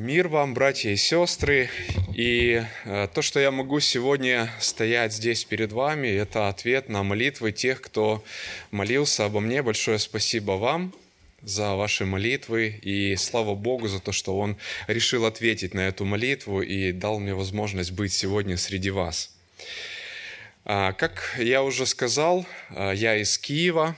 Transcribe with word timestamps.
Мир 0.00 0.28
вам, 0.28 0.54
братья 0.54 0.88
и 0.88 0.96
сестры. 0.96 1.68
И 2.14 2.64
э, 2.86 3.08
то, 3.12 3.20
что 3.20 3.38
я 3.38 3.50
могу 3.50 3.80
сегодня 3.80 4.50
стоять 4.58 5.12
здесь 5.12 5.44
перед 5.44 5.72
вами, 5.72 6.08
это 6.08 6.48
ответ 6.48 6.88
на 6.88 7.02
молитвы 7.02 7.52
тех, 7.52 7.82
кто 7.82 8.24
молился 8.70 9.26
обо 9.26 9.40
мне. 9.40 9.62
Большое 9.62 9.98
спасибо 9.98 10.52
вам 10.52 10.94
за 11.42 11.74
ваши 11.74 12.06
молитвы. 12.06 12.80
И 12.80 13.14
слава 13.16 13.54
Богу 13.54 13.88
за 13.88 14.00
то, 14.00 14.10
что 14.10 14.38
Он 14.38 14.56
решил 14.86 15.26
ответить 15.26 15.74
на 15.74 15.80
эту 15.80 16.06
молитву 16.06 16.62
и 16.62 16.92
дал 16.92 17.18
мне 17.18 17.34
возможность 17.34 17.90
быть 17.90 18.14
сегодня 18.14 18.56
среди 18.56 18.88
вас. 18.88 19.36
А, 20.64 20.94
как 20.94 21.36
я 21.36 21.62
уже 21.62 21.84
сказал, 21.84 22.46
э, 22.70 22.92
я 22.94 23.16
из 23.18 23.36
Киева. 23.36 23.94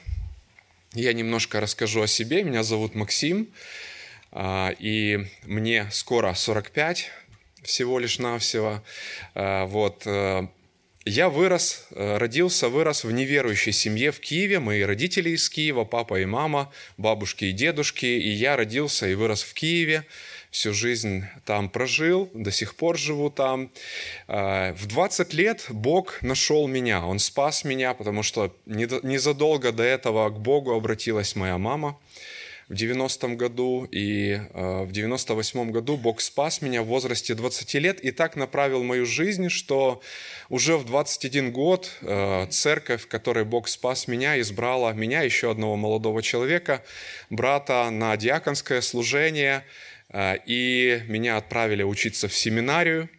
Я 0.95 1.13
немножко 1.13 1.61
расскажу 1.61 2.03
о 2.03 2.09
себе. 2.09 2.43
Меня 2.43 2.65
зовут 2.65 2.97
Максим. 2.97 3.47
А, 3.47 3.92
и 4.35 5.27
мне 5.45 5.89
скоро 5.91 6.35
45 6.35 7.11
всего 7.63 7.99
лишь 7.99 8.19
навсего. 8.19 8.83
А, 9.35 9.67
вот. 9.67 10.03
Э, 10.07 10.47
я 11.05 11.29
вырос, 11.29 11.89
э, 11.91 12.19
родился, 12.19 12.69
вырос 12.69 13.03
в 13.03 13.11
неверующей 13.11 13.73
семье 13.73 14.13
в 14.13 14.21
Киеве. 14.21 14.61
Мои 14.61 14.83
родители 14.83 15.31
из 15.31 15.49
Киева, 15.49 15.85
папа 15.85 16.21
и 16.21 16.25
мама, 16.25 16.73
бабушки 16.97 17.47
и 17.47 17.53
дедушки. 17.53 18.07
И 18.07 18.29
я 18.29 18.57
родился 18.57 19.09
и 19.09 19.15
вырос 19.15 19.43
в 19.43 19.55
Киеве. 19.55 20.07
Всю 20.51 20.75
жизнь 20.75 21.25
там 21.47 21.71
прожил, 21.71 22.31
до 22.35 22.53
сих 22.53 22.75
пор 22.77 22.99
живу 22.99 23.31
там. 23.31 23.71
А, 24.29 24.75
в 24.75 24.87
20 24.87 25.33
лет 25.35 25.67
Бог 25.71 26.21
нашел 26.23 26.69
меня, 26.69 27.05
Он 27.05 27.19
спас 27.19 27.65
меня, 27.65 27.95
потому 27.95 28.23
что 28.23 28.55
незадолго 28.67 29.73
до 29.73 29.83
этого 29.83 30.29
к 30.31 30.39
Богу 30.39 30.73
обратилась 30.73 31.37
моя 31.37 31.59
мама– 31.59 31.99
в 32.73 32.75
90-м 32.75 33.37
году, 33.37 33.87
и 33.91 34.41
э, 34.55 34.85
в 34.85 34.91
98-м 34.91 35.73
году 35.73 35.99
Бог 35.99 36.23
спас 36.23 36.63
меня 36.63 36.83
в 36.83 36.87
возрасте 36.87 37.35
20 37.35 37.75
лет 37.75 38.01
и 38.01 38.13
так 38.13 38.35
направил 38.35 38.83
мою 38.83 39.05
жизнь, 39.05 39.51
что 39.51 40.01
уже 40.49 40.79
в 40.79 40.87
21 40.87 41.53
год 41.53 41.91
э, 42.01 42.47
церковь, 42.49 43.07
которой 43.07 43.45
Бог 43.45 43.69
спас 43.69 44.09
меня, 44.09 44.41
избрала 44.41 44.95
меня, 44.95 45.21
еще 45.21 45.51
одного 45.51 45.77
молодого 45.77 46.23
человека, 46.23 46.83
брата 47.29 47.91
на 47.91 48.17
диаконское 48.17 48.81
служение, 48.81 49.65
э, 50.09 50.37
и 50.47 51.03
меня 51.09 51.37
отправили 51.37 51.83
учиться 51.83 52.27
в 52.27 52.35
семинарию. 52.35 53.11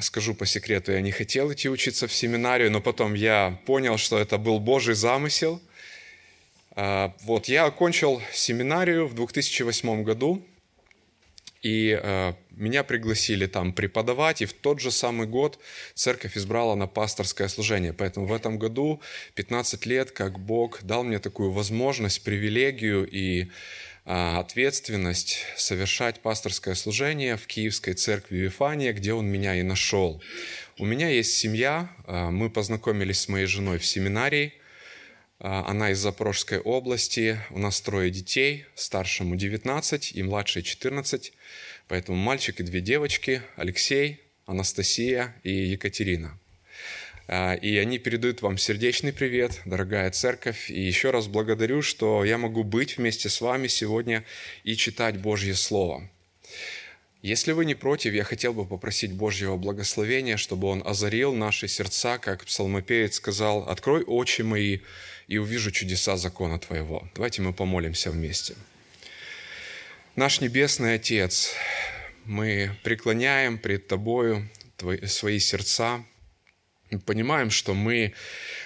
Скажу 0.00 0.34
по 0.36 0.46
секрету, 0.46 0.92
я 0.92 1.00
не 1.00 1.10
хотел 1.10 1.52
идти 1.52 1.68
учиться 1.68 2.06
в 2.06 2.12
семинарию, 2.12 2.70
но 2.70 2.80
потом 2.80 3.14
я 3.14 3.58
понял, 3.66 3.98
что 3.98 4.20
это 4.20 4.38
был 4.38 4.60
Божий 4.60 4.94
замысел– 4.94 5.60
а, 5.69 5.69
вот, 6.76 7.46
я 7.46 7.66
окончил 7.66 8.22
семинарию 8.32 9.06
в 9.06 9.14
2008 9.14 10.04
году, 10.04 10.44
и 11.62 11.98
э, 12.02 12.32
меня 12.52 12.84
пригласили 12.84 13.46
там 13.46 13.72
преподавать, 13.72 14.40
и 14.40 14.46
в 14.46 14.52
тот 14.52 14.80
же 14.80 14.90
самый 14.90 15.26
год 15.26 15.58
церковь 15.94 16.36
избрала 16.36 16.74
на 16.74 16.86
пасторское 16.86 17.48
служение. 17.48 17.92
Поэтому 17.92 18.26
в 18.26 18.32
этом 18.32 18.58
году 18.58 19.00
15 19.34 19.84
лет, 19.86 20.10
как 20.10 20.38
Бог 20.38 20.82
дал 20.82 21.04
мне 21.04 21.18
такую 21.18 21.50
возможность, 21.50 22.24
привилегию 22.24 23.06
и 23.06 23.42
э, 23.42 23.48
ответственность 24.38 25.44
совершать 25.56 26.20
пасторское 26.20 26.74
служение 26.74 27.36
в 27.36 27.46
Киевской 27.46 27.92
церкви 27.92 28.38
Вифания, 28.38 28.94
где 28.94 29.12
Он 29.12 29.26
меня 29.26 29.54
и 29.56 29.62
нашел. 29.62 30.22
У 30.78 30.86
меня 30.86 31.10
есть 31.10 31.34
семья, 31.34 31.90
мы 32.06 32.48
познакомились 32.48 33.20
с 33.20 33.28
моей 33.28 33.44
женой 33.44 33.76
в 33.76 33.84
семинарии, 33.84 34.54
а, 34.54 34.59
она 35.40 35.90
из 35.90 35.98
Запорожской 35.98 36.58
области. 36.58 37.38
У 37.50 37.58
нас 37.58 37.80
трое 37.80 38.10
детей, 38.10 38.66
старшему 38.74 39.36
19 39.36 40.12
и 40.14 40.22
младшей 40.22 40.62
14. 40.62 41.32
Поэтому 41.88 42.18
мальчик 42.18 42.60
и 42.60 42.62
две 42.62 42.80
девочки, 42.80 43.42
Алексей, 43.56 44.20
Анастасия 44.46 45.34
и 45.42 45.50
Екатерина. 45.50 46.38
А, 47.26 47.54
и 47.54 47.76
они 47.76 47.98
передают 47.98 48.42
вам 48.42 48.58
сердечный 48.58 49.12
привет, 49.12 49.60
дорогая 49.64 50.10
церковь. 50.10 50.70
И 50.70 50.80
еще 50.80 51.10
раз 51.10 51.26
благодарю, 51.26 51.80
что 51.80 52.24
я 52.24 52.36
могу 52.36 52.62
быть 52.62 52.98
вместе 52.98 53.28
с 53.28 53.40
вами 53.40 53.66
сегодня 53.68 54.24
и 54.64 54.76
читать 54.76 55.18
Божье 55.18 55.54
Слово. 55.54 56.10
Если 57.22 57.52
вы 57.52 57.66
не 57.66 57.74
против, 57.74 58.14
я 58.14 58.24
хотел 58.24 58.54
бы 58.54 58.64
попросить 58.64 59.12
Божьего 59.12 59.56
благословения, 59.56 60.38
чтобы 60.38 60.68
Он 60.68 60.82
озарил 60.86 61.34
наши 61.34 61.68
сердца, 61.68 62.16
как 62.16 62.46
псалмопеец 62.46 63.16
сказал, 63.16 63.68
«Открой 63.68 64.04
очи 64.04 64.40
мои, 64.40 64.78
и 65.28 65.36
увижу 65.36 65.70
чудеса 65.70 66.16
закона 66.16 66.58
Твоего». 66.58 67.06
Давайте 67.14 67.42
мы 67.42 67.52
помолимся 67.52 68.10
вместе. 68.10 68.54
Наш 70.16 70.40
Небесный 70.40 70.94
Отец, 70.94 71.54
мы 72.24 72.74
преклоняем 72.82 73.58
пред 73.58 73.86
Тобою 73.86 74.48
свои 75.06 75.38
сердца, 75.38 76.02
понимаем, 76.98 77.50
что 77.50 77.74
мы 77.74 78.14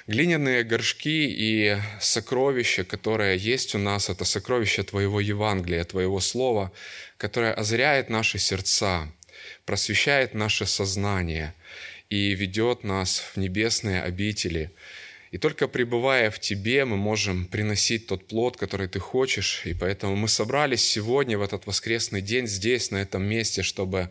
глиняные 0.07 0.65
горшки 0.65 1.27
и 1.29 1.77
сокровища, 2.01 2.85
которое 2.85 3.35
есть 3.35 3.75
у 3.75 3.79
нас, 3.79 4.09
это 4.09 4.25
сокровище 4.25 4.83
Твоего 4.83 5.21
Евангелия, 5.21 5.85
Твоего 5.85 6.21
Слова, 6.21 6.73
которое 7.17 7.53
озряет 7.53 8.09
наши 8.11 8.39
сердца, 8.39 9.13
просвещает 9.67 10.35
наше 10.35 10.67
сознание 10.67 11.55
и 12.11 12.35
ведет 12.35 12.85
нас 12.85 13.19
в 13.19 13.37
небесные 13.37 14.03
обители. 14.03 14.71
И 15.31 15.39
только 15.39 15.67
пребывая 15.67 16.31
в 16.31 16.39
Тебе, 16.39 16.85
мы 16.85 16.97
можем 16.97 17.47
приносить 17.47 18.07
тот 18.07 18.29
плод, 18.29 18.57
который 18.57 18.87
Ты 18.87 19.01
хочешь. 19.01 19.63
И 19.65 19.75
поэтому 19.75 20.15
мы 20.15 20.29
собрались 20.29 20.89
сегодня, 20.89 21.37
в 21.37 21.43
этот 21.43 21.67
воскресный 21.67 22.21
день, 22.21 22.47
здесь, 22.47 22.93
на 22.93 22.99
этом 22.99 23.25
месте, 23.25 23.63
чтобы 23.63 24.11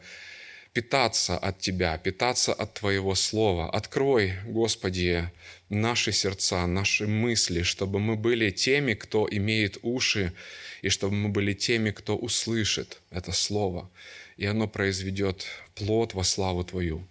питаться 0.74 1.38
от 1.38 1.60
Тебя, 1.60 1.98
питаться 1.98 2.54
от 2.54 2.74
Твоего 2.74 3.16
Слова. 3.16 3.70
Открой, 3.70 4.34
Господи, 4.46 5.30
наши 5.70 6.12
сердца, 6.12 6.66
наши 6.68 7.08
мысли, 7.08 7.62
чтобы 7.62 8.00
мы 8.00 8.16
были 8.16 8.50
теми, 8.50 8.96
кто 8.96 9.28
имеет 9.30 9.78
уши, 9.84 10.34
и 10.82 10.90
чтобы 10.90 11.16
мы 11.16 11.30
были 11.30 11.54
теми, 11.54 11.92
кто 11.92 12.18
услышит 12.18 13.00
это 13.12 13.32
Слово, 13.32 13.90
и 14.38 14.46
оно 14.46 14.68
произведет 14.68 15.46
плод 15.76 16.14
во 16.14 16.24
славу 16.24 16.64
Твою. 16.64 17.04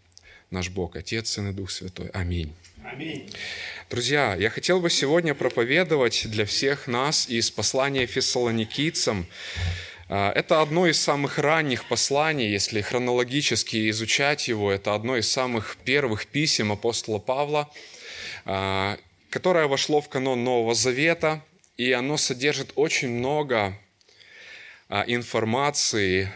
Наш 0.50 0.68
Бог, 0.68 0.96
Отец, 0.96 1.30
Сын 1.30 1.48
и 1.48 1.52
Дух 1.52 1.70
Святой. 1.70 2.08
Аминь. 2.08 2.52
Аминь. 2.84 3.30
Друзья, 3.88 4.34
я 4.34 4.50
хотел 4.50 4.80
бы 4.80 4.90
сегодня 4.90 5.34
проповедовать 5.34 6.26
для 6.28 6.44
всех 6.44 6.88
нас 6.88 7.28
из 7.28 7.50
послания 7.50 8.06
фессалоникийцам, 8.06 9.26
это 10.14 10.60
одно 10.60 10.86
из 10.86 11.00
самых 11.00 11.38
ранних 11.38 11.88
посланий, 11.88 12.50
если 12.50 12.82
хронологически 12.82 13.88
изучать 13.90 14.46
его, 14.48 14.70
это 14.70 14.94
одно 14.94 15.16
из 15.16 15.30
самых 15.30 15.76
первых 15.84 16.26
писем 16.26 16.70
апостола 16.70 17.18
Павла, 17.18 17.70
а, 18.44 18.98
которое 19.30 19.68
вошло 19.68 20.00
в 20.00 20.08
канон 20.08 20.44
Нового 20.44 20.74
Завета, 20.74 21.42
и 21.78 21.92
оно 21.92 22.18
содержит 22.18 22.72
очень 22.74 23.08
много 23.08 23.78
а, 24.88 25.04
информации 25.06 26.30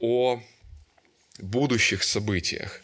о 0.00 0.40
будущих 1.38 2.02
событиях. 2.02 2.83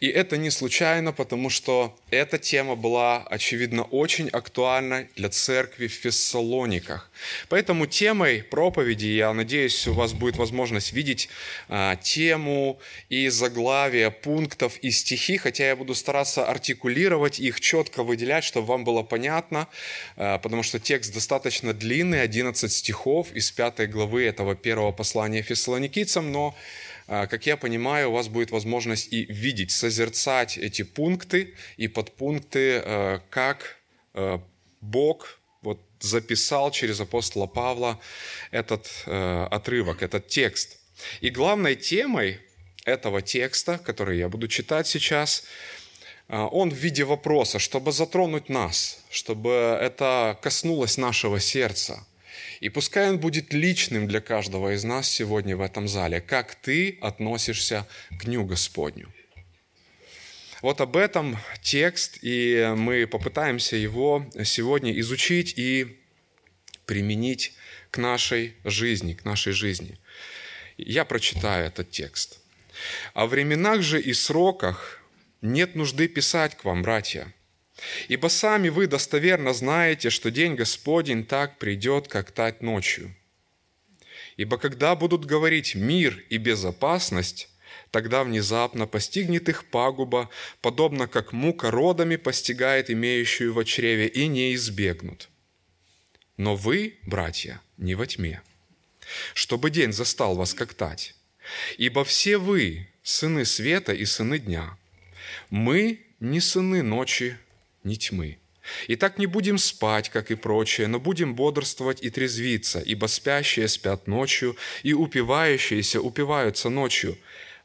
И 0.00 0.08
это 0.08 0.36
не 0.36 0.50
случайно, 0.50 1.12
потому 1.12 1.50
что 1.50 1.96
эта 2.10 2.38
тема 2.38 2.76
была, 2.76 3.18
очевидно, 3.18 3.82
очень 3.84 4.28
актуальна 4.28 5.06
для 5.16 5.28
церкви 5.28 5.86
в 5.86 5.92
Фессалониках. 5.92 7.10
Поэтому 7.48 7.86
темой 7.86 8.42
проповеди, 8.42 9.06
я 9.06 9.32
надеюсь, 9.32 9.86
у 9.86 9.92
вас 9.92 10.12
будет 10.12 10.36
возможность 10.36 10.92
видеть 10.92 11.28
а, 11.68 11.96
тему 11.96 12.78
и 13.08 13.28
заглавие 13.28 14.10
пунктов 14.10 14.78
и 14.78 14.90
стихи, 14.90 15.36
хотя 15.36 15.68
я 15.68 15.76
буду 15.76 15.94
стараться 15.94 16.44
артикулировать 16.46 17.40
их, 17.40 17.60
четко 17.60 18.02
выделять, 18.02 18.44
чтобы 18.44 18.66
вам 18.66 18.84
было 18.84 19.02
понятно, 19.02 19.68
а, 20.16 20.38
потому 20.38 20.62
что 20.62 20.78
текст 20.78 21.12
достаточно 21.12 21.72
длинный, 21.72 22.22
11 22.22 22.72
стихов 22.72 23.32
из 23.32 23.50
5 23.50 23.90
главы 23.90 24.24
этого 24.24 24.54
первого 24.54 24.92
послания 24.92 25.42
фессалоникийцам, 25.42 26.32
но 26.32 26.54
как 27.10 27.44
я 27.46 27.56
понимаю, 27.56 28.10
у 28.10 28.12
вас 28.12 28.28
будет 28.28 28.52
возможность 28.52 29.12
и 29.12 29.24
видеть, 29.24 29.72
созерцать 29.72 30.56
эти 30.56 30.82
пункты 30.82 31.54
и 31.76 31.88
подпункты, 31.88 32.80
э, 32.84 33.20
как 33.30 33.78
э, 34.14 34.38
Бог 34.80 35.40
вот 35.62 35.80
записал 35.98 36.70
через 36.70 37.00
апостола 37.00 37.46
Павла 37.46 37.98
этот 38.52 38.86
э, 39.06 39.46
отрывок, 39.50 40.04
этот 40.04 40.28
текст. 40.28 40.78
И 41.20 41.30
главной 41.30 41.74
темой 41.74 42.38
этого 42.84 43.22
текста, 43.22 43.78
который 43.78 44.18
я 44.18 44.28
буду 44.28 44.46
читать 44.46 44.86
сейчас, 44.86 45.44
он 46.28 46.70
в 46.70 46.74
виде 46.74 47.02
вопроса, 47.02 47.58
чтобы 47.58 47.90
затронуть 47.90 48.48
нас, 48.48 49.00
чтобы 49.10 49.50
это 49.50 50.38
коснулось 50.40 50.96
нашего 50.96 51.40
сердца– 51.40 52.06
и 52.60 52.68
пускай 52.68 53.08
он 53.08 53.18
будет 53.18 53.52
личным 53.54 54.06
для 54.06 54.20
каждого 54.20 54.74
из 54.74 54.84
нас 54.84 55.08
сегодня 55.08 55.56
в 55.56 55.62
этом 55.62 55.88
зале. 55.88 56.20
Как 56.20 56.54
ты 56.54 56.98
относишься 57.00 57.86
к 58.10 58.24
Дню 58.26 58.44
Господню? 58.44 59.12
Вот 60.60 60.82
об 60.82 60.98
этом 60.98 61.38
текст, 61.62 62.18
и 62.20 62.74
мы 62.76 63.06
попытаемся 63.06 63.76
его 63.76 64.26
сегодня 64.44 64.98
изучить 65.00 65.54
и 65.56 65.98
применить 66.84 67.54
к 67.90 67.96
нашей 67.96 68.54
жизни, 68.64 69.14
к 69.14 69.24
нашей 69.24 69.54
жизни. 69.54 69.98
Я 70.76 71.06
прочитаю 71.06 71.66
этот 71.66 71.90
текст. 71.90 72.40
«О 73.14 73.26
временах 73.26 73.80
же 73.80 74.00
и 74.00 74.12
сроках 74.12 75.02
нет 75.40 75.74
нужды 75.76 76.08
писать 76.08 76.56
к 76.56 76.64
вам, 76.64 76.82
братья, 76.82 77.32
ибо 78.08 78.28
сами 78.28 78.68
вы 78.68 78.86
достоверно 78.86 79.52
знаете, 79.52 80.10
что 80.10 80.30
день 80.30 80.54
Господень 80.54 81.24
так 81.24 81.58
придет, 81.58 82.08
как 82.08 82.30
тать 82.30 82.62
ночью. 82.62 83.14
Ибо 84.36 84.58
когда 84.58 84.96
будут 84.96 85.24
говорить 85.24 85.74
«мир» 85.74 86.24
и 86.30 86.38
«безопасность», 86.38 87.48
тогда 87.90 88.24
внезапно 88.24 88.86
постигнет 88.86 89.48
их 89.48 89.64
пагуба, 89.66 90.30
подобно 90.60 91.08
как 91.08 91.32
мука 91.32 91.70
родами 91.70 92.16
постигает 92.16 92.90
имеющую 92.90 93.52
в 93.52 93.64
чреве, 93.64 94.06
и 94.06 94.28
не 94.28 94.54
избегнут. 94.54 95.28
Но 96.36 96.56
вы, 96.56 96.98
братья, 97.04 97.60
не 97.76 97.94
во 97.94 98.06
тьме, 98.06 98.42
чтобы 99.34 99.70
день 99.70 99.92
застал 99.92 100.36
вас 100.36 100.54
как 100.54 100.74
тать. 100.74 101.14
Ибо 101.78 102.04
все 102.04 102.38
вы, 102.38 102.88
сыны 103.02 103.44
света 103.44 103.92
и 103.92 104.04
сыны 104.04 104.38
дня. 104.38 104.78
Мы 105.50 106.00
не 106.20 106.40
сыны 106.40 106.82
ночи, 106.82 107.36
ни 107.84 107.94
тьмы. 107.94 108.38
И 108.88 108.96
так 108.96 109.18
не 109.18 109.26
будем 109.26 109.58
спать, 109.58 110.10
как 110.10 110.30
и 110.30 110.34
прочее, 110.34 110.86
но 110.86 111.00
будем 111.00 111.34
бодрствовать 111.34 112.02
и 112.02 112.10
трезвиться, 112.10 112.80
ибо 112.80 113.06
спящие 113.06 113.68
спят 113.68 114.06
ночью, 114.06 114.56
и 114.82 114.92
упивающиеся 114.92 116.00
упиваются 116.00 116.68
ночью. 116.68 117.18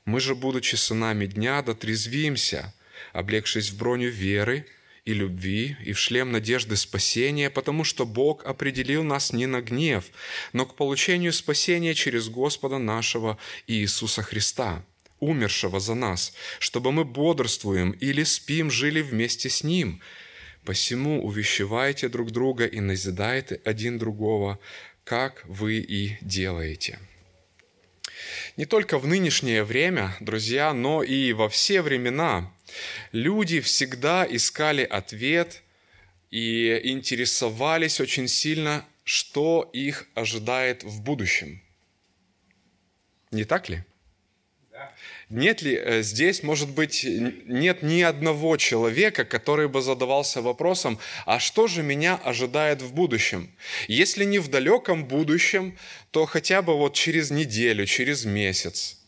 Мы 0.06 0.20
же, 0.20 0.36
будучи 0.36 0.76
сынами 0.76 1.26
дня, 1.26 1.62
дотрезвимся, 1.62 2.74
облегшись 3.14 3.72
в 3.72 3.78
броню 3.78 4.10
веры 4.10 4.66
и 5.04 5.14
любви, 5.14 5.78
и 5.84 5.94
в 5.94 6.00
шлем 6.00 6.32
надежды 6.32 6.76
спасения, 6.76 7.50
потому 7.50 7.84
что 7.84 8.06
Бог 8.06 8.46
определил 8.46 9.04
нас 9.04 9.34
не 9.34 9.46
на 9.46 9.62
гнев, 9.62 10.06
но 10.54 10.66
к 10.66 10.76
получению 10.76 11.34
спасения 11.34 11.94
через 11.94 12.30
Господа 12.30 12.78
нашего 12.78 13.38
Иисуса 13.68 14.24
Христа, 14.24 14.84
умершего 15.26 15.80
за 15.80 15.96
нас, 15.96 16.34
чтобы 16.60 16.92
мы 16.92 17.04
бодрствуем 17.04 17.92
или 17.92 18.24
спим, 18.24 18.70
жили 18.70 19.02
вместе 19.02 19.50
с 19.50 19.64
Ним. 19.64 20.02
Посему 20.64 21.26
увещевайте 21.26 22.10
друг 22.10 22.32
друга 22.32 22.66
и 22.66 22.80
назидайте 22.80 23.62
один 23.66 23.98
другого, 23.98 24.60
как 25.04 25.44
вы 25.46 25.78
и 25.78 26.18
делаете». 26.22 27.00
Не 28.58 28.66
только 28.66 28.98
в 29.00 29.08
нынешнее 29.08 29.64
время, 29.64 30.16
друзья, 30.20 30.74
но 30.74 31.04
и 31.04 31.34
во 31.34 31.50
все 31.50 31.82
времена 31.82 32.52
люди 33.12 33.60
всегда 33.60 34.26
искали 34.30 34.84
ответ 34.84 35.62
и 36.32 36.80
интересовались 36.84 38.00
очень 38.00 38.28
сильно, 38.28 38.86
что 39.04 39.70
их 39.74 40.08
ожидает 40.16 40.84
в 40.84 41.02
будущем. 41.02 41.62
Не 43.32 43.44
так 43.44 43.70
ли? 43.70 43.84
Нет 45.30 45.64
ли 45.64 45.76
э, 45.76 46.04
здесь, 46.04 46.44
может 46.44 46.70
быть, 46.70 47.04
нет 47.04 47.82
ни 47.82 48.02
одного 48.02 48.58
человека, 48.58 49.26
который 49.26 49.68
бы 49.68 49.82
задавался 49.82 50.42
вопросом, 50.42 51.00
а 51.26 51.40
что 51.40 51.68
же 51.68 51.82
меня 51.82 52.16
ожидает 52.16 52.84
в 52.84 52.94
будущем? 52.94 53.50
Если 53.88 54.24
не 54.24 54.38
в 54.38 54.50
далеком 54.50 55.06
будущем, 55.06 55.78
то 56.12 56.26
хотя 56.26 56.62
бы 56.62 56.78
вот 56.78 56.94
через 56.94 57.32
неделю, 57.32 57.88
через 57.88 58.24
месяц. 58.26 59.00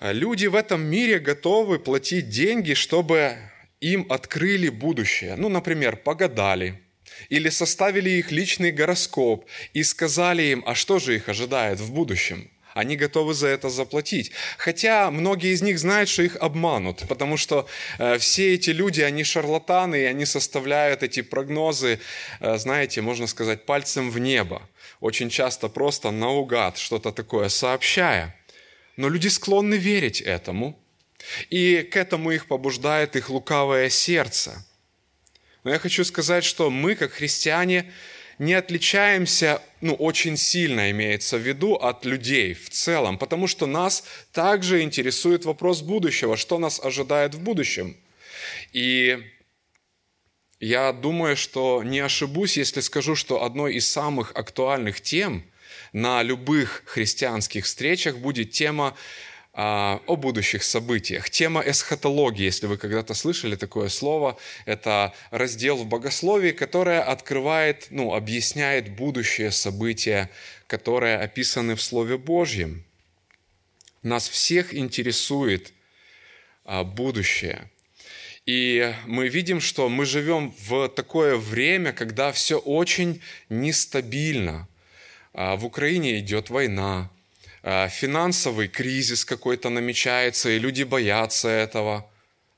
Люди 0.00 0.46
в 0.46 0.54
этом 0.54 0.80
мире 0.82 1.18
готовы 1.18 1.78
платить 1.78 2.30
деньги, 2.30 2.72
чтобы 2.72 3.36
им 3.80 4.06
открыли 4.08 4.70
будущее. 4.70 5.36
Ну, 5.36 5.50
например, 5.50 5.96
погадали, 5.96 6.80
или 7.28 7.50
составили 7.50 8.08
их 8.08 8.32
личный 8.32 8.72
гороскоп 8.72 9.44
и 9.74 9.82
сказали 9.82 10.42
им, 10.44 10.64
а 10.66 10.74
что 10.74 10.98
же 10.98 11.16
их 11.16 11.28
ожидает 11.28 11.80
в 11.80 11.92
будущем– 11.92 12.48
они 12.74 12.96
готовы 12.96 13.34
за 13.34 13.48
это 13.48 13.68
заплатить. 13.68 14.32
Хотя 14.58 15.10
многие 15.10 15.52
из 15.52 15.62
них 15.62 15.78
знают, 15.78 16.08
что 16.08 16.22
их 16.22 16.36
обманут, 16.36 17.04
потому 17.08 17.36
что 17.36 17.66
э, 17.98 18.18
все 18.18 18.54
эти 18.54 18.70
люди, 18.70 19.00
они 19.00 19.24
шарлатаны, 19.24 20.02
и 20.02 20.04
они 20.04 20.26
составляют 20.26 21.02
эти 21.02 21.22
прогнозы, 21.22 22.00
э, 22.40 22.56
знаете, 22.58 23.00
можно 23.00 23.26
сказать, 23.26 23.66
пальцем 23.66 24.10
в 24.10 24.18
небо. 24.18 24.62
Очень 25.00 25.30
часто 25.30 25.68
просто 25.68 26.10
наугад 26.10 26.78
что-то 26.78 27.12
такое 27.12 27.48
сообщая. 27.48 28.36
Но 28.96 29.08
люди 29.08 29.28
склонны 29.28 29.74
верить 29.74 30.20
этому, 30.20 30.78
и 31.50 31.82
к 31.82 31.96
этому 31.96 32.30
их 32.30 32.46
побуждает 32.46 33.16
их 33.16 33.30
лукавое 33.30 33.88
сердце. 33.88 34.64
Но 35.64 35.70
я 35.70 35.78
хочу 35.78 36.04
сказать, 36.04 36.44
что 36.44 36.70
мы, 36.70 36.94
как 36.94 37.12
христиане, 37.12 37.92
не 38.42 38.54
отличаемся, 38.54 39.62
ну, 39.80 39.94
очень 39.94 40.36
сильно 40.36 40.90
имеется 40.90 41.36
в 41.36 41.42
виду 41.42 41.74
от 41.74 42.04
людей 42.04 42.54
в 42.54 42.70
целом, 42.70 43.16
потому 43.16 43.46
что 43.46 43.66
нас 43.66 44.02
также 44.32 44.82
интересует 44.82 45.44
вопрос 45.44 45.80
будущего, 45.80 46.36
что 46.36 46.58
нас 46.58 46.80
ожидает 46.84 47.36
в 47.36 47.40
будущем. 47.40 47.96
И 48.72 49.22
я 50.58 50.92
думаю, 50.92 51.36
что 51.36 51.84
не 51.84 52.00
ошибусь, 52.00 52.56
если 52.56 52.80
скажу, 52.80 53.14
что 53.14 53.44
одной 53.44 53.74
из 53.74 53.88
самых 53.88 54.32
актуальных 54.34 55.00
тем 55.00 55.44
на 55.92 56.24
любых 56.24 56.82
христианских 56.86 57.64
встречах 57.64 58.18
будет 58.18 58.50
тема 58.50 58.96
о 59.54 60.16
будущих 60.16 60.62
событиях. 60.62 61.28
Тема 61.28 61.60
эсхатологии, 61.60 62.44
если 62.44 62.66
вы 62.66 62.78
когда-то 62.78 63.12
слышали 63.12 63.54
такое 63.54 63.90
слово, 63.90 64.38
это 64.64 65.12
раздел 65.30 65.76
в 65.76 65.86
богословии, 65.86 66.52
которое 66.52 67.02
открывает, 67.02 67.88
ну, 67.90 68.14
объясняет 68.14 68.88
будущее 68.88 69.50
события, 69.50 70.30
которые 70.66 71.18
описаны 71.18 71.74
в 71.74 71.82
Слове 71.82 72.16
Божьем. 72.16 72.82
Нас 74.02 74.26
всех 74.28 74.74
интересует 74.74 75.74
а, 76.64 76.82
будущее. 76.82 77.70
И 78.46 78.92
мы 79.06 79.28
видим, 79.28 79.60
что 79.60 79.88
мы 79.88 80.06
живем 80.06 80.54
в 80.66 80.88
такое 80.88 81.36
время, 81.36 81.92
когда 81.92 82.32
все 82.32 82.58
очень 82.58 83.20
нестабильно. 83.48 84.66
А, 85.34 85.56
в 85.56 85.64
Украине 85.66 86.18
идет 86.18 86.50
война, 86.50 87.10
финансовый 87.62 88.68
кризис 88.68 89.24
какой-то 89.24 89.70
намечается, 89.70 90.50
и 90.50 90.58
люди 90.58 90.82
боятся 90.82 91.48
этого, 91.48 92.10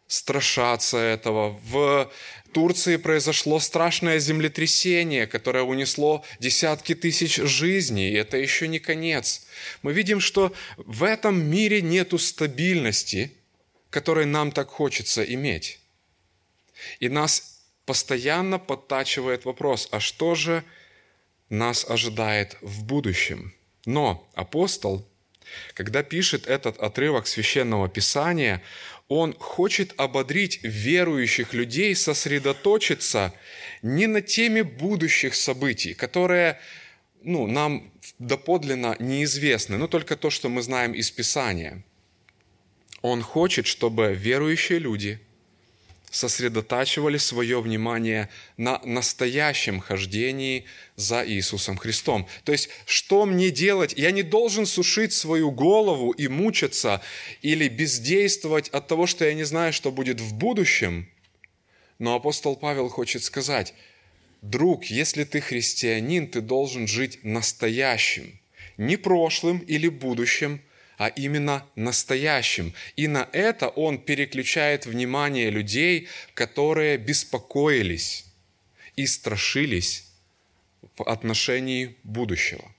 страшатся 0.06 0.96
этого. 0.96 1.60
В 1.64 2.10
Турции 2.52 2.96
произошло 2.96 3.60
страшное 3.60 4.18
землетрясение, 4.18 5.26
которое 5.26 5.64
унесло 5.64 6.24
десятки 6.40 6.94
тысяч 6.94 7.36
жизней, 7.36 8.10
и 8.10 8.14
это 8.14 8.38
еще 8.38 8.66
не 8.66 8.78
конец. 8.78 9.46
Мы 9.82 9.92
видим, 9.92 10.20
что 10.20 10.54
в 10.78 11.02
этом 11.02 11.50
мире 11.50 11.82
нет 11.82 12.18
стабильности, 12.18 13.32
которой 13.90 14.24
нам 14.24 14.52
так 14.52 14.68
хочется 14.68 15.22
иметь. 15.22 15.80
И 16.98 17.08
нас 17.08 17.60
постоянно 17.84 18.58
подтачивает 18.58 19.44
вопрос, 19.44 19.88
а 19.90 20.00
что 20.00 20.34
же 20.34 20.64
нас 21.50 21.84
ожидает 21.88 22.56
в 22.62 22.84
будущем– 22.84 23.52
но 23.86 24.28
апостол, 24.34 25.06
когда 25.74 26.02
пишет 26.02 26.46
этот 26.46 26.78
отрывок 26.78 27.26
священного 27.26 27.88
писания, 27.88 28.62
он 29.08 29.34
хочет 29.34 29.92
ободрить 29.98 30.60
верующих 30.62 31.52
людей 31.52 31.94
сосредоточиться 31.94 33.32
не 33.82 34.06
на 34.06 34.22
теме 34.22 34.64
будущих 34.64 35.34
событий, 35.34 35.94
которые 35.94 36.58
ну, 37.22 37.46
нам 37.46 37.92
доподлинно 38.18 38.96
неизвестны, 38.98 39.76
но 39.76 39.88
только 39.88 40.16
то, 40.16 40.30
что 40.30 40.48
мы 40.48 40.62
знаем 40.62 40.92
из 40.92 41.10
Писания. 41.10 41.82
Он 43.02 43.22
хочет, 43.22 43.66
чтобы 43.66 44.14
верующие 44.14 44.78
люди– 44.78 45.20
сосредотачивали 46.14 47.18
свое 47.18 47.60
внимание 47.60 48.28
на 48.56 48.80
настоящем 48.84 49.80
хождении 49.80 50.64
за 50.94 51.26
Иисусом 51.28 51.76
Христом. 51.76 52.28
То 52.44 52.52
есть, 52.52 52.68
что 52.86 53.26
мне 53.26 53.50
делать? 53.50 53.94
Я 53.96 54.12
не 54.12 54.22
должен 54.22 54.64
сушить 54.64 55.12
свою 55.12 55.50
голову 55.50 56.12
и 56.12 56.28
мучиться 56.28 57.02
или 57.42 57.66
бездействовать 57.66 58.68
от 58.68 58.86
того, 58.86 59.06
что 59.06 59.24
я 59.24 59.34
не 59.34 59.42
знаю, 59.42 59.72
что 59.72 59.90
будет 59.90 60.20
в 60.20 60.34
будущем. 60.34 61.08
Но 61.98 62.14
апостол 62.14 62.54
Павел 62.54 62.88
хочет 62.88 63.24
сказать, 63.24 63.74
друг, 64.40 64.84
если 64.84 65.24
ты 65.24 65.40
христианин, 65.40 66.28
ты 66.28 66.40
должен 66.40 66.86
жить 66.86 67.24
настоящим, 67.24 68.38
не 68.76 68.96
прошлым 68.96 69.58
или 69.58 69.88
будущим– 69.88 70.62
а 70.98 71.08
именно 71.08 71.66
настоящим. 71.76 72.74
И 72.96 73.08
на 73.08 73.28
это 73.32 73.68
он 73.68 73.98
переключает 73.98 74.86
внимание 74.86 75.50
людей, 75.50 76.08
которые 76.34 76.98
беспокоились 76.98 78.26
и 78.96 79.06
страшились 79.06 80.10
в 80.96 81.02
отношении 81.02 81.96
будущего. 82.04 82.73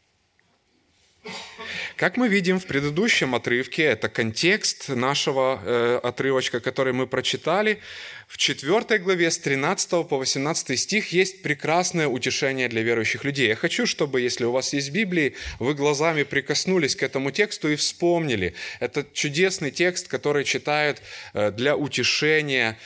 Как 1.98 2.18
мы 2.18 2.28
видим 2.28 2.60
в 2.60 2.66
предыдущем 2.66 3.36
отрывке, 3.36 3.84
это 3.84 4.10
контекст 4.10 4.90
нашего 4.90 5.62
э, 5.64 6.00
отрывочка, 6.04 6.60
который 6.60 6.94
мы 6.94 7.08
прочитали, 7.08 7.80
в 8.28 8.38
4 8.38 9.00
главе 9.00 9.30
с 9.30 9.38
13 9.38 10.08
по 10.08 10.18
18 10.18 10.80
стих 10.80 11.12
есть 11.14 11.42
прекрасное 11.44 12.08
утешение 12.08 12.68
для 12.68 12.82
верующих 12.82 13.24
людей. 13.24 13.50
Я 13.50 13.56
хочу, 13.56 13.86
чтобы, 13.86 14.22
если 14.22 14.46
у 14.46 14.52
вас 14.52 14.74
есть 14.74 14.92
Библии, 14.92 15.36
вы 15.60 15.74
глазами 15.76 16.24
прикоснулись 16.24 16.96
к 16.96 17.04
этому 17.04 17.32
тексту 17.32 17.70
и 17.70 17.76
вспомнили. 17.76 18.56
Это 18.80 19.06
чудесный 19.14 19.72
текст, 19.72 20.08
который 20.08 20.44
читают 20.44 21.02
э, 21.34 21.52
для 21.52 21.76
утешения 21.76 22.78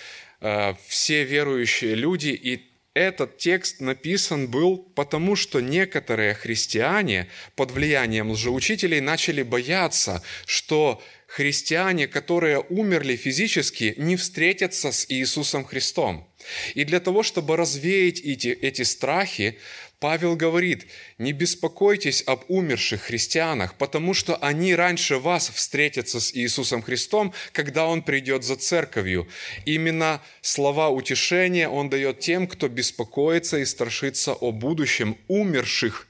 э, 0.42 0.74
все 0.88 1.24
верующие 1.24 1.96
люди, 1.96 2.30
и 2.30 2.69
этот 2.94 3.38
текст 3.38 3.80
написан 3.82 4.48
был 4.48 4.78
потому, 4.78 5.36
что 5.36 5.60
некоторые 5.60 6.34
христиане 6.34 7.30
под 7.56 7.72
влиянием 7.72 8.32
лжеучителей 8.32 9.00
начали 9.00 9.44
бояться, 9.44 10.24
что 10.46 11.02
христиане, 11.28 12.08
которые 12.08 12.60
умерли 12.60 13.16
физически, 13.16 13.94
не 13.98 14.16
встретятся 14.16 14.92
с 14.92 15.06
Иисусом 15.10 15.64
Христом. 15.66 16.28
И 16.74 16.84
для 16.84 17.00
того, 17.00 17.22
чтобы 17.22 17.56
развеять 17.58 18.20
эти, 18.22 18.48
эти 18.48 18.82
страхи, 18.82 19.60
Павел 20.00 20.38
говорит, 20.38 20.88
не 21.18 21.34
беспокойтесь 21.34 22.24
об 22.26 22.44
умерших 22.48 23.02
христианах, 23.02 23.76
потому 23.76 24.14
что 24.14 24.38
они 24.38 24.74
раньше 24.74 25.18
вас 25.18 25.50
встретятся 25.50 26.22
с 26.22 26.34
Иисусом 26.34 26.82
Христом, 26.82 27.34
когда 27.52 27.86
Он 27.86 28.02
придет 28.02 28.46
за 28.46 28.56
церковью. 28.56 29.28
Именно 29.66 30.22
слова 30.42 30.90
утешения 30.90 31.68
Он 31.68 31.90
дает 31.90 32.20
тем, 32.20 32.48
кто 32.48 32.70
беспокоится 32.70 33.58
и 33.58 33.66
страшится 33.66 34.34
о 34.34 34.54
будущем 34.54 35.18
умерших, 35.28 36.08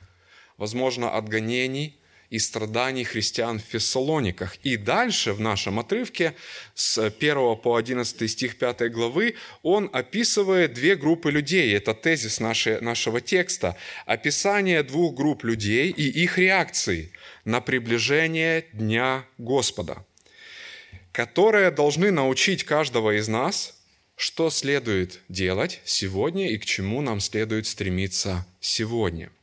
возможно, 0.57 1.09
от 1.09 1.27
гонений, 1.27 1.98
и 2.29 2.37
страданий 2.37 3.03
христиан 3.03 3.59
в 3.59 3.63
Фессалониках. 3.63 4.57
И 4.57 4.77
дальше 4.77 5.33
в 5.33 5.39
нашем 5.39 5.79
отрывке 5.79 6.35
с 6.75 6.97
1 6.99 7.57
по 7.57 7.75
11 7.75 8.29
стих 8.29 8.57
5 8.57 8.91
главы 8.91 9.35
он 9.63 9.89
описывает 9.91 10.73
две 10.73 10.95
группы 10.95 11.31
людей. 11.31 11.75
Это 11.75 11.93
тезис 11.93 12.39
нашей, 12.39 12.81
нашего 12.81 13.19
текста. 13.19 13.75
Описание 14.05 14.83
двух 14.83 15.15
групп 15.15 15.43
людей 15.43 15.89
и 15.89 16.03
их 16.03 16.37
реакции 16.37 17.11
на 17.45 17.61
приближение 17.61 18.65
Дня 18.73 19.25
Господа, 19.37 20.05
которые 21.11 21.71
должны 21.71 22.11
научить 22.11 22.63
каждого 22.63 23.17
из 23.17 23.27
нас, 23.27 23.75
что 24.15 24.49
следует 24.49 25.21
делать 25.29 25.81
сегодня 25.85 26.51
и 26.51 26.57
к 26.57 26.65
чему 26.65 27.01
нам 27.01 27.21
следует 27.21 27.65
стремиться 27.65 28.45
сегодня– 28.59 29.31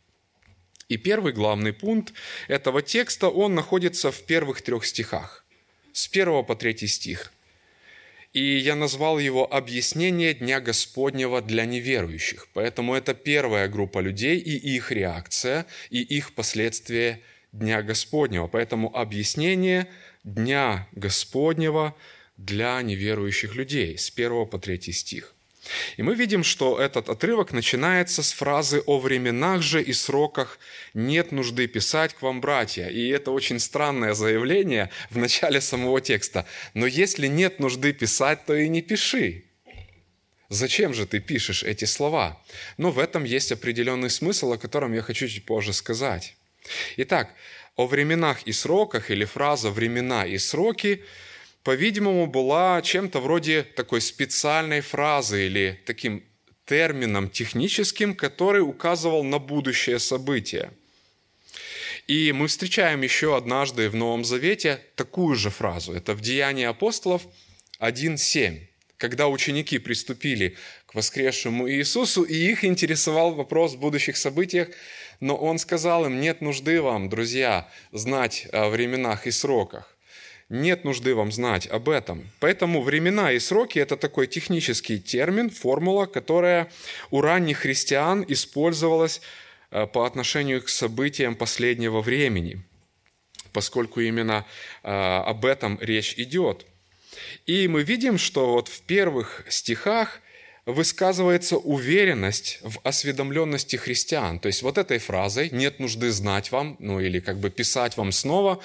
и 0.89 0.97
первый 0.97 1.33
главный 1.33 1.73
пункт 1.73 2.15
этого 2.49 2.83
текста, 2.83 3.29
он 3.29 3.55
находится 3.55 4.11
в 4.11 4.23
первых 4.23 4.63
трех 4.63 4.87
стихах, 4.87 5.45
с 5.93 6.09
первого 6.09 6.43
по 6.43 6.55
третий 6.55 6.87
стих. 6.87 7.33
И 8.33 8.59
я 8.59 8.75
назвал 8.75 9.19
его 9.19 9.51
«Объяснение 9.51 10.35
Дня 10.35 10.61
Господнего 10.61 11.41
для 11.41 11.65
неверующих». 11.65 12.49
Поэтому 12.53 12.95
это 12.95 13.15
первая 13.15 13.67
группа 13.67 14.01
людей 14.01 14.39
и 14.39 14.77
их 14.77 14.93
реакция, 14.93 15.67
и 15.89 16.03
их 16.03 16.35
последствия 16.35 17.23
Дня 17.53 17.83
Господнего. 17.83 18.47
Поэтому 18.47 18.95
объяснение 18.95 19.89
Дня 20.23 20.87
Господнего 20.93 21.97
для 22.37 22.83
неверующих 22.83 23.55
людей 23.55 23.97
с 23.97 24.11
первого 24.11 24.45
по 24.45 24.59
третий 24.59 24.93
стих. 24.93 25.36
И 25.97 26.03
мы 26.03 26.15
видим, 26.15 26.45
что 26.45 26.79
этот 26.79 27.09
отрывок 27.09 27.53
начинается 27.53 28.23
с 28.23 28.33
фразы 28.33 28.83
«О 28.87 28.99
временах 28.99 29.63
же 29.63 29.83
и 29.83 29.93
сроках 29.93 30.59
нет 30.95 31.33
нужды 31.33 31.67
писать 31.67 32.15
к 32.15 32.23
вам, 32.23 32.41
братья». 32.41 32.89
И 32.89 33.09
это 33.09 33.31
очень 33.31 33.59
странное 33.59 34.15
заявление 34.15 34.91
в 35.11 35.19
начале 35.19 35.61
самого 35.61 36.01
текста. 36.01 36.47
Но 36.75 36.87
если 36.87 37.27
нет 37.27 37.61
нужды 37.61 37.93
писать, 37.93 38.45
то 38.47 38.55
и 38.55 38.69
не 38.69 38.83
пиши. 38.83 39.45
Зачем 40.49 40.95
же 40.95 41.07
ты 41.07 41.19
пишешь 41.19 41.63
эти 41.65 41.85
слова? 41.85 42.41
Но 42.79 42.91
в 42.91 42.99
этом 42.99 43.25
есть 43.25 43.51
определенный 43.53 44.11
смысл, 44.11 44.53
о 44.53 44.59
котором 44.59 44.93
я 44.93 45.03
хочу 45.03 45.27
чуть 45.27 45.45
позже 45.45 45.73
сказать. 45.73 46.37
Итак, 46.97 47.35
о 47.77 47.87
временах 47.87 48.43
и 48.45 48.53
сроках 48.53 49.11
или 49.11 49.25
фраза 49.25 49.71
«времена 49.71 50.25
и 50.25 50.39
сроки» 50.39 51.05
по-видимому, 51.67 52.29
была 52.29 52.81
чем-то 52.81 53.19
вроде 53.19 53.65
такой 53.65 54.01
специальной 54.01 54.83
фразы 54.83 55.47
или 55.47 55.81
таким 55.85 56.23
термином 56.65 57.29
техническим, 57.29 58.15
который 58.15 58.61
указывал 58.61 59.25
на 59.25 59.41
будущее 59.41 59.99
событие. 59.99 60.71
И 62.07 62.31
мы 62.31 62.47
встречаем 62.47 63.03
еще 63.03 63.37
однажды 63.37 63.91
в 63.91 63.97
Новом 63.97 64.25
Завете 64.25 64.81
такую 64.95 65.35
же 65.35 65.51
фразу. 65.51 65.93
Это 65.93 66.15
в 66.15 66.21
Деянии 66.21 66.67
апостолов 66.67 67.23
1.7, 67.81 68.61
когда 68.97 69.27
ученики 69.27 69.79
приступили 69.79 70.57
к 70.87 70.95
воскресшему 70.95 71.69
Иисусу, 71.69 72.23
и 72.23 72.37
их 72.37 72.65
интересовал 72.65 73.35
вопрос 73.35 73.75
в 73.75 73.81
будущих 73.81 74.17
событиях, 74.17 74.69
но 75.19 75.37
Он 75.37 75.59
сказал 75.59 76.07
им, 76.07 76.21
нет 76.21 76.41
нужды 76.41 76.81
вам, 76.81 77.09
друзья, 77.09 77.69
знать 77.91 78.47
о 78.53 78.69
временах 78.69 79.27
и 79.27 79.33
сроках 79.33 79.96
нет 80.49 80.85
нужды 80.85 81.15
вам 81.15 81.33
знать 81.33 81.67
об 81.67 81.89
этом. 81.89 82.31
Поэтому 82.41 82.83
времена 82.83 83.33
и 83.33 83.39
сроки– 83.39 83.79
это 83.81 83.97
такой 83.97 84.27
технический 84.27 85.01
термин, 85.01 85.51
формула, 85.51 86.07
которая 86.07 86.71
у 87.11 87.21
ранних 87.21 87.59
христиан 87.59 88.25
использовалась 88.29 89.21
э, 89.71 89.87
по 89.87 90.05
отношению 90.07 90.63
к 90.63 90.69
событиям 90.69 91.35
последнего 91.35 92.01
времени, 92.01 92.63
поскольку 93.53 94.01
именно 94.01 94.47
э, 94.83 94.89
об 94.91 95.45
этом 95.45 95.79
речь 95.81 96.15
идет. 96.17 96.67
И 97.47 97.67
мы 97.67 97.83
видим, 97.83 98.19
что 98.19 98.53
вот 98.53 98.69
в 98.69 98.83
первых 98.83 99.45
стихах 99.49 100.21
высказывается 100.67 101.57
уверенность 101.57 102.59
в 102.63 102.81
осведомленности 102.83 103.77
христиан. 103.77 104.41
То 104.41 104.49
есть 104.49 104.63
вот 104.63 104.79
этой 104.79 104.99
фразой 104.99 105.51
«нет 105.51 105.79
нужды 105.79 106.11
знать 106.11 106.51
вам», 106.51 106.77
ну 106.81 107.01
или 107.01 107.21
как 107.21 107.39
бы 107.39 107.51
писать 107.51 107.97
вам 107.97 108.11
снова, 108.11 108.61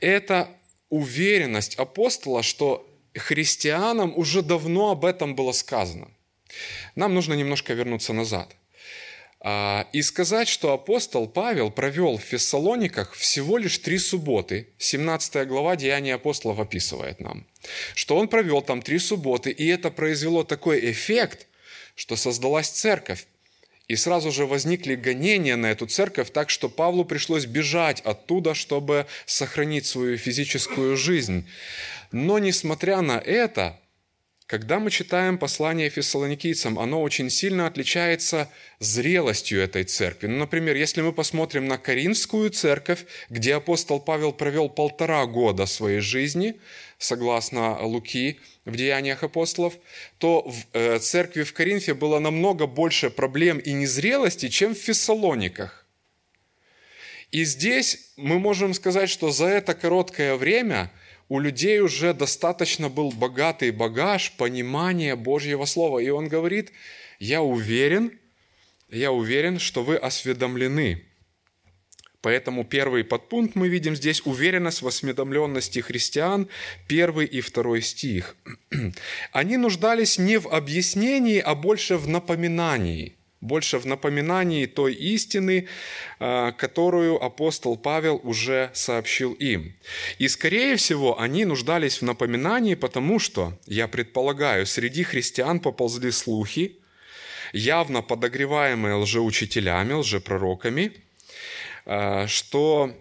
это 0.00 0.48
уверенность 0.90 1.76
апостола, 1.76 2.42
что 2.42 2.86
христианам 3.14 4.12
уже 4.16 4.42
давно 4.42 4.90
об 4.90 5.04
этом 5.04 5.34
было 5.34 5.52
сказано. 5.52 6.08
Нам 6.94 7.14
нужно 7.14 7.34
немножко 7.34 7.72
вернуться 7.72 8.12
назад 8.12 8.54
а, 9.40 9.86
и 9.92 10.02
сказать, 10.02 10.48
что 10.48 10.72
апостол 10.72 11.28
Павел 11.28 11.70
провел 11.70 12.18
в 12.18 12.22
Фессалониках 12.22 13.14
всего 13.14 13.56
лишь 13.56 13.78
три 13.78 13.98
субботы. 13.98 14.68
17 14.78 15.46
глава 15.48 15.76
Деяния 15.76 16.14
апостолов 16.14 16.58
описывает 16.58 17.20
нам, 17.20 17.46
что 17.94 18.16
он 18.16 18.28
провел 18.28 18.60
там 18.60 18.82
три 18.82 18.98
субботы, 18.98 19.50
и 19.50 19.66
это 19.66 19.90
произвело 19.90 20.44
такой 20.44 20.90
эффект, 20.90 21.46
что 21.94 22.16
создалась 22.16 22.68
церковь. 22.68 23.26
И 23.90 23.96
сразу 23.96 24.30
же 24.30 24.46
возникли 24.46 24.94
гонения 24.94 25.56
на 25.56 25.72
эту 25.72 25.84
церковь, 25.84 26.30
так 26.30 26.48
что 26.48 26.68
Павлу 26.68 27.04
пришлось 27.04 27.44
бежать 27.44 28.00
оттуда, 28.02 28.54
чтобы 28.54 29.06
сохранить 29.26 29.84
свою 29.84 30.16
физическую 30.16 30.96
жизнь. 30.96 31.44
Но 32.12 32.38
несмотря 32.38 33.00
на 33.00 33.18
это, 33.18 33.80
когда 34.46 34.78
мы 34.78 34.92
читаем 34.92 35.38
послание 35.38 35.90
фессалоникийцам, 35.90 36.78
оно 36.78 37.02
очень 37.02 37.30
сильно 37.30 37.66
отличается 37.66 38.48
зрелостью 38.78 39.60
этой 39.60 39.82
церкви. 39.82 40.28
Ну, 40.28 40.38
например, 40.38 40.76
если 40.76 41.02
мы 41.02 41.12
посмотрим 41.12 41.66
на 41.66 41.76
Каринскую 41.76 42.50
церковь, 42.50 43.06
где 43.28 43.56
апостол 43.56 43.98
Павел 43.98 44.32
провел 44.32 44.68
полтора 44.68 45.26
года 45.26 45.66
своей 45.66 45.98
жизни, 45.98 46.60
согласно 47.00 47.82
Луки, 47.82 48.38
в 48.66 48.76
Деяниях 48.76 49.24
апостолов, 49.24 49.74
то 50.18 50.42
в 50.42 50.54
э, 50.74 50.98
церкви 50.98 51.42
в 51.42 51.52
Коринфе 51.54 51.94
было 51.94 52.18
намного 52.18 52.66
больше 52.66 53.10
проблем 53.10 53.58
и 53.58 53.72
незрелости, 53.72 54.48
чем 54.48 54.74
в 54.74 54.78
Фессалониках. 54.78 55.86
И 57.32 57.44
здесь 57.44 58.12
мы 58.16 58.38
можем 58.38 58.74
сказать, 58.74 59.08
что 59.08 59.30
за 59.30 59.46
это 59.46 59.74
короткое 59.74 60.36
время 60.36 60.92
у 61.28 61.38
людей 61.38 61.80
уже 61.80 62.12
достаточно 62.12 62.90
был 62.90 63.12
богатый 63.12 63.70
багаж 63.70 64.32
понимания 64.32 65.16
Божьего 65.16 65.64
Слова. 65.64 66.00
И 66.00 66.10
он 66.10 66.28
говорит, 66.28 66.70
я 67.18 67.40
уверен, 67.40 68.18
я 68.90 69.10
уверен, 69.10 69.58
что 69.58 69.82
вы 69.82 69.96
осведомлены 69.96 71.04
Поэтому 72.22 72.64
первый 72.64 73.02
подпункт 73.02 73.54
мы 73.54 73.68
видим 73.68 73.96
здесь 73.96 74.22
уверенность 74.26 74.82
в 74.82 74.86
осведомленности 74.86 75.78
христиан, 75.78 76.48
первый 76.86 77.26
и 77.26 77.40
второй 77.40 77.80
стих. 77.80 78.36
Они 79.32 79.56
нуждались 79.56 80.18
не 80.18 80.38
в 80.38 80.48
объяснении, 80.48 81.38
а 81.38 81.54
больше 81.54 81.96
в 81.96 82.08
напоминании, 82.08 83.14
больше 83.40 83.78
в 83.78 83.86
напоминании 83.86 84.66
той 84.66 84.92
истины, 84.92 85.66
а, 86.18 86.52
которую 86.52 87.22
апостол 87.22 87.78
Павел 87.78 88.20
уже 88.22 88.70
сообщил 88.74 89.32
им. 89.32 89.74
И, 90.18 90.28
скорее 90.28 90.76
всего, 90.76 91.18
они 91.18 91.46
нуждались 91.46 92.02
в 92.02 92.02
напоминании, 92.02 92.74
потому 92.74 93.18
что, 93.18 93.58
я 93.64 93.88
предполагаю, 93.88 94.66
среди 94.66 95.04
христиан 95.04 95.58
поползли 95.58 96.10
слухи, 96.10 96.76
явно 97.54 98.02
подогреваемые 98.02 98.96
лжеучителями, 98.96 99.94
лжепророками– 99.94 100.92
что 102.26 102.94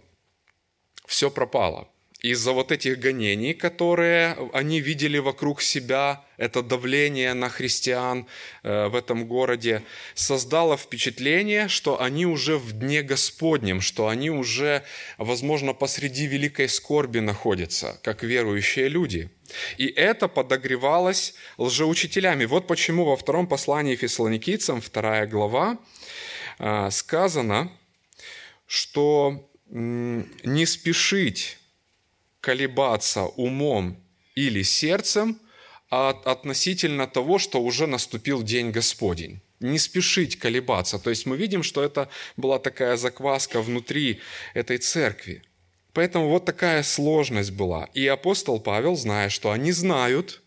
в 1.05 1.11
все 1.11 1.29
пропало– 1.29 1.87
из-за 2.21 2.51
вот 2.51 2.71
этих 2.71 2.99
гонений, 2.99 3.53
которые 3.53 4.35
они 4.53 4.81
видели 4.81 5.19
вокруг 5.19 5.61
себя, 5.61 6.25
это 6.37 6.61
давление 6.61 7.33
на 7.33 7.47
христиан 7.49 8.27
э, 8.63 8.87
в 8.87 8.95
этом 8.95 9.25
городе, 9.25 9.83
создало 10.15 10.75
впечатление, 10.75 11.69
что 11.69 12.01
они 12.01 12.25
уже 12.25 12.57
в 12.57 12.73
дне 12.73 13.03
Господнем, 13.03 13.79
что 13.79 14.09
они 14.09 14.29
уже, 14.29 14.83
возможно, 15.17 15.73
посреди 15.73 16.27
великой 16.27 16.67
скорби 16.67 17.19
находятся, 17.19 17.97
как 18.03 18.23
верующие 18.23 18.89
люди. 18.89 19.29
И 19.77 19.87
это 19.87 20.27
подогревалось 20.27 21.35
лжеучителями. 21.57 22.43
Вот 22.45 22.67
почему 22.67 23.05
во 23.05 23.15
втором 23.15 23.47
послании 23.47 23.95
фессалоникийцам, 23.95 24.81
вторая 24.81 25.25
глава, 25.25 25.77
э, 26.59 26.89
сказано, 26.91 27.71
что 28.69 29.49
не 29.71 30.65
спешить 30.67 31.57
колебаться 32.39 33.23
умом 33.23 33.97
или 34.35 34.61
сердцем 34.61 35.39
относительно 35.89 37.07
того, 37.07 37.39
что 37.39 37.61
уже 37.63 37.87
наступил 37.87 38.43
день 38.43 38.69
Господень. 38.69 39.41
Не 39.59 39.79
спешить 39.79 40.37
колебаться. 40.37 40.99
То 40.99 41.09
есть 41.09 41.25
мы 41.25 41.35
видим, 41.35 41.63
что 41.63 41.83
это 41.83 42.09
была 42.37 42.59
такая 42.59 42.95
закваска 42.95 43.59
внутри 43.63 44.19
этой 44.53 44.77
церкви. 44.77 45.41
Поэтому 45.93 46.29
вот 46.29 46.45
такая 46.45 46.83
сложность 46.83 47.51
была. 47.51 47.89
И 47.95 48.05
апостол 48.05 48.59
Павел, 48.59 48.95
зная, 48.95 49.29
что 49.29 49.49
они 49.49 49.71
знают, 49.71 50.43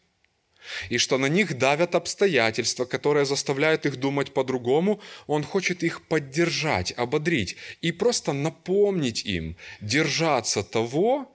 и 0.90 0.98
что 0.98 1.18
на 1.18 1.26
них 1.26 1.58
давят 1.58 1.94
обстоятельства, 1.94 2.84
которые 2.84 3.24
заставляют 3.24 3.86
их 3.86 3.96
думать 3.96 4.32
по-другому, 4.32 5.00
он 5.26 5.42
хочет 5.42 5.82
их 5.82 6.02
поддержать, 6.02 6.92
ободрить 6.96 7.56
и 7.80 7.92
просто 7.92 8.32
напомнить 8.32 9.24
им 9.24 9.56
держаться 9.80 10.62
того, 10.62 11.28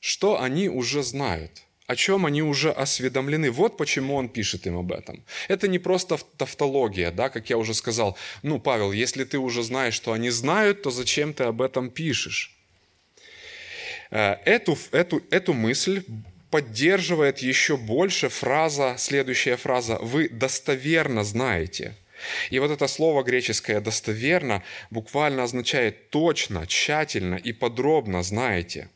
что 0.00 0.40
они 0.40 0.68
уже 0.68 1.02
знают, 1.02 1.62
о 1.86 1.96
чем 1.96 2.24
они 2.24 2.42
уже 2.42 2.70
осведомлены. 2.70 3.50
Вот 3.50 3.76
почему 3.76 4.14
он 4.14 4.28
пишет 4.28 4.66
им 4.66 4.78
об 4.78 4.92
этом. 4.92 5.24
Это 5.48 5.68
не 5.68 5.78
просто 5.78 6.18
тавтология, 6.36 7.10
да, 7.10 7.28
как 7.28 7.50
я 7.50 7.58
уже 7.58 7.74
сказал. 7.74 8.16
Ну, 8.42 8.58
Павел, 8.60 8.92
если 8.92 9.24
ты 9.24 9.38
уже 9.38 9.62
знаешь, 9.62 9.94
что 9.94 10.12
они 10.12 10.30
знают, 10.30 10.82
то 10.82 10.90
зачем 10.90 11.34
ты 11.34 11.44
об 11.44 11.60
этом 11.60 11.90
пишешь? 11.90 12.56
Э, 14.10 14.36
эту, 14.44 14.78
эту, 14.92 15.22
эту 15.30 15.52
мысль 15.52 16.02
поддерживает 16.50 17.38
еще 17.38 17.76
больше 17.76 18.28
фраза, 18.28 18.96
следующая 18.98 19.56
фраза 19.56 19.98
«Вы 20.00 20.28
достоверно 20.28 21.24
знаете». 21.24 21.96
И 22.50 22.58
вот 22.58 22.70
это 22.70 22.86
слово 22.86 23.22
греческое 23.22 23.80
«достоверно» 23.80 24.62
буквально 24.90 25.44
означает 25.44 26.10
«точно», 26.10 26.66
«тщательно» 26.66 27.36
и 27.36 27.52
«подробно 27.52 28.22
знаете» 28.22 28.88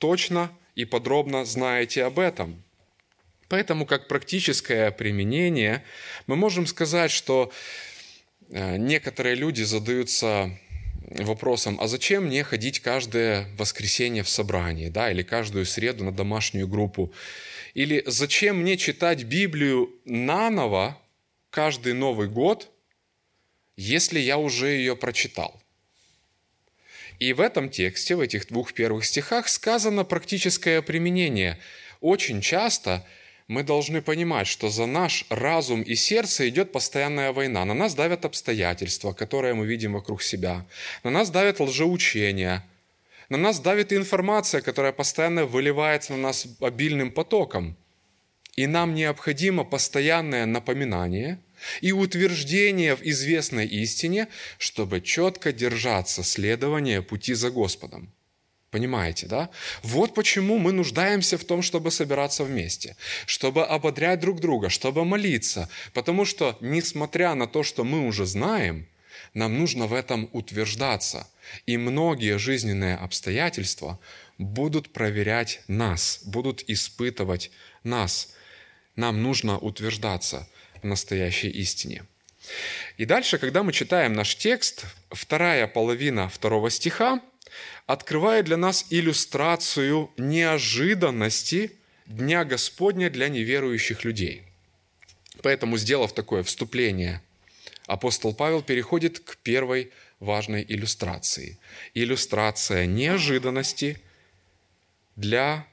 точно 0.00 0.50
и 0.74 0.84
подробно 0.84 1.44
знаете 1.44 2.04
об 2.04 2.18
этом. 2.18 2.64
Поэтому, 3.48 3.86
как 3.86 4.08
практическое 4.08 4.90
применение, 4.90 5.84
мы 6.26 6.36
можем 6.36 6.66
сказать, 6.66 7.10
что 7.10 7.52
э, 8.48 8.76
некоторые 8.76 9.34
люди 9.34 9.62
задаются 9.62 10.50
вопросом, 11.10 11.78
а 11.80 11.88
зачем 11.88 12.26
мне 12.26 12.44
ходить 12.44 12.80
каждое 12.80 13.46
воскресенье 13.56 14.22
в 14.22 14.28
собрании, 14.28 14.88
да, 14.88 15.10
или 15.10 15.22
каждую 15.22 15.66
среду 15.66 16.04
на 16.04 16.12
домашнюю 16.12 16.68
группу? 16.68 17.12
Или 17.74 18.02
зачем 18.06 18.60
мне 18.60 18.76
читать 18.76 19.24
Библию 19.24 19.90
наново 20.04 21.00
каждый 21.50 21.94
Новый 21.94 22.28
год, 22.28 22.70
если 23.76 24.18
я 24.18 24.38
уже 24.38 24.68
ее 24.68 24.96
прочитал? 24.96 25.60
И 27.18 27.32
в 27.34 27.40
этом 27.40 27.68
тексте, 27.68 28.16
в 28.16 28.20
этих 28.20 28.48
двух 28.48 28.72
первых 28.72 29.04
стихах 29.04 29.48
сказано 29.48 30.04
практическое 30.04 30.80
применение. 30.80 31.58
Очень 32.00 32.40
часто 32.40 33.06
мы 33.50 33.64
должны 33.64 34.00
понимать, 34.00 34.46
что 34.46 34.70
за 34.70 34.86
наш 34.86 35.24
разум 35.28 35.82
и 35.82 35.96
сердце 35.96 36.48
идет 36.48 36.70
постоянная 36.70 37.32
война. 37.32 37.64
На 37.64 37.74
нас 37.74 37.94
давят 37.94 38.24
обстоятельства, 38.24 39.12
которые 39.12 39.54
мы 39.54 39.66
видим 39.66 39.94
вокруг 39.94 40.22
себя. 40.22 40.64
На 41.02 41.10
нас 41.10 41.30
давят 41.30 41.58
лжеучения. 41.58 42.64
На 43.28 43.38
нас 43.38 43.58
давит 43.58 43.92
информация, 43.92 44.60
которая 44.60 44.92
постоянно 44.92 45.46
выливается 45.46 46.12
на 46.12 46.18
нас 46.18 46.46
обильным 46.60 47.10
потоком. 47.10 47.76
И 48.54 48.68
нам 48.68 48.94
необходимо 48.94 49.64
постоянное 49.64 50.46
напоминание– 50.46 51.40
и 51.82 51.92
утверждение 51.92 52.96
в 52.96 53.02
известной 53.02 53.66
истине, 53.66 54.28
чтобы 54.56 55.02
четко 55.02 55.52
держаться 55.52 56.22
следования 56.22 57.02
пути 57.02 57.34
за 57.34 57.50
Господом. 57.50 58.10
Понимаете, 58.70 59.26
да? 59.26 59.50
Вот 59.82 60.14
почему 60.14 60.58
мы 60.58 60.72
нуждаемся 60.72 61.36
в 61.38 61.44
том, 61.44 61.62
чтобы 61.62 61.90
собираться 61.90 62.44
вместе, 62.44 62.96
чтобы 63.26 63.64
ободрять 63.64 64.20
друг 64.20 64.40
друга, 64.40 64.68
чтобы 64.68 65.04
молиться, 65.04 65.68
потому 65.92 66.24
что, 66.24 66.56
несмотря 66.60 67.34
на 67.34 67.46
то, 67.46 67.64
что 67.64 67.82
мы 67.82 68.06
уже 68.06 68.26
знаем, 68.26 68.86
нам 69.34 69.58
нужно 69.58 69.86
в 69.86 69.92
этом 69.92 70.28
утверждаться. 70.32 71.26
И 71.66 71.76
многие 71.76 72.38
жизненные 72.38 72.96
обстоятельства 72.96 73.98
будут 74.38 74.92
проверять 74.92 75.62
нас, 75.66 76.20
будут 76.24 76.62
испытывать 76.68 77.50
нас. 77.82 78.32
Нам 78.94 79.22
нужно 79.22 79.58
утверждаться– 79.58 80.48
настоящей 80.82 81.48
истине. 81.48 82.04
И 82.96 83.04
дальше, 83.04 83.38
когда 83.38 83.62
мы 83.62 83.72
читаем 83.72 84.12
наш 84.12 84.36
текст, 84.36 84.86
вторая 85.10 85.66
половина 85.66 86.28
второго 86.28 86.70
стиха 86.70 87.20
открывает 87.92 88.44
для 88.44 88.56
нас 88.56 88.86
иллюстрацию 88.90 90.10
неожиданности 90.16 91.72
Дня 92.06 92.44
Господня 92.44 93.10
для 93.10 93.28
неверующих 93.28 94.04
людей. 94.04 94.42
Поэтому, 95.42 95.76
сделав 95.76 96.12
такое 96.12 96.42
вступление, 96.42 97.20
апостол 97.86 98.34
Павел 98.34 98.62
переходит 98.62 99.18
к 99.20 99.36
первой 99.38 99.90
важной 100.20 100.64
иллюстрации. 100.68 101.58
Иллюстрация 101.94 102.86
неожиданности 102.86 104.00
для 105.16 105.66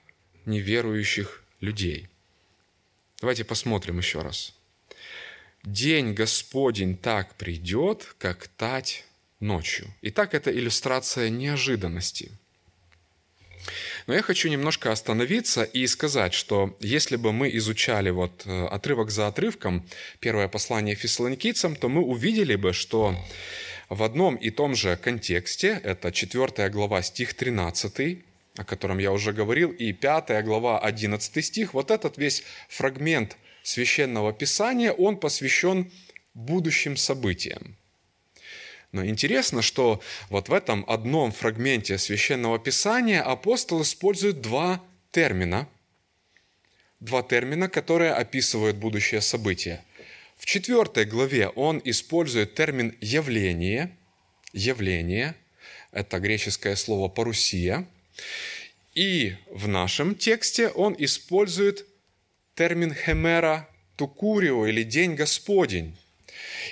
неверующих 0.45 1.43
людей. 1.59 2.07
Давайте 3.19 3.43
посмотрим 3.43 3.97
еще 3.97 4.21
раз 4.21 4.53
день 5.67 6.13
Господень 6.13 6.97
так 6.97 7.35
придет, 7.35 8.15
как 8.17 8.47
тать 8.47 9.03
ночью. 9.39 9.87
Итак, 10.01 10.33
это 10.33 10.51
иллюстрация 10.51 11.29
неожиданности. 11.29 12.31
Но 14.07 14.13
я 14.13 14.21
хочу 14.21 14.47
немножко 14.47 14.91
остановиться 14.91 15.63
и 15.63 15.85
сказать, 15.87 16.33
что 16.33 16.77
если 16.79 17.17
бы 17.17 17.33
мы 17.33 17.49
изучали 17.57 18.09
вот 18.09 18.43
э, 18.45 18.65
отрывок 18.67 19.11
за 19.11 19.27
отрывком 19.27 19.85
первое 20.19 20.47
послание 20.47 20.95
фессалоникийцам, 20.95 21.75
то 21.75 21.89
мы 21.89 22.01
увидели 22.01 22.55
бы, 22.55 22.71
что 22.71 23.15
в 23.89 24.03
одном 24.03 24.35
и 24.35 24.49
том 24.49 24.75
же 24.75 24.95
контексте, 24.95 25.81
это 25.83 26.11
4 26.11 26.69
глава, 26.69 27.01
стих 27.01 27.33
13, 27.33 28.19
о 28.55 28.63
котором 28.63 28.99
я 28.99 29.11
уже 29.11 29.33
говорил, 29.33 29.71
и 29.71 29.91
5 29.91 30.43
глава, 30.45 30.79
11 30.79 31.45
стих, 31.45 31.73
вот 31.73 31.91
этот 31.91 32.17
весь 32.17 32.43
фрагмент– 32.69 33.35
священного 33.67 34.31
писания, 34.33 34.91
он 34.91 35.17
посвящен 35.17 35.91
будущим 36.33 36.95
событиям. 36.95 37.75
Но 38.91 39.05
интересно, 39.05 39.61
что 39.61 40.01
вот 40.29 40.49
в 40.49 40.53
этом 40.53 40.85
одном 40.87 41.31
фрагменте 41.31 41.97
священного 41.97 42.57
писания 42.57 43.21
апостол 43.21 43.81
использует 43.81 44.41
два 44.41 44.81
термина, 45.11 45.67
два 46.99 47.21
термина, 47.21 47.69
которые 47.69 48.13
описывают 48.13 48.77
будущее 48.77 49.21
событие. 49.21 49.83
В 50.37 50.45
четвертой 50.45 51.05
главе 51.05 51.49
он 51.49 51.81
использует 51.83 52.55
термин 52.55 52.95
«явление», 53.01 53.95
«явление», 54.53 55.35
это 55.91 56.19
греческое 56.19 56.75
слово 56.75 57.09
«парусия», 57.09 57.87
и 58.93 59.35
в 59.51 59.67
нашем 59.67 60.15
тексте 60.15 60.69
он 60.69 60.95
использует 60.97 61.85
термин 62.55 62.93
«хемера 62.93 63.69
тукурио» 63.95 64.65
или 64.67 64.83
«день 64.83 65.15
Господень». 65.15 65.97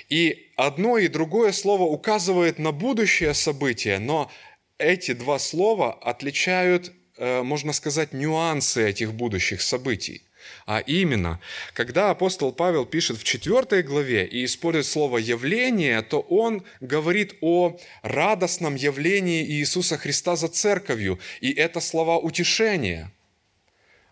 И 0.08 0.50
одно 0.56 0.98
и 0.98 1.08
другое 1.08 1.52
слово 1.52 1.82
указывает 1.84 2.58
на 2.58 2.72
будущее 2.72 3.34
событие, 3.34 3.98
но 3.98 4.30
эти 4.78 5.12
два 5.12 5.38
слова 5.38 5.92
отличают, 5.92 6.92
э, 7.16 7.42
можно 7.42 7.72
сказать, 7.72 8.12
нюансы 8.12 8.88
этих 8.88 9.12
будущих 9.12 9.62
событий. 9.62 10.22
А 10.66 10.78
именно, 10.78 11.40
когда 11.74 12.10
апостол 12.10 12.52
Павел 12.52 12.86
пишет 12.86 13.18
в 13.18 13.24
4 13.24 13.82
главе 13.82 14.26
и 14.26 14.44
использует 14.44 14.86
слово 14.86 15.18
«явление», 15.18 16.02
то 16.02 16.20
он 16.20 16.62
говорит 16.80 17.34
о 17.40 17.78
радостном 18.02 18.76
явлении 18.76 19.44
Иисуса 19.44 19.98
Христа 19.98 20.36
за 20.36 20.48
церковью, 20.48 21.18
и 21.40 21.52
это 21.52 21.80
слова 21.80 22.18
утешения– 22.18 23.12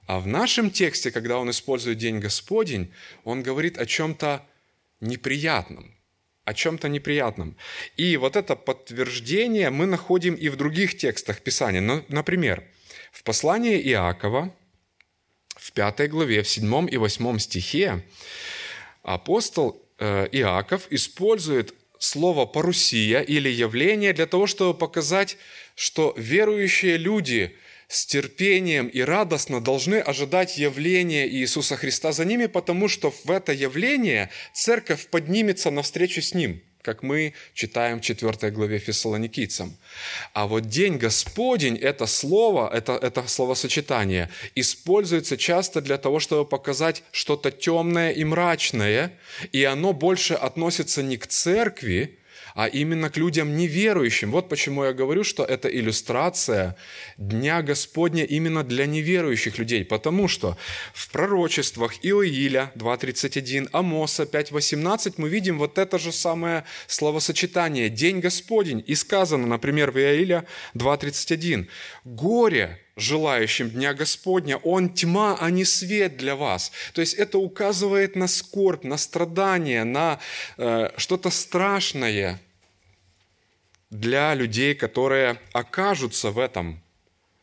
а 0.07 0.21
в 0.21 0.27
нашем 0.27 0.71
тексте, 0.71 1.11
когда 1.11 1.39
он 1.39 1.51
использует 1.51 1.99
День 1.99 2.19
Господень, 2.19 2.93
он 3.25 3.43
говорит 3.43 3.79
о 3.79 3.87
чем-то 3.87 4.45
неприятном. 5.01 5.95
о 6.45 6.53
чем-то 6.53 6.89
неприятном. 6.89 7.57
И 7.97 8.19
вот 8.19 8.37
это 8.37 8.55
подтверждение 8.55 9.71
мы 9.71 9.87
находим 9.87 10.35
и 10.35 10.51
в 10.51 10.57
других 10.57 10.97
текстах 10.97 11.41
Писания. 11.41 12.05
Например, 12.09 12.63
в 13.13 13.23
послании 13.23 13.81
Иакова, 13.81 14.55
в 15.57 15.73
пятой 15.73 16.09
главе, 16.09 16.43
в 16.43 16.49
седьмом 16.49 16.87
и 16.87 16.99
восьмом 16.99 17.39
стихе, 17.39 18.05
апостол 19.03 19.83
э, 19.99 20.29
Иаков 20.33 20.87
использует 20.91 21.75
слово 21.99 22.45
«парусия» 22.45 23.21
или 23.21 23.49
«явление» 23.49 24.13
для 24.13 24.27
того, 24.27 24.47
чтобы 24.47 24.79
показать, 24.79 25.39
что 25.75 26.13
верующие 26.19 26.99
люди 26.99 27.57
с 27.95 28.07
терпением 28.07 28.89
и 28.89 29.03
радостно 29.03 29.61
должны 29.61 30.01
ожидать 30.01 30.59
явления 30.59 31.29
Иисуса 31.29 31.77
Христа 31.77 32.11
за 32.11 32.25
ними, 32.25 32.47
потому 32.47 32.89
что 32.89 33.13
в 33.13 33.31
это 33.31 33.53
явление 33.53 34.31
церковь 34.53 35.07
поднимется 35.07 35.71
навстречу 35.71 36.21
с 36.21 36.35
Ним– 36.35 36.61
как 36.83 37.03
мы 37.03 37.33
читаем 37.55 37.99
в 37.99 38.03
4 38.03 38.51
главе 38.51 38.79
Фессалоникийцам. 38.79 39.75
А 40.35 40.47
вот 40.47 40.69
День 40.69 40.99
Господень, 40.99 41.79
это 41.79 42.05
слово, 42.07 42.71
это, 42.71 42.93
это 42.93 43.27
словосочетание, 43.27 44.29
используется 44.55 45.39
часто 45.39 45.81
для 45.81 45.97
того, 45.97 46.21
чтобы 46.21 46.45
показать 46.45 47.03
что-то 47.11 47.51
темное 47.51 48.11
и 48.11 48.23
мрачное, 48.25 49.13
и 49.51 49.65
оно 49.65 49.95
больше 49.95 50.35
относится 50.35 51.03
не 51.03 51.17
к 51.17 51.27
церкви, 51.27 52.19
а 52.55 52.69
именно 52.69 53.11
к 53.11 53.17
людям 53.17 53.57
неверующим. 53.57 54.31
Вот 54.31 54.49
почему 54.49 54.85
я 54.85 54.93
говорю, 54.93 55.25
что 55.25 55.45
это 55.45 55.69
иллюстрация 55.69 56.77
Дня 57.19 57.63
Господня 57.63 58.25
именно 58.25 58.63
для 58.63 58.87
неверующих 58.87 59.59
людей, 59.59 59.85
потому 59.85 60.29
что 60.29 60.57
в 60.93 61.11
пророчествах 61.11 61.95
Иоиля 62.03 62.71
2.31, 62.77 63.69
Амоса 63.73 64.23
5.18 64.23 65.15
мы 65.17 65.29
видим 65.29 65.59
вот 65.59 65.79
это 65.79 65.99
же 65.99 66.13
самое 66.13 66.65
словосочетание 66.87 67.89
«День 67.89 68.21
Господень». 68.21 68.85
И 68.87 68.95
сказано, 68.95 69.47
например, 69.47 69.91
в 69.91 69.99
Иоиля 69.99 70.45
2.31, 70.75 71.67
«Горе 72.05 72.79
желающим 72.97 73.71
Дня 73.71 73.95
Господня, 73.95 74.59
Он 74.59 74.89
тьма, 74.89 75.37
а 75.41 75.51
не 75.51 75.65
свет 75.65 76.17
для 76.17 76.37
вас. 76.37 76.71
То 76.93 77.01
есть 77.01 77.15
это 77.15 77.39
указывает 77.39 78.15
на 78.15 78.29
скорбь, 78.29 78.85
на 78.85 78.97
страдание, 78.97 79.83
на 79.83 80.21
э, 80.57 80.91
что-то 80.97 81.31
страшное 81.31 82.41
для 83.95 84.35
людей, 84.35 84.75
которые 84.75 85.39
окажутся 85.53 86.33
в 86.33 86.41
этом 86.41 86.83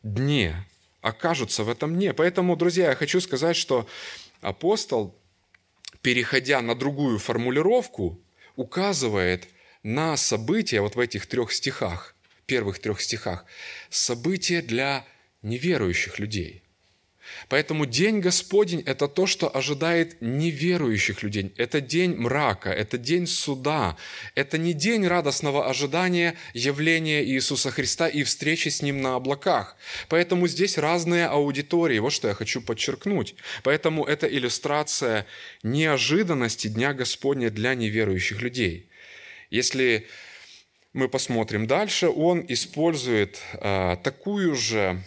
дне, 0.02 0.66
окажутся 1.00 1.64
в 1.64 1.70
этом 1.70 1.94
дне. 1.94 2.12
Поэтому, 2.12 2.56
друзья, 2.56 2.90
я 2.90 2.94
хочу 2.94 3.22
сказать, 3.22 3.56
что 3.56 3.88
апостол, 4.42 5.16
переходя 6.02 6.60
на 6.60 6.74
другую 6.74 7.18
формулировку, 7.18 8.20
указывает 8.56 9.48
на 9.82 10.16
события 10.18 10.82
вот 10.82 10.94
в 10.94 11.00
этих 11.00 11.26
трех 11.26 11.52
стихах, 11.52 12.14
первых 12.44 12.80
трех 12.80 13.00
стихах, 13.00 13.46
события 13.88 14.60
для 14.60 15.06
неверующих 15.40 16.18
людей. 16.18 16.61
Поэтому 17.48 17.86
день 17.86 18.20
Господень– 18.20 18.82
это 18.86 19.08
то, 19.08 19.26
что 19.26 19.54
ожидает 19.54 20.16
неверующих 20.20 21.22
людей. 21.22 21.52
Это 21.56 21.80
день 21.80 22.14
мрака, 22.16 22.70
это 22.70 22.98
день 22.98 23.26
суда. 23.26 23.96
Это 24.34 24.58
не 24.58 24.72
день 24.72 25.06
радостного 25.06 25.68
ожидания 25.68 26.34
явления 26.54 27.24
Иисуса 27.24 27.70
Христа 27.70 28.08
и 28.08 28.22
встречи 28.22 28.68
с 28.68 28.82
Ним 28.82 29.00
на 29.00 29.16
облаках. 29.16 29.76
Поэтому 30.08 30.48
здесь 30.48 30.78
разные 30.78 31.26
аудитории. 31.26 31.98
Вот 31.98 32.12
что 32.12 32.28
я 32.28 32.34
хочу 32.34 32.60
подчеркнуть. 32.60 33.34
Поэтому 33.62 34.04
это 34.04 34.26
иллюстрация 34.26 35.26
неожиданности 35.62 36.68
Дня 36.68 36.94
Господня 36.94 37.50
для 37.50 37.74
неверующих 37.74 38.40
людей. 38.40 38.88
Если 39.50 40.06
мы 40.92 41.08
посмотрим 41.08 41.66
дальше, 41.66 42.08
он 42.08 42.44
использует 42.48 43.40
а, 43.54 43.96
такую 43.96 44.54
же 44.54 45.02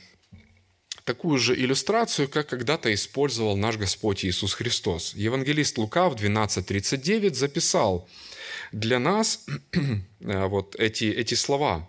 такую 1.06 1.38
же 1.38 1.56
иллюстрацию, 1.56 2.28
как 2.28 2.50
когда-то 2.50 2.94
использовал 2.94 3.56
наш 3.56 3.78
Господь 3.78 4.26
Иисус 4.26 4.54
Христос. 4.54 5.14
Евангелист 5.16 5.78
Лука 5.78 6.10
в 6.10 6.16
12.39 6.16 7.34
записал 7.34 8.10
для 8.72 9.00
нас 9.00 9.46
э, 9.72 10.48
вот 10.48 10.76
эти, 10.76 11.06
эти 11.06 11.36
слова. 11.36 11.88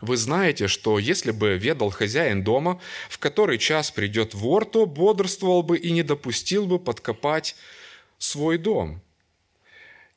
Вы 0.00 0.16
знаете, 0.16 0.66
что 0.68 0.98
если 0.98 1.32
бы 1.32 1.58
ведал 1.58 1.90
хозяин 1.90 2.42
дома, 2.42 2.80
в 3.10 3.18
который 3.18 3.58
час 3.58 3.90
придет 3.90 4.34
вор, 4.34 4.64
то 4.64 4.86
бодрствовал 4.86 5.62
бы 5.62 5.76
и 5.76 5.90
не 5.90 6.02
допустил 6.02 6.66
бы 6.66 6.78
подкопать 6.78 7.56
свой 8.18 8.56
дом. 8.56 9.02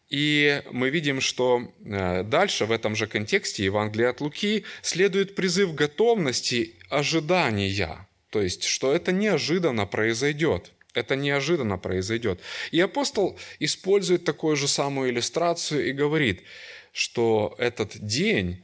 И 0.09 0.61
мы 0.71 0.91
видим, 0.91 1.21
что 1.21 1.73
э, 1.83 2.21
дальше 2.23 2.65
в 2.65 2.71
этом 2.71 2.95
же 2.95 3.07
контексте 3.07 3.65
Евангелия 3.65 4.11
от 4.11 4.21
Луки 4.21 4.63
следует 4.83 5.33
призыв 5.33 5.73
готовности 5.73 6.75
ожидания, 6.93 8.07
то 8.29 8.41
есть, 8.41 8.63
что 8.63 8.93
это 8.93 9.11
неожиданно 9.11 9.85
произойдет. 9.85 10.71
Это 10.93 11.15
неожиданно 11.15 11.77
произойдет. 11.77 12.39
И 12.71 12.79
апостол 12.79 13.39
использует 13.59 14.25
такую 14.25 14.55
же 14.55 14.67
самую 14.67 15.09
иллюстрацию 15.09 15.87
и 15.87 15.91
говорит, 15.91 16.43
что 16.91 17.55
этот 17.57 17.97
день 17.97 18.63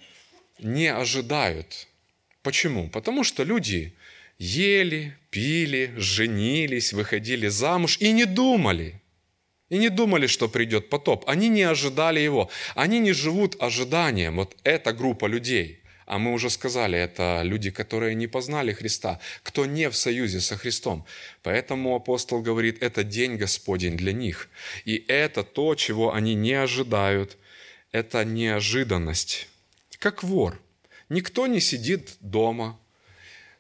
не 0.60 0.88
ожидают. 0.94 1.88
Почему? 2.44 2.90
Потому 2.90 3.24
что 3.24 3.44
люди 3.44 3.94
ели, 4.38 5.18
пили, 5.32 5.92
женились, 5.98 6.94
выходили 6.94 7.48
замуж 7.48 7.98
и 8.00 8.12
не 8.12 8.26
думали– 8.26 9.02
и 9.70 9.78
не 9.78 9.90
думали, 9.90 10.28
что 10.28 10.50
придет 10.50 10.90
потоп. 10.90 11.24
Они 11.28 11.48
не 11.48 11.62
ожидали 11.62 12.20
его. 12.20 12.50
Они 12.76 13.00
не 13.00 13.14
живут 13.14 13.56
ожиданием. 13.62 14.36
Вот 14.36 14.58
эта 14.64 14.94
группа 14.94 15.28
людей. 15.28 15.79
А 16.10 16.18
мы 16.18 16.34
уже 16.34 16.50
сказали, 16.50 16.98
это 16.98 17.42
люди, 17.44 17.70
которые 17.70 18.16
не 18.16 18.26
познали 18.26 18.74
Христа, 18.74 19.20
кто 19.44 19.68
не 19.68 19.92
в 19.92 19.96
союзе 19.96 20.42
со 20.42 20.58
Христом. 20.58 21.06
Поэтому 21.44 21.96
апостол 21.96 22.42
говорит, 22.42 22.82
это 22.82 23.04
день 23.04 23.36
Господень 23.36 23.96
для 23.96 24.12
них. 24.12 24.50
И 24.86 25.06
это 25.08 25.44
то, 25.44 25.76
чего 25.76 26.12
они 26.12 26.34
не 26.34 26.54
ожидают. 26.54 27.38
Это 27.92 28.26
неожиданность. 28.26 29.48
Как 30.00 30.24
вор. 30.24 30.60
Никто 31.10 31.46
не 31.46 31.60
сидит 31.60 32.18
дома, 32.22 32.80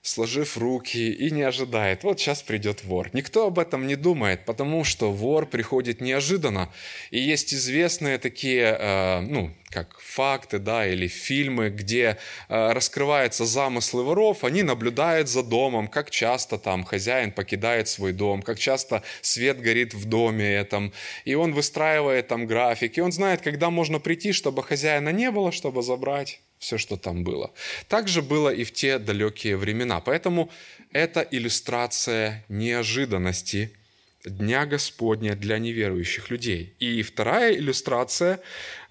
сложив 0.01 0.57
руки 0.57 1.11
и 1.11 1.29
не 1.31 1.43
ожидает, 1.43 2.03
вот 2.03 2.19
сейчас 2.19 2.41
придет 2.41 2.83
вор. 2.83 3.09
Никто 3.13 3.47
об 3.47 3.59
этом 3.59 3.85
не 3.85 3.95
думает, 3.95 4.45
потому 4.45 4.83
что 4.83 5.11
вор 5.11 5.45
приходит 5.45 5.99
неожиданно. 5.99 6.71
И 7.11 7.19
есть 7.19 7.53
известные 7.53 8.17
такие, 8.17 8.77
э, 8.79 9.21
ну, 9.21 9.51
как 9.69 9.99
факты, 9.99 10.57
да, 10.57 10.87
или 10.87 11.07
фильмы, 11.07 11.69
где 11.69 12.17
э, 12.47 12.71
раскрываются 12.71 13.45
замыслы 13.45 14.03
воров, 14.03 14.43
они 14.43 14.63
наблюдают 14.63 15.27
за 15.27 15.43
домом, 15.43 15.87
как 15.87 16.09
часто 16.09 16.57
там 16.57 16.85
хозяин 16.85 17.31
покидает 17.31 17.87
свой 17.87 18.13
дом, 18.13 18.41
как 18.41 18.57
часто 18.57 19.03
свет 19.21 19.61
горит 19.61 19.93
в 19.93 20.05
доме 20.05 20.49
этом, 20.55 20.93
и 21.25 21.35
он 21.35 21.53
выстраивает 21.53 22.29
там 22.29 22.47
график, 22.47 22.97
и 22.97 23.01
он 23.01 23.11
знает, 23.11 23.41
когда 23.41 23.69
можно 23.69 23.99
прийти, 23.99 24.31
чтобы 24.31 24.63
хозяина 24.63 25.09
не 25.09 25.29
было, 25.29 25.51
чтобы 25.51 25.83
забрать 25.83 26.41
все, 26.59 26.77
что 26.77 26.97
там 26.97 27.23
было. 27.23 27.51
Так 27.87 28.07
же 28.07 28.21
было 28.21 28.53
и 28.53 28.63
в 28.63 28.71
те 28.71 28.99
далекие 28.99 29.57
времена. 29.57 30.01
Поэтому 30.01 30.51
это 30.91 31.21
иллюстрация 31.31 32.45
неожиданности 32.49 33.71
Дня 34.25 34.65
Господня 34.65 35.33
для 35.33 35.59
неверующих 35.59 36.29
людей. 36.29 36.73
И 36.79 37.01
вторая 37.03 37.55
иллюстрация 37.55 38.41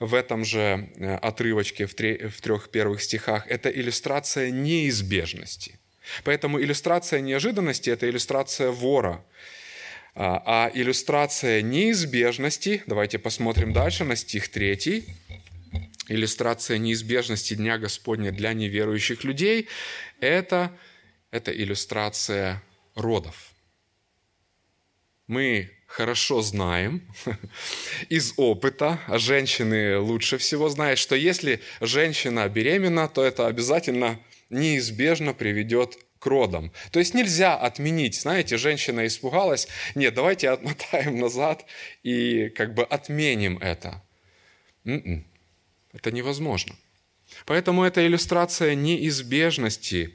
в 0.00 0.14
этом 0.14 0.42
же 0.42 0.88
э, 0.96 1.16
отрывочке 1.16 1.84
в, 1.86 1.94
трех 1.94 2.70
первых 2.70 3.02
стихах– 3.02 3.46
это 3.48 3.68
иллюстрация 3.68 4.50
неизбежности. 4.50 5.78
Поэтому 6.24 6.58
иллюстрация 6.62 7.20
неожиданности– 7.20 7.90
это 7.92 8.08
иллюстрация 8.08 8.70
вора. 8.70 9.22
А, 10.14 10.42
а 10.46 10.70
иллюстрация 10.72 11.60
неизбежности, 11.60 12.82
давайте 12.86 13.18
посмотрим 13.18 13.74
дальше 13.74 14.04
на 14.04 14.16
стих 14.16 14.48
3, 14.48 15.04
иллюстрация 16.08 16.78
неизбежности 16.78 17.54
Дня 17.54 17.78
Господня 17.78 18.32
для 18.32 18.52
неверующих 18.52 19.24
людей, 19.24 19.68
это, 20.20 20.76
это 21.30 21.52
иллюстрация 21.52 22.62
родов. 22.94 23.52
Мы 25.26 25.70
хорошо 25.86 26.42
знаем 26.42 27.02
из 28.08 28.34
опыта, 28.36 29.00
а 29.06 29.18
женщины 29.18 29.98
лучше 29.98 30.38
всего 30.38 30.68
знают, 30.68 30.98
что 30.98 31.14
если 31.14 31.60
женщина 31.80 32.48
беременна, 32.48 33.08
то 33.08 33.24
это 33.24 33.46
обязательно 33.46 34.20
неизбежно 34.50 35.34
приведет 35.34 35.98
к 36.18 36.26
родам. 36.26 36.72
То 36.90 36.98
есть 36.98 37.14
нельзя 37.14 37.56
отменить, 37.56 38.20
знаете, 38.20 38.56
женщина 38.56 39.06
испугалась, 39.06 39.68
нет, 39.94 40.14
давайте 40.14 40.50
отмотаем 40.50 41.18
назад 41.20 41.64
и 42.02 42.48
как 42.50 42.74
бы 42.74 42.84
отменим 42.84 43.58
это. 43.58 44.02
М-м. 44.84 45.24
Это 45.92 46.12
невозможно. 46.12 46.74
Поэтому 47.46 47.84
это 47.84 48.06
иллюстрация 48.06 48.74
неизбежности 48.74 50.14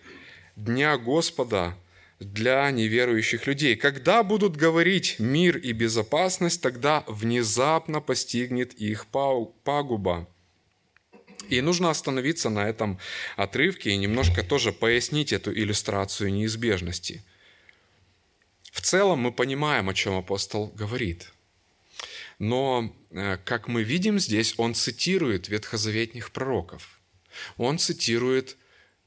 Дня 0.55 0.97
Господа 0.97 1.75
для 2.19 2.69
неверующих 2.71 3.47
людей. 3.47 3.75
Когда 3.75 4.23
будут 4.23 4.55
говорить 4.55 5.17
мир 5.19 5.57
и 5.57 5.71
безопасность, 5.71 6.61
тогда 6.61 7.03
внезапно 7.07 8.01
постигнет 8.01 8.73
их 8.73 9.07
пагуба. 9.07 10.27
И 11.49 11.59
нужно 11.61 11.89
остановиться 11.89 12.49
на 12.49 12.69
этом 12.69 12.99
отрывке 13.35 13.91
и 13.91 13.97
немножко 13.97 14.43
тоже 14.43 14.71
пояснить 14.71 15.33
эту 15.33 15.51
иллюстрацию 15.51 16.31
неизбежности. 16.31 17.23
В 18.71 18.81
целом 18.81 19.19
мы 19.19 19.31
понимаем, 19.31 19.89
о 19.89 19.93
чем 19.93 20.17
апостол 20.17 20.67
говорит. 20.67 21.32
Но, 22.39 22.95
э, 23.11 23.37
как 23.43 23.67
мы 23.67 23.83
видим 23.83 24.19
здесь, 24.19 24.55
он 24.57 24.73
цитирует 24.73 25.49
ветхозаветных 25.49 26.31
пророков. 26.31 27.01
Он 27.57 27.77
цитирует 27.77 28.57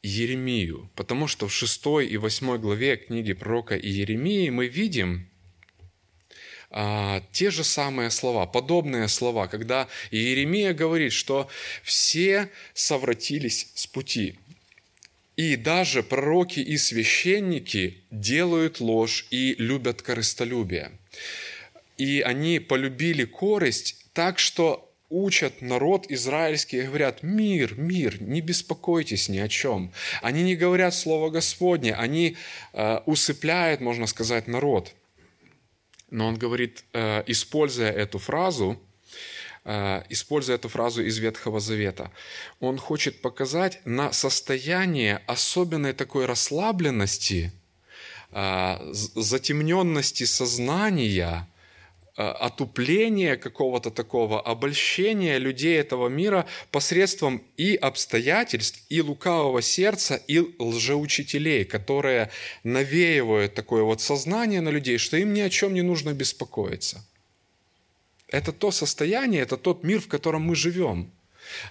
Еремию, 0.03 0.91
потому 0.95 1.27
что 1.27 1.49
в 1.49 1.53
6 1.53 2.03
и 2.09 2.17
8 2.17 2.59
главе 2.59 2.97
книги 2.97 3.33
пророка 3.33 3.77
Иеремии 3.77 4.51
мы 4.51 4.69
видим 4.69 5.29
а, 6.71 7.23
те 7.33 7.51
же 7.51 7.65
самые 7.65 8.11
слова, 8.11 8.47
подобные 8.47 9.09
слова, 9.09 9.47
когда 9.47 9.89
Иеремия 10.11 10.75
говорит, 10.75 11.13
что 11.13 11.49
все 11.83 12.51
совратились 12.75 13.73
с 13.75 13.87
пути. 13.87 14.39
И 15.37 15.57
даже 15.57 16.03
пророки 16.03 16.61
и 16.61 16.77
священники 16.79 18.03
делают 18.11 18.81
ложь 18.81 19.27
и 19.31 19.55
любят 19.59 20.03
корыстолюбие. 20.03 20.93
И 21.97 22.21
они 22.21 22.59
полюбили 22.59 23.25
корость 23.25 24.07
так, 24.13 24.39
что 24.39 24.87
учат 25.09 25.63
народ 25.63 26.07
израильский 26.11 26.79
и 26.79 26.83
говорят, 26.83 27.23
мир, 27.23 27.79
мир, 27.79 28.21
не 28.21 28.41
беспокойтесь 28.41 29.29
ни 29.29 29.39
о 29.39 29.49
чем. 29.49 29.93
Они 30.21 30.43
не 30.43 30.57
говорят 30.57 30.95
Слово 30.95 31.31
Господне, 31.31 31.95
они 31.95 32.37
э, 32.73 32.99
усыпляют, 33.07 33.81
можно 33.81 34.07
сказать, 34.07 34.49
народ. 34.49 34.93
Но 36.11 36.27
он 36.27 36.37
говорит, 36.37 36.85
э, 36.93 37.23
используя 37.27 37.93
эту 37.93 38.19
фразу, 38.19 38.81
э, 39.65 40.03
используя 40.09 40.57
эту 40.57 40.69
фразу 40.69 41.03
из 41.03 41.19
Ветхого 41.19 41.61
Завета, 41.61 42.11
он 42.59 42.77
хочет 42.77 43.23
показать 43.23 43.81
на 43.85 44.13
состояние 44.13 45.23
особенной 45.27 45.93
такой 45.93 46.27
расслабленности, 46.27 47.53
э, 48.33 48.93
затемненности 48.93 50.25
сознания– 50.25 51.49
Э, 52.19 52.31
отупление 52.31 53.37
какого-то 53.37 53.91
такого, 53.91 54.41
обольщения 54.41 55.37
людей 55.37 55.79
этого 55.79 56.09
мира 56.09 56.47
посредством 56.71 57.43
и 57.59 57.77
обстоятельств, 57.77 58.83
и 58.89 59.03
лукавого 59.03 59.61
сердца, 59.61 60.17
и 60.27 60.41
лжеучителей, 60.59 61.67
которые 61.67 62.31
навеивают 62.65 63.53
такое 63.53 63.83
вот 63.83 64.01
сознание 64.01 64.63
на 64.63 64.71
людей, 64.71 64.97
что 64.97 65.19
им 65.19 65.35
ни 65.35 65.41
о 65.41 65.51
чем 65.51 65.75
не 65.75 65.83
нужно 65.83 66.15
беспокоиться. 66.15 67.05
Это 68.29 68.51
то 68.51 68.71
состояние, 68.71 69.43
это 69.43 69.59
тот 69.59 69.85
мир, 69.85 70.01
в 70.01 70.09
котором 70.09 70.41
мы 70.41 70.55
живем. 70.57 71.11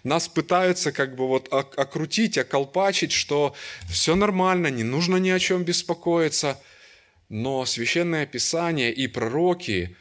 Нас 0.03 0.27
пытаются 0.27 0.91
как 0.91 1.15
бы 1.15 1.27
вот 1.27 1.51
окрутить, 1.51 2.37
околпачить, 2.37 3.11
что 3.11 3.55
все 3.89 4.13
нормально, 4.15 4.67
не 4.67 4.83
нужно 4.83 5.17
ни 5.17 5.31
о 5.31 5.39
чем 5.39 5.63
беспокоиться. 5.63 6.61
Но 7.29 7.65
Священное 7.65 8.27
Писание 8.27 8.93
и 8.93 9.07
пророки, 9.07 9.97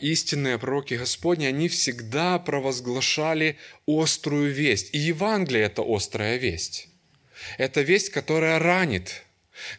истинные 0.00 0.58
пророки 0.58 0.94
Господни, 0.94 1.46
они 1.46 1.68
всегда 1.68 2.38
провозглашали 2.38 3.58
острую 3.86 4.52
весть. 4.52 4.94
И 4.94 4.98
Евангелие– 4.98 5.64
это 5.64 5.82
острая 5.86 6.36
весть. 6.36 6.88
Это 7.58 7.82
весть, 7.82 8.10
которая 8.10 8.58
ранит, 8.58 9.24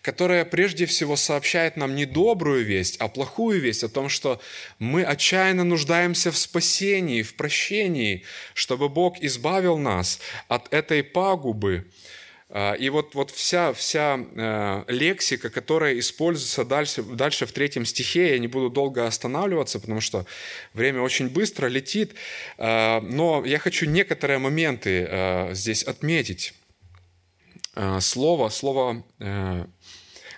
которая 0.02 0.46
прежде 0.46 0.86
всего 0.86 1.16
сообщает 1.16 1.78
нам 1.78 1.96
не 1.96 2.06
добрую 2.06 2.64
весть, 2.64 2.98
а 3.00 3.08
плохую 3.08 3.60
весть 3.60 3.84
о 3.84 3.90
том, 3.90 4.10
что 4.10 4.42
мы 4.80 5.04
отчаянно 5.04 5.64
нуждаемся 5.64 6.32
в 6.32 6.38
спасении, 6.38 7.22
в 7.22 7.36
прощении, 7.36 8.24
чтобы 8.54 8.90
Бог 8.90 9.22
избавил 9.22 9.78
нас 9.78 10.20
от 10.48 10.74
этой 10.74 11.04
пагубы, 11.04 11.86
а, 11.86 12.25
и 12.54 12.90
вот, 12.90 13.16
вот 13.16 13.32
вся, 13.32 13.74
вся 13.74 14.20
э, 14.20 14.84
лексика, 14.88 15.50
которая 15.50 15.98
используется 15.98 16.64
дальше, 16.64 17.02
дальше 17.02 17.48
в 17.48 17.52
третьем 17.52 17.86
стихе, 17.86 18.34
я 18.34 18.40
не 18.40 18.48
буду 18.48 18.70
долго 18.70 19.08
останавливаться, 19.08 19.80
потому 19.80 20.00
что 20.00 20.28
время 20.74 21.02
очень 21.02 21.28
быстро 21.28 21.68
летит, 21.68 22.14
а, 22.58 23.02
но 23.02 23.44
я 23.44 23.58
хочу 23.58 23.88
некоторые 23.88 24.38
моменты 24.38 25.08
э, 25.10 25.54
здесь 25.56 25.84
отметить. 25.84 26.54
А, 27.74 28.00
слово, 28.00 28.50
слово 28.50 29.04
э, 29.20 29.66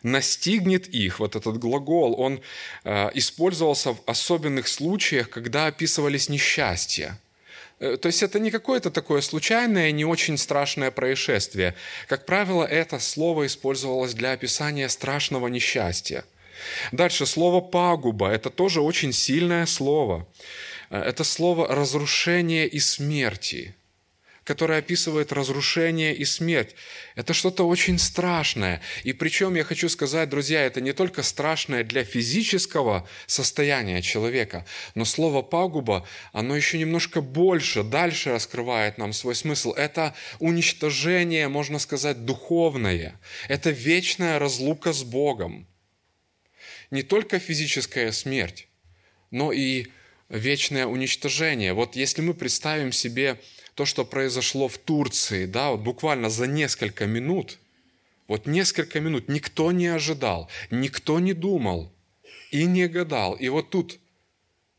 настигнет 0.02 0.88
их, 0.88 1.20
вот 1.20 1.36
этот 1.36 1.58
глагол, 1.58 2.18
он 2.18 2.40
использовался 2.86 3.94
в 3.94 4.02
особенных 4.06 4.70
случаях, 4.70 5.30
когда 5.30 5.68
описывались 5.68 6.30
несчастья. 6.30 7.20
Э, 7.80 7.98
то 7.98 8.08
есть 8.08 8.24
это 8.24 8.40
не 8.40 8.52
какое-то 8.52 8.92
такое 8.92 9.22
случайное, 9.22 9.92
не 9.92 10.06
очень 10.06 10.38
страшное 10.38 10.92
происшествие. 10.92 11.76
Как 12.08 12.26
правило, 12.26 12.64
это 12.64 13.00
слово 13.00 13.46
использовалось 13.46 14.14
для 14.14 14.32
описания 14.32 14.90
страшного 14.90 15.48
несчастья. 15.48 16.24
Дальше 16.92 17.26
слово 17.26 17.62
«пагуба»– 17.62 18.30
это 18.32 18.50
тоже 18.50 18.82
очень 18.82 19.14
сильное 19.14 19.66
слово. 19.66 20.28
Э, 20.90 21.00
это 21.00 21.24
слово 21.24 21.68
«разрушение 21.68 22.68
и 22.68 22.80
смерти» 22.80 23.76
которая 24.48 24.80
описывает 24.80 25.34
разрушение 25.34 26.16
и 26.16 26.24
смерть. 26.24 26.74
Это 27.16 27.34
что-то 27.34 27.68
очень 27.68 28.00
страшное. 28.00 28.82
И 29.04 29.12
причем 29.12 29.56
я 29.56 29.66
хочу 29.66 29.90
сказать, 29.90 30.30
друзья, 30.30 30.64
это 30.64 30.80
не 30.80 30.94
только 30.94 31.22
страшное 31.22 31.84
для 31.84 32.06
физического 32.06 33.06
состояния 33.26 34.02
человека, 34.02 34.66
но 34.96 35.04
слово 35.04 35.42
«пагуба», 35.42 36.08
оно 36.32 36.56
еще 36.56 36.78
немножко 36.78 37.20
больше, 37.20 37.84
дальше 37.84 38.32
раскрывает 38.32 38.98
нам 38.98 39.12
свой 39.12 39.36
смысл. 39.36 39.74
Это 39.74 40.16
уничтожение, 40.40 41.50
можно 41.50 41.78
сказать, 41.78 42.24
духовное. 42.24 43.20
Это 43.50 43.72
вечная 43.72 44.40
разлука 44.40 44.94
с 44.94 45.04
Богом. 45.04 45.68
Не 46.90 47.04
только 47.04 47.38
физическая 47.38 48.14
смерть, 48.14 48.70
но 49.30 49.52
и 49.52 49.88
вечное 50.30 50.86
уничтожение. 50.86 51.74
Вот 51.74 51.96
если 51.96 52.22
мы 52.22 52.34
представим 52.34 52.92
себе 52.92 53.40
то, 53.76 53.86
что 53.86 54.06
произошло 54.06 54.68
в 54.68 54.78
Турции, 54.78 55.46
да, 55.46 55.72
вот 55.72 55.82
буквально 55.82 56.30
за 56.30 56.48
несколько 56.48 57.06
минут, 57.06 57.60
вот 58.28 58.46
несколько 58.46 59.00
минут 59.00 59.30
никто 59.30 59.72
не 59.72 59.88
ожидал, 59.88 60.50
никто 60.72 61.20
не 61.20 61.34
думал 61.34 61.94
и 62.52 62.66
не 62.66 62.88
гадал. 62.88 63.36
И 63.36 63.48
вот 63.50 63.70
тут 63.70 64.00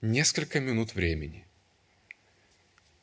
несколько 0.01 0.61
минут 0.61 0.95
времени 0.95 1.47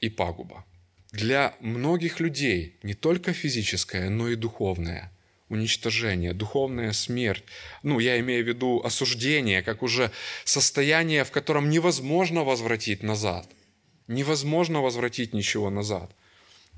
и 0.01 0.10
пагуба. 0.10 0.65
Для 1.12 1.55
многих 1.62 2.19
людей 2.19 2.75
не 2.84 2.93
только 2.93 3.34
физическое, 3.34 4.10
но 4.10 4.29
и 4.29 4.36
духовное 4.36 5.12
уничтожение, 5.49 6.34
духовная 6.34 6.91
смерть. 6.91 7.43
Ну, 7.84 7.99
я 7.99 8.19
имею 8.19 8.43
в 8.43 8.47
виду 8.47 8.81
осуждение, 8.84 9.62
как 9.62 9.84
уже 9.84 10.12
состояние, 10.43 11.23
в 11.23 11.31
котором 11.31 11.69
невозможно 11.69 12.43
возвратить 12.43 13.03
назад– 13.03 13.49
Невозможно 14.08 14.81
возвратить 14.81 15.34
ничего 15.34 15.69
назад. 15.69 16.12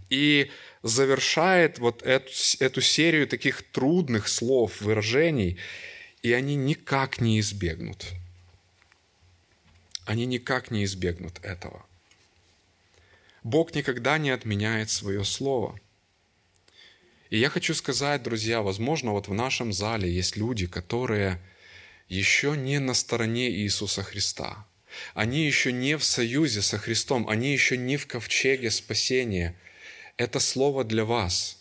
И 0.10 0.50
завершает 0.84 1.80
вот 1.80 2.02
эту, 2.04 2.32
эту 2.60 2.82
серию 2.82 3.28
таких 3.28 3.64
трудных 3.64 4.30
слов, 4.30 4.80
выражений, 4.82 5.58
и 6.22 6.32
они 6.32 6.56
никак 6.56 7.20
не 7.20 7.40
избегнут. 7.42 8.06
Они 10.06 10.26
никак 10.26 10.72
не 10.72 10.86
избегнут 10.86 11.40
этого. 11.44 11.86
Бог 13.44 13.76
никогда 13.76 14.18
не 14.18 14.30
отменяет 14.30 14.90
свое 14.90 15.26
слово. 15.26 15.78
И 17.30 17.38
я 17.38 17.50
хочу 17.50 17.74
сказать, 17.74 18.24
друзья, 18.24 18.62
возможно, 18.62 19.12
вот 19.12 19.28
в 19.28 19.34
нашем 19.34 19.74
зале 19.74 20.12
есть 20.12 20.38
люди, 20.38 20.68
которые 20.68 21.40
еще 22.08 22.56
не 22.56 22.80
на 22.80 22.94
стороне 22.94 23.52
Иисуса 23.52 24.04
Христа– 24.04 24.66
они 25.14 25.46
еще 25.46 25.72
не 25.72 25.98
в 25.98 26.04
союзе 26.04 26.62
со 26.62 26.78
Христом, 26.78 27.28
они 27.28 27.52
еще 27.52 27.78
не 27.78 27.98
в 27.98 28.08
ковчеге 28.08 28.72
спасения. 28.72 29.56
Это 30.18 30.40
слово 30.40 30.84
для 30.84 31.06
вас. 31.06 31.58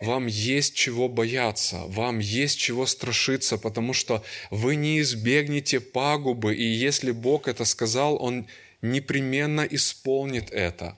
Вам 0.00 0.26
есть 0.26 0.74
чего 0.74 1.08
бояться, 1.08 1.82
вам 1.86 2.18
есть 2.20 2.58
чего 2.58 2.86
страшиться, 2.86 3.58
потому 3.58 3.92
что 3.92 4.24
вы 4.50 4.76
не 4.76 5.00
избегнете 5.00 5.80
пагубы, 5.80 6.54
и 6.54 6.64
если 6.64 7.10
Бог 7.10 7.48
это 7.48 7.64
сказал, 7.64 8.22
Он 8.22 8.46
непременно 8.82 9.62
исполнит 9.62 10.50
это. 10.52 10.96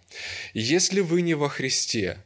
Если 0.52 1.00
вы 1.00 1.22
не 1.22 1.34
во 1.34 1.48
Христе, 1.48 2.18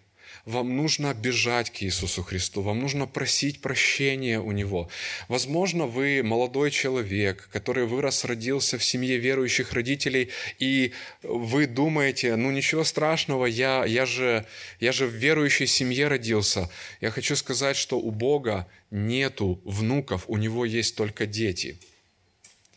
вам 0.50 0.76
нужно 0.76 1.14
бежать 1.14 1.70
к 1.70 1.82
Иисусу 1.82 2.22
Христу, 2.22 2.62
вам 2.62 2.80
нужно 2.80 3.06
просить 3.06 3.60
прощения 3.60 4.38
у 4.40 4.52
Него. 4.52 4.90
Возможно, 5.28 5.86
вы 5.86 6.22
молодой 6.22 6.70
человек, 6.70 7.48
который 7.52 7.86
вырос, 7.86 8.24
родился 8.24 8.76
в 8.76 8.84
семье 8.84 9.16
верующих 9.16 9.72
родителей, 9.72 10.28
и 10.58 10.92
вы 11.22 11.66
думаете, 11.66 12.36
ну 12.36 12.50
ничего 12.50 12.84
страшного, 12.84 13.46
я, 13.46 13.84
я, 13.84 14.04
же, 14.04 14.44
я 14.80 14.92
же 14.92 15.06
в 15.06 15.14
верующей 15.14 15.66
семье 15.66 16.08
родился. 16.08 16.68
Я 17.00 17.10
хочу 17.10 17.36
сказать, 17.36 17.76
что 17.76 17.98
у 17.98 18.10
Бога 18.10 18.66
нету 18.90 19.60
внуков, 19.64 20.24
у 20.26 20.36
Него 20.36 20.64
есть 20.64 20.96
только 20.96 21.26
дети. 21.26 21.78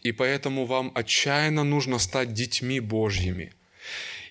И 0.02 0.12
поэтому 0.12 0.66
вам 0.66 0.92
отчаянно 0.96 1.64
нужно 1.64 1.98
стать 1.98 2.34
детьми 2.34 2.80
Божьими. 2.80 3.54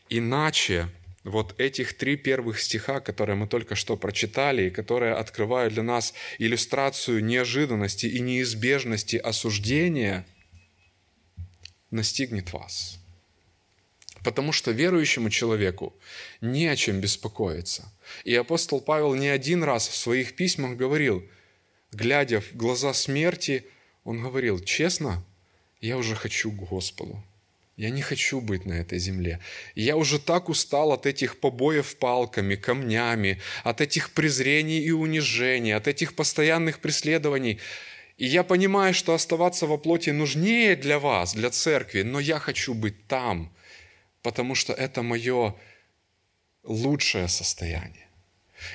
Иначе 0.08 0.88
вот 1.24 1.58
этих 1.60 1.96
три 1.96 2.16
первых 2.16 2.60
стиха, 2.60 3.00
которые 3.00 3.36
мы 3.36 3.46
только 3.46 3.74
что 3.74 3.96
прочитали, 3.96 4.66
и 4.66 4.70
которые 4.70 5.14
открывают 5.14 5.74
для 5.74 5.82
нас 5.82 6.14
иллюстрацию 6.38 7.24
неожиданности 7.24 8.06
и 8.06 8.20
неизбежности 8.20 9.16
осуждения, 9.16 10.26
настигнет 11.90 12.52
вас. 12.52 12.98
Потому 14.24 14.52
что 14.52 14.70
верующему 14.70 15.30
человеку 15.30 15.94
не 16.40 16.66
о 16.66 16.76
чем 16.76 17.00
беспокоиться. 17.00 17.92
И 18.24 18.34
апостол 18.34 18.80
Павел 18.80 19.14
не 19.14 19.28
один 19.28 19.62
раз 19.64 19.88
в 19.88 19.96
своих 19.96 20.36
письмах 20.36 20.76
говорил, 20.76 21.24
глядя 21.92 22.40
в 22.40 22.54
глаза 22.54 22.94
смерти, 22.94 23.64
он 24.04 24.22
говорил, 24.22 24.60
честно, 24.60 25.24
я 25.80 25.96
уже 25.96 26.14
хочу 26.14 26.50
к 26.50 26.56
Господу. 26.56 27.22
Я 27.82 27.90
не 27.90 28.00
хочу 28.00 28.40
быть 28.40 28.64
на 28.64 28.74
этой 28.74 29.00
земле. 29.00 29.40
Я 29.74 29.96
уже 29.96 30.20
так 30.20 30.48
устал 30.48 30.92
от 30.92 31.04
этих 31.04 31.40
побоев 31.40 31.96
палками, 31.96 32.54
камнями, 32.54 33.40
от 33.64 33.80
этих 33.80 34.12
презрений 34.12 34.78
и 34.78 34.92
унижений, 34.92 35.74
от 35.74 35.88
этих 35.88 36.14
постоянных 36.14 36.78
преследований. 36.78 37.58
И 38.18 38.26
я 38.26 38.44
понимаю, 38.44 38.94
что 38.94 39.14
оставаться 39.14 39.66
во 39.66 39.78
плоти 39.78 40.10
нужнее 40.10 40.76
для 40.76 41.00
вас, 41.00 41.34
для 41.34 41.50
церкви, 41.50 42.02
но 42.02 42.20
я 42.20 42.38
хочу 42.38 42.72
быть 42.72 43.08
там, 43.08 43.52
потому 44.22 44.54
что 44.54 44.72
это 44.72 45.02
мое 45.02 45.56
лучшее 46.62 47.26
состояние. 47.26 48.06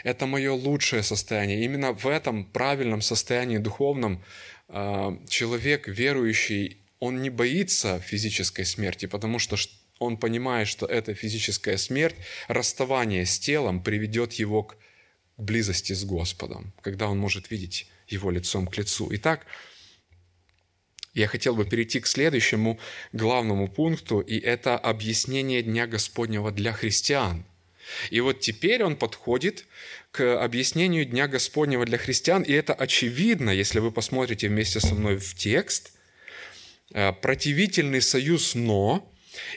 Это 0.03 0.25
мое 0.25 0.51
лучшее 0.51 1.01
состояние. 1.01 1.63
Именно 1.63 1.93
в 1.93 2.07
этом 2.07 2.43
правильном 2.43 3.01
состоянии 3.01 3.57
духовном 3.57 4.21
а, 4.67 5.17
человек, 5.29 5.87
верующий, 5.87 6.81
он 6.99 7.21
не 7.21 7.29
боится 7.29 7.99
физической 7.99 8.65
смерти, 8.65 9.05
потому 9.05 9.39
что 9.39 9.57
он 9.99 10.17
понимает, 10.17 10.67
что 10.67 10.85
эта 10.85 11.13
физическая 11.13 11.77
смерть, 11.77 12.15
расставание 12.47 13.25
с 13.25 13.39
телом 13.39 13.81
приведет 13.81 14.33
его 14.33 14.63
к 14.63 14.77
близости 15.37 15.93
с 15.93 16.03
Господом, 16.03 16.73
когда 16.81 17.07
он 17.07 17.19
может 17.19 17.51
видеть 17.51 17.87
его 18.07 18.31
лицом 18.31 18.67
к 18.67 18.77
лицу. 18.77 19.07
Итак, 19.11 19.45
я 21.13 21.27
хотел 21.27 21.55
бы 21.55 21.65
перейти 21.65 21.99
к 21.99 22.07
следующему 22.07 22.79
главному 23.11 23.67
пункту, 23.67 24.19
и 24.19 24.39
это 24.39 24.77
объяснение 24.77 25.63
Дня 25.63 25.87
Господнего 25.87 26.51
для 26.51 26.73
христиан. 26.73 27.45
И 28.09 28.19
вот 28.19 28.41
теперь 28.41 28.83
он 28.83 28.97
подходит 28.97 29.65
к 30.11 30.43
объяснению 30.43 31.05
Дня 31.05 31.27
Господнего 31.27 31.85
для 31.85 31.97
христиан, 31.97 32.43
и 32.43 32.51
это 32.51 32.73
очевидно, 32.73 33.49
если 33.49 33.79
вы 33.79 33.91
посмотрите 33.91 34.49
вместе 34.49 34.79
со 34.79 34.93
мной 34.95 35.17
в 35.17 35.35
текст– 35.35 35.93
противительный 36.91 38.01
союз 38.01 38.55
«но», 38.55 39.11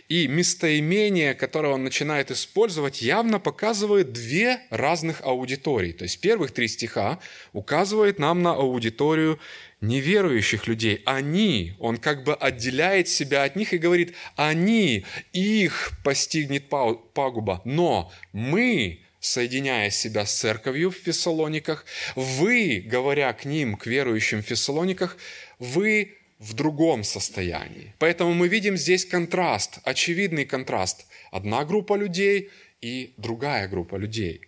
и 0.08 0.26
местоимение, 0.26 1.34
которое 1.34 1.74
он 1.74 1.84
начинает 1.84 2.30
использовать, 2.30 3.02
явно 3.02 3.38
показывает 3.38 4.12
две 4.12 4.60
разных 4.70 5.22
аудитории. 5.22 5.92
То 5.92 6.04
есть 6.04 6.20
первых 6.20 6.52
три 6.52 6.68
стиха 6.68 7.18
указывает 7.52 8.18
нам 8.18 8.42
на 8.42 8.52
аудиторию 8.52 9.40
неверующих 9.80 10.66
людей. 10.66 11.02
Они, 11.06 11.74
он 11.78 11.96
как 11.96 12.24
бы 12.24 12.34
отделяет 12.34 13.08
себя 13.08 13.44
от 13.44 13.56
них 13.56 13.72
и 13.72 13.78
говорит, 13.78 14.14
они, 14.36 15.04
их 15.32 15.92
постигнет 16.04 16.68
пагуба, 16.68 17.62
но 17.64 18.12
мы, 18.32 19.00
соединяя 19.20 19.90
себя 19.90 20.26
с 20.26 20.34
церковью 20.34 20.90
в 20.90 20.96
Фессалониках, 20.96 21.86
вы, 22.14 22.82
говоря 22.84 23.32
к 23.32 23.44
ним, 23.44 23.76
к 23.76 23.86
верующим 23.86 24.42
в 24.42 24.46
Фессалониках, 24.46 25.16
вы 25.58 26.16
в 26.40 26.54
другом 26.54 27.04
состоянии. 27.04 27.94
Поэтому 27.98 28.32
мы 28.32 28.48
видим 28.48 28.76
здесь 28.76 29.04
контраст, 29.04 29.78
очевидный 29.84 30.46
контраст. 30.46 31.06
Одна 31.30 31.64
группа 31.64 31.94
людей 31.94 32.50
и 32.80 33.12
другая 33.18 33.68
группа 33.68 33.96
людей. 33.96 34.40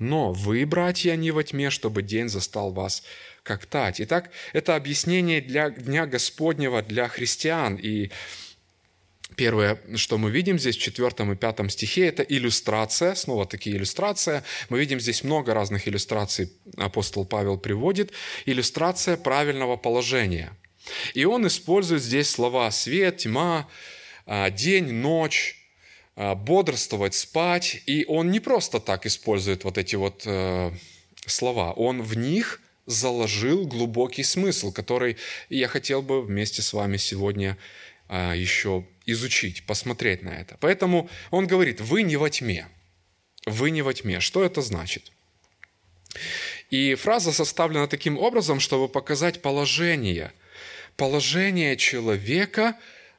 Но 0.00 0.32
вы, 0.32 0.66
братья, 0.66 1.14
не 1.16 1.30
во 1.30 1.44
тьме, 1.44 1.70
чтобы 1.70 2.02
день 2.02 2.28
застал 2.28 2.72
вас 2.72 3.04
как 3.44 3.66
тать. 3.66 4.00
Итак, 4.00 4.30
это 4.52 4.74
объяснение 4.74 5.40
для 5.40 5.70
Дня 5.70 6.06
Господнего 6.06 6.82
для 6.82 7.08
христиан. 7.08 7.76
И 7.76 8.10
Первое, 9.36 9.78
что 9.94 10.18
мы 10.18 10.32
видим 10.32 10.58
здесь 10.58 10.76
в 10.76 10.80
четвертом 10.80 11.30
и 11.30 11.36
пятом 11.36 11.70
стихе, 11.70 12.08
это 12.08 12.24
иллюстрация, 12.24 13.14
снова 13.14 13.46
таки 13.46 13.70
иллюстрация. 13.70 14.42
Мы 14.68 14.80
видим 14.80 14.98
здесь 14.98 15.22
много 15.22 15.54
разных 15.54 15.86
иллюстраций, 15.86 16.50
апостол 16.76 17.24
Павел 17.24 17.56
приводит. 17.56 18.10
Иллюстрация 18.46 19.16
правильного 19.16 19.76
положения– 19.76 20.56
и 21.14 21.24
он 21.24 21.46
использует 21.46 22.02
здесь 22.02 22.30
слова 22.30 22.70
«свет», 22.70 23.18
«тьма», 23.18 23.68
а, 24.26 24.50
«день», 24.50 24.92
«ночь», 24.92 25.56
а, 26.16 26.34
«бодрствовать», 26.34 27.14
«спать». 27.14 27.82
И 27.86 28.04
он 28.06 28.30
не 28.30 28.40
просто 28.40 28.80
так 28.80 29.06
использует 29.06 29.64
вот 29.64 29.78
эти 29.78 29.96
вот 29.96 30.22
э, 30.26 30.72
слова. 31.26 31.72
Он 31.72 32.02
в 32.02 32.16
них 32.16 32.60
заложил 32.86 33.66
глубокий 33.66 34.22
смысл, 34.22 34.72
который 34.72 35.16
я 35.50 35.68
хотел 35.68 36.02
бы 36.02 36.22
вместе 36.22 36.62
с 36.62 36.72
вами 36.72 36.96
сегодня 36.96 37.58
а, 38.08 38.34
еще 38.34 38.84
изучить, 39.06 39.66
посмотреть 39.66 40.22
на 40.22 40.30
это. 40.30 40.56
Поэтому 40.60 41.08
он 41.30 41.46
говорит, 41.46 41.80
вы 41.80 42.02
не 42.02 42.16
во 42.16 42.30
тьме. 42.30 42.66
Вы 43.46 43.70
не 43.70 43.82
во 43.82 43.92
тьме. 43.94 44.20
Что 44.20 44.44
это 44.44 44.62
значит? 44.62 45.12
И 46.70 46.94
фраза 46.94 47.32
составлена 47.32 47.86
таким 47.86 48.18
образом, 48.18 48.60
чтобы 48.60 48.88
показать 48.88 49.42
положение– 49.42 50.32
положение 50.98 51.76
человека 51.76 52.76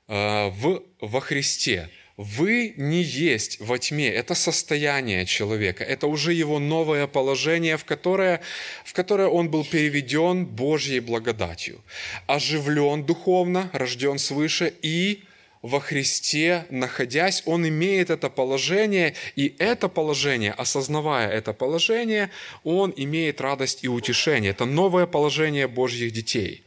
э, 0.08 0.50
в, 0.50 0.84
во 1.00 1.22
Христе. 1.22 1.90
Вы 2.18 2.74
не 2.76 3.02
есть 3.02 3.62
во 3.62 3.80
тьме, 3.80 4.10
это 4.10 4.36
состояние 4.36 5.26
человека, 5.26 5.86
это 5.86 6.08
уже 6.08 6.34
его 6.34 6.60
новое 6.60 7.08
положение, 7.08 7.78
в 7.78 7.86
которое, 7.86 8.42
в 8.84 8.92
которое 8.92 9.30
он 9.30 9.50
был 9.50 9.64
переведен 9.64 10.46
Божьей 10.46 11.00
благодатью, 11.00 11.82
оживлен 12.28 13.06
духовно, 13.06 13.70
рожден 13.72 14.20
свыше 14.20 14.74
и 14.82 15.24
во 15.62 15.80
Христе, 15.80 16.66
находясь, 16.70 17.44
он 17.46 17.66
имеет 17.66 18.10
это 18.10 18.30
положение, 18.30 19.14
и 19.38 19.56
это 19.58 19.88
положение, 19.88 20.52
осознавая 20.52 21.30
это 21.30 21.54
положение, 21.54 22.30
он 22.66 22.94
имеет 22.98 23.40
радость 23.40 23.84
и 23.84 23.88
утешение. 23.88 24.52
Это 24.52 24.66
новое 24.66 25.06
положение 25.06 25.68
Божьих 25.68 26.12
детей. 26.12 26.64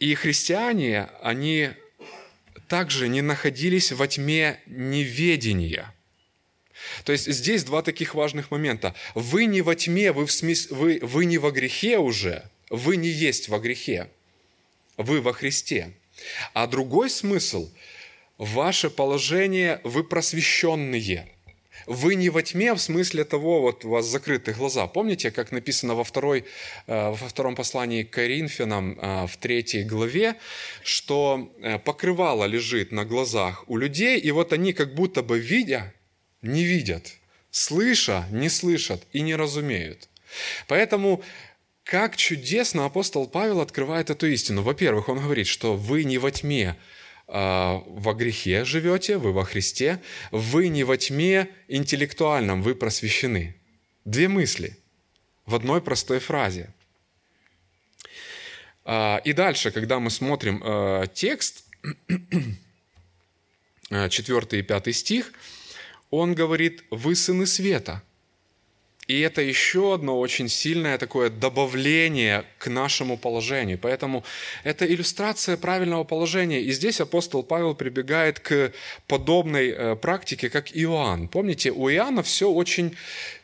И 0.00 0.14
христиане, 0.14 1.08
они 1.22 1.70
также 2.68 3.08
не 3.08 3.20
находились 3.20 3.92
во 3.92 4.08
тьме 4.08 4.58
неведения. 4.66 5.94
То 7.04 7.12
есть 7.12 7.30
здесь 7.30 7.64
два 7.64 7.82
таких 7.82 8.14
важных 8.14 8.50
момента. 8.50 8.94
Вы 9.14 9.44
не 9.44 9.60
во 9.60 9.74
тьме, 9.74 10.12
вы, 10.12 10.24
в 10.24 10.32
смысле, 10.32 10.76
вы, 10.76 10.98
вы 11.02 11.26
не 11.26 11.36
во 11.36 11.50
грехе 11.50 11.98
уже, 11.98 12.42
вы 12.70 12.96
не 12.96 13.08
есть 13.08 13.48
во 13.48 13.58
грехе, 13.58 14.08
вы 14.96 15.20
во 15.20 15.34
Христе. 15.34 15.92
А 16.54 16.66
другой 16.66 17.10
смысл– 17.10 17.70
ваше 18.38 18.88
положение, 18.88 19.80
вы 19.84 20.02
просвещенные– 20.02 21.28
вы 21.90 22.14
не 22.14 22.30
во 22.30 22.40
тьме 22.40 22.72
в 22.74 22.78
смысле 22.78 23.24
того, 23.24 23.60
вот 23.60 23.84
у 23.84 23.90
вас 23.90 24.06
закрыты 24.06 24.52
глаза. 24.52 24.86
Помните, 24.86 25.32
как 25.32 25.50
написано 25.50 25.96
во, 25.96 26.04
второй, 26.04 26.44
э, 26.86 27.10
во 27.10 27.28
втором 27.28 27.56
послании 27.56 28.04
к 28.04 28.10
Коринфянам 28.10 28.96
э, 28.96 29.26
в 29.26 29.36
третьей 29.38 29.82
главе, 29.82 30.36
что 30.84 31.52
э, 31.58 31.80
покрывало 31.80 32.44
лежит 32.44 32.92
на 32.92 33.04
глазах 33.04 33.64
у 33.66 33.76
людей, 33.76 34.20
и 34.20 34.30
вот 34.30 34.52
они 34.52 34.72
как 34.72 34.94
будто 34.94 35.24
бы 35.24 35.40
видя, 35.40 35.92
не 36.42 36.62
видят, 36.62 37.16
слыша, 37.50 38.24
не 38.30 38.48
слышат 38.48 39.02
и 39.10 39.20
не 39.20 39.34
разумеют. 39.34 40.08
Поэтому 40.68 41.24
как 41.82 42.16
чудесно 42.16 42.84
апостол 42.84 43.26
Павел 43.26 43.60
открывает 43.60 44.10
эту 44.10 44.28
истину. 44.28 44.62
Во-первых, 44.62 45.08
он 45.08 45.18
говорит, 45.18 45.48
что 45.48 45.74
вы 45.74 46.04
не 46.04 46.18
во 46.18 46.30
тьме, 46.30 46.76
а, 46.76 46.99
во 47.32 48.14
грехе 48.14 48.64
живете, 48.64 49.16
вы 49.16 49.32
во 49.32 49.44
Христе, 49.44 50.02
вы 50.32 50.68
не 50.68 50.82
во 50.82 50.96
тьме 50.96 51.48
интеллектуальном, 51.68 52.60
вы 52.62 52.74
просвещены. 52.74 53.54
Две 54.04 54.26
мысли 54.26 54.76
в 55.46 55.54
одной 55.54 55.80
простой 55.80 56.18
фразе. 56.18 56.70
А, 58.84 59.20
и 59.24 59.32
дальше, 59.32 59.70
когда 59.70 60.00
мы 60.00 60.10
смотрим 60.10 60.62
а, 60.64 61.06
текст, 61.06 61.64
4 63.90 64.58
и 64.58 64.62
5 64.62 64.94
стих, 64.96 65.32
он 66.10 66.34
говорит, 66.34 66.84
вы 66.90 67.14
сыны 67.14 67.46
света. 67.46 68.02
И 69.10 69.20
это 69.22 69.42
еще 69.42 69.94
одно 69.94 70.20
очень 70.20 70.48
сильное 70.48 70.96
такое 70.96 71.30
добавление 71.30 72.44
к 72.58 72.68
нашему 72.68 73.16
положению. 73.16 73.76
Поэтому 73.76 74.22
это 74.62 74.86
иллюстрация 74.86 75.56
правильного 75.56 76.04
положения. 76.04 76.60
И 76.60 76.70
здесь 76.70 77.00
апостол 77.00 77.42
Павел 77.42 77.74
прибегает 77.74 78.38
к 78.38 78.72
подобной 79.08 79.70
э, 79.70 79.96
практике, 79.96 80.48
как 80.48 80.76
Иоанн. 80.76 81.26
Помните, 81.26 81.72
у 81.72 81.90
Иоанна 81.90 82.22
все 82.22 82.48
очень 82.48 82.96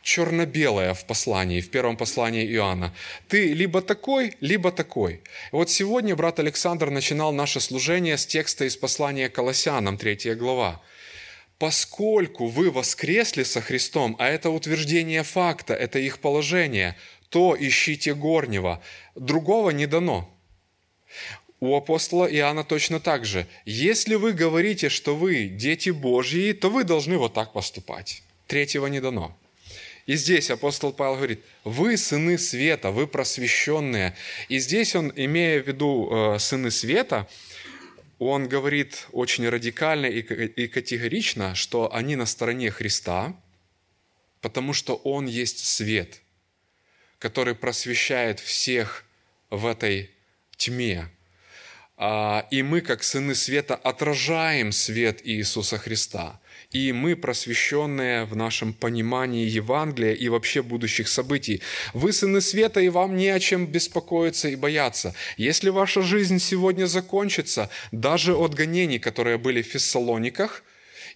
черно-белое 0.03 0.93
в 0.93 1.05
послании, 1.05 1.59
в 1.59 1.69
первом 1.69 1.97
послании 1.97 2.49
Иоанна. 2.53 2.93
Ты 3.27 3.51
либо 3.53 3.81
такой, 3.81 4.35
либо 4.39 4.71
такой. 4.71 5.19
Вот 5.51 5.69
сегодня 5.69 6.15
брат 6.15 6.39
Александр 6.39 6.91
начинал 6.91 7.33
наше 7.33 7.59
служение 7.59 8.17
с 8.17 8.25
текста 8.25 8.63
из 8.63 8.77
послания 8.77 9.27
Колоссянам, 9.27 9.97
3 9.97 10.35
глава 10.35 10.81
поскольку 11.57 12.47
вы 12.47 12.71
воскресли 12.71 13.43
со 13.43 13.61
Христом, 13.61 14.15
а 14.19 14.27
это 14.27 14.49
утверждение 14.49 15.23
факта, 15.23 15.73
это 15.73 15.99
их 15.99 16.19
положение, 16.19 16.95
то 17.29 17.55
ищите 17.59 18.13
горнего. 18.13 18.81
Другого 19.15 19.71
не 19.71 19.85
дано. 19.85 20.29
У 21.59 21.75
апостола 21.75 22.25
Иоанна 22.25 22.63
точно 22.63 22.99
так 22.99 23.25
же. 23.25 23.47
Если 23.65 24.15
вы 24.15 24.33
говорите, 24.33 24.89
что 24.89 25.15
вы 25.15 25.47
дети 25.47 25.89
Божьи, 25.89 26.51
то 26.53 26.69
вы 26.69 26.83
должны 26.83 27.17
вот 27.17 27.33
так 27.33 27.51
поступать. 27.51 28.21
Третьего 28.45 28.85
не 28.87 28.99
дано. 28.99 29.35
И 30.05 30.15
здесь 30.15 30.51
апостол 30.51 30.93
Павел 30.93 31.15
говорит, 31.15 31.43
вы 31.65 31.97
сыны 31.97 32.37
света, 32.37 32.91
вы 32.91 33.07
просвещенные. 33.07 34.15
И 34.47 34.59
здесь 34.59 34.95
он, 34.95 35.11
имея 35.15 35.61
в 35.61 35.67
виду 35.67 36.09
э, 36.09 36.39
сыны 36.39 36.71
света, 36.71 37.27
он 38.19 38.47
говорит 38.47 39.07
очень 39.11 39.47
радикально 39.47 40.07
и 40.07 40.67
категорично, 40.67 41.53
что 41.55 41.93
они 41.93 42.15
на 42.15 42.25
стороне 42.25 42.71
Христа, 42.71 43.39
потому 44.41 44.73
что 44.73 44.95
Он 44.95 45.25
есть 45.27 45.65
свет, 45.65 46.21
который 47.19 47.53
просвещает 47.53 48.39
всех 48.39 49.05
в 49.49 49.65
этой 49.65 50.11
тьме. 50.55 51.09
А, 51.95 52.47
и 52.51 52.63
мы, 52.63 52.81
как 52.81 53.03
сыны 53.03 53.35
света, 53.35 53.75
отражаем 53.75 54.71
свет 54.71 55.21
Иисуса 55.23 55.77
Христа 55.77 56.39
и 56.71 56.91
мы 56.91 57.15
просвещенные 57.15 58.25
в 58.25 58.35
нашем 58.35 58.73
понимании 58.73 59.45
Евангелия 59.45 60.13
и 60.13 60.29
вообще 60.29 60.61
будущих 60.61 61.07
событий. 61.07 61.61
Вы 61.93 62.11
сыны 62.11 62.41
света, 62.41 62.81
и 62.81 62.89
вам 62.89 63.15
не 63.15 63.29
о 63.29 63.39
чем 63.39 63.65
беспокоиться 63.65 64.49
и 64.49 64.55
бояться. 64.55 65.15
Если 65.37 65.69
ваша 65.69 66.01
жизнь 66.01 66.39
сегодня 66.39 66.85
закончится, 66.85 67.69
даже 67.91 68.35
от 68.35 68.53
гонений, 68.53 68.99
которые 68.99 69.37
были 69.37 69.61
в 69.61 69.67
Фессалониках, 69.67 70.63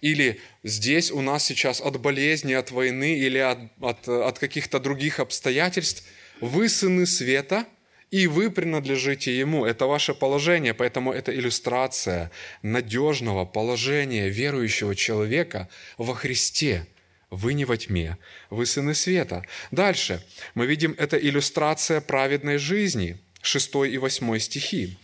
или 0.00 0.40
здесь 0.64 1.10
у 1.10 1.20
нас 1.20 1.44
сейчас 1.44 1.80
от 1.80 2.00
болезни, 2.00 2.54
от 2.54 2.70
войны 2.70 3.18
или 3.18 3.38
от, 3.38 3.58
от, 3.80 4.08
от 4.08 4.38
каких-то 4.38 4.80
других 4.80 5.20
обстоятельств, 5.20 6.04
вы 6.40 6.68
сыны 6.68 7.06
света– 7.06 7.66
и 8.12 8.26
вы 8.26 8.50
принадлежите 8.50 9.36
Ему. 9.36 9.64
Это 9.64 9.86
ваше 9.86 10.14
положение, 10.14 10.74
поэтому 10.74 11.12
это 11.12 11.34
иллюстрация 11.34 12.30
надежного 12.60 13.46
положения 13.46 14.28
верующего 14.28 14.94
человека 14.94 15.68
во 15.96 16.14
Христе. 16.14 16.86
Вы 17.30 17.54
не 17.54 17.64
во 17.64 17.78
тьме, 17.78 18.18
вы 18.50 18.66
сыны 18.66 18.94
света. 18.94 19.46
Дальше 19.70 20.22
мы 20.54 20.66
видим, 20.66 20.94
это 20.98 21.16
иллюстрация 21.16 22.02
праведной 22.02 22.58
жизни, 22.58 23.18
6 23.40 23.74
и 23.90 23.96
8 23.96 24.38
стихи. 24.38 24.98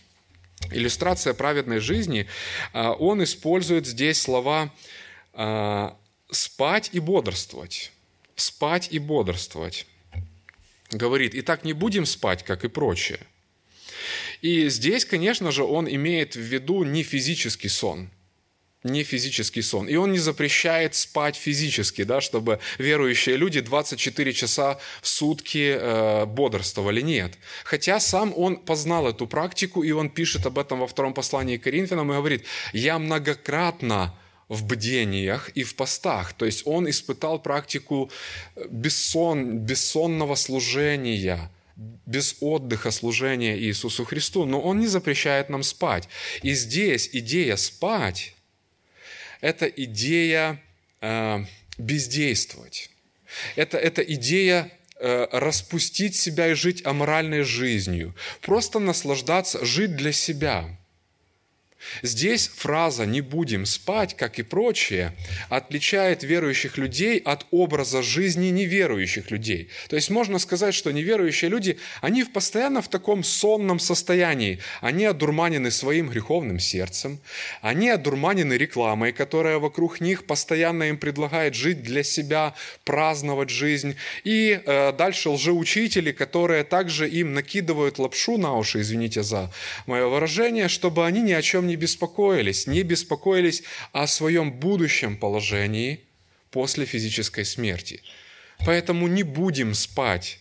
Иллюстрация 0.71 1.33
праведной 1.33 1.79
жизни, 1.79 2.27
а, 2.73 2.91
он 2.91 3.23
использует 3.23 3.87
здесь 3.87 4.21
слова 4.21 4.71
а, 5.33 5.97
«спать 6.29 6.91
и 6.93 6.99
бодрствовать». 6.99 7.91
«Спать 8.35 8.87
и 8.91 8.99
бодрствовать» 8.99 9.87
говорит, 10.91 11.35
и 11.35 11.41
так 11.41 11.63
не 11.63 11.73
будем 11.73 12.05
спать, 12.05 12.43
как 12.43 12.63
и 12.63 12.67
прочее. 12.67 13.19
И 14.41 14.69
здесь, 14.69 15.05
конечно 15.05 15.51
же, 15.51 15.63
он 15.63 15.87
имеет 15.87 16.35
в 16.35 16.39
виду 16.39 16.83
не 16.83 17.03
физический 17.03 17.67
сон, 17.67 18.09
не 18.83 19.03
физический 19.03 19.61
сон. 19.61 19.89
И 19.89 19.95
он 19.95 20.13
не 20.13 20.19
запрещает 20.19 20.95
спать 20.95 21.35
физически, 21.35 22.03
да, 22.03 22.21
чтобы 22.21 22.59
верующие 22.77 23.35
люди 23.35 23.59
24 23.59 24.33
часа 24.33 24.79
в 25.01 25.07
сутки 25.07 25.75
э, 25.77 26.25
бодрствовали. 26.25 27.01
Нет. 27.01 27.37
Хотя 27.65 27.99
сам 27.99 28.33
он 28.35 28.55
познал 28.55 29.09
эту 29.09 29.27
практику, 29.27 29.83
и 29.83 29.91
он 29.91 30.09
пишет 30.09 30.45
об 30.45 30.57
этом 30.57 30.79
во 30.79 30.87
втором 30.87 31.13
послании 31.13 31.57
к 31.57 31.63
Коринфянам 31.63 32.11
и 32.11 32.15
говорит, 32.15 32.45
«Я 32.71 32.97
многократно 32.97 34.17
в 34.49 34.65
бдениях 34.65 35.49
и 35.55 35.63
в 35.63 35.75
постах. 35.75 36.33
То 36.33 36.45
есть 36.45 36.63
он 36.65 36.89
испытал 36.89 37.39
практику 37.39 38.11
э, 38.55 38.65
бессон, 38.69 39.59
бессонного 39.59 40.35
служения, 40.35 41.49
без 42.05 42.35
отдыха 42.41 42.91
служения 42.91 43.57
Иисусу 43.57 44.03
Христу, 44.03 44.45
но 44.45 44.59
Он 44.59 44.79
не 44.79 44.87
запрещает 44.87 45.49
нам 45.49 45.63
спать. 45.63 46.09
И 46.41 46.53
здесь 46.53 47.09
идея 47.13 47.55
спать– 47.55 48.35
это 49.41 49.65
идея 49.67 50.61
э, 51.01 51.45
бездействовать. 51.77 52.89
Это, 53.55 53.77
это 53.77 54.01
идея 54.01 54.71
э, 54.99 55.27
распустить 55.31 56.15
себя 56.15 56.49
и 56.49 56.53
жить 56.53 56.85
аморальной 56.85 57.43
жизнью. 57.43 58.15
Просто 58.41 58.79
наслаждаться, 58.79 59.63
жить 59.65 59.95
для 59.95 60.11
себя. 60.11 60.77
Здесь 62.01 62.47
фраза 62.47 63.05
«не 63.05 63.21
будем 63.21 63.65
спать», 63.65 64.15
как 64.15 64.39
и 64.39 64.43
прочее, 64.43 65.15
отличает 65.49 66.23
верующих 66.23 66.77
людей 66.77 67.19
от 67.19 67.45
образа 67.51 68.01
жизни 68.01 68.47
неверующих 68.47 69.31
людей. 69.31 69.69
То 69.87 69.95
есть 69.95 70.09
можно 70.09 70.39
сказать, 70.39 70.73
что 70.73 70.91
неверующие 70.91 71.49
люди, 71.49 71.77
они 72.01 72.23
постоянно 72.23 72.81
в 72.81 72.87
таком 72.87 73.23
сонном 73.23 73.79
состоянии. 73.79 74.59
Они 74.81 75.05
одурманены 75.05 75.71
своим 75.71 76.09
греховным 76.09 76.59
сердцем, 76.59 77.19
они 77.61 77.89
одурманены 77.89 78.53
рекламой, 78.53 79.11
которая 79.11 79.57
вокруг 79.57 80.01
них 80.01 80.25
постоянно 80.25 80.83
им 80.83 80.97
предлагает 80.97 81.55
жить 81.55 81.81
для 81.83 82.03
себя, 82.03 82.53
праздновать 82.83 83.49
жизнь. 83.49 83.95
И 84.23 84.61
э, 84.63 84.91
дальше 84.93 85.29
лжеучители, 85.29 86.11
которые 86.11 86.63
также 86.63 87.07
им 87.09 87.33
накидывают 87.33 87.99
лапшу 87.99 88.37
на 88.37 88.55
уши, 88.57 88.81
извините 88.81 89.23
за 89.23 89.51
мое 89.85 90.07
выражение, 90.07 90.67
чтобы 90.67 91.05
они 91.05 91.21
ни 91.21 91.31
о 91.31 91.41
чем 91.41 91.67
не 91.69 91.75
беспокоились, 91.75 92.67
не 92.67 92.83
беспокоились 92.83 93.63
о 93.93 94.07
своем 94.07 94.51
будущем 94.51 95.17
положении 95.17 96.01
после 96.51 96.85
физической 96.85 97.45
смерти. 97.45 98.01
Поэтому 98.65 99.07
не 99.07 99.23
будем 99.23 99.73
спать, 99.73 100.39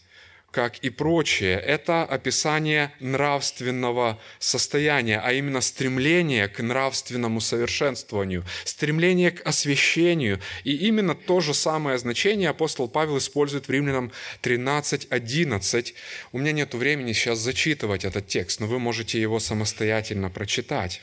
как 0.50 0.78
и 0.78 0.90
прочее. 0.90 1.58
Это 1.58 2.04
описание 2.04 2.92
нравственного 3.00 4.18
состояния, 4.38 5.20
а 5.22 5.32
именно 5.32 5.60
стремление 5.60 6.48
к 6.48 6.62
нравственному 6.62 7.40
совершенствованию, 7.40 8.44
стремление 8.64 9.30
к 9.30 9.46
освящению. 9.46 10.40
И 10.64 10.74
именно 10.74 11.14
то 11.14 11.40
же 11.40 11.54
самое 11.54 11.98
значение 11.98 12.48
апостол 12.48 12.88
Павел 12.88 13.18
использует 13.18 13.68
в 13.68 13.70
Римлянам 13.70 14.10
13.11. 14.42 15.94
У 16.32 16.38
меня 16.38 16.52
нет 16.52 16.74
времени 16.74 17.12
сейчас 17.12 17.38
зачитывать 17.38 18.04
этот 18.04 18.26
текст, 18.26 18.60
но 18.60 18.66
вы 18.66 18.78
можете 18.78 19.20
его 19.20 19.40
самостоятельно 19.40 20.30
прочитать. 20.30 21.02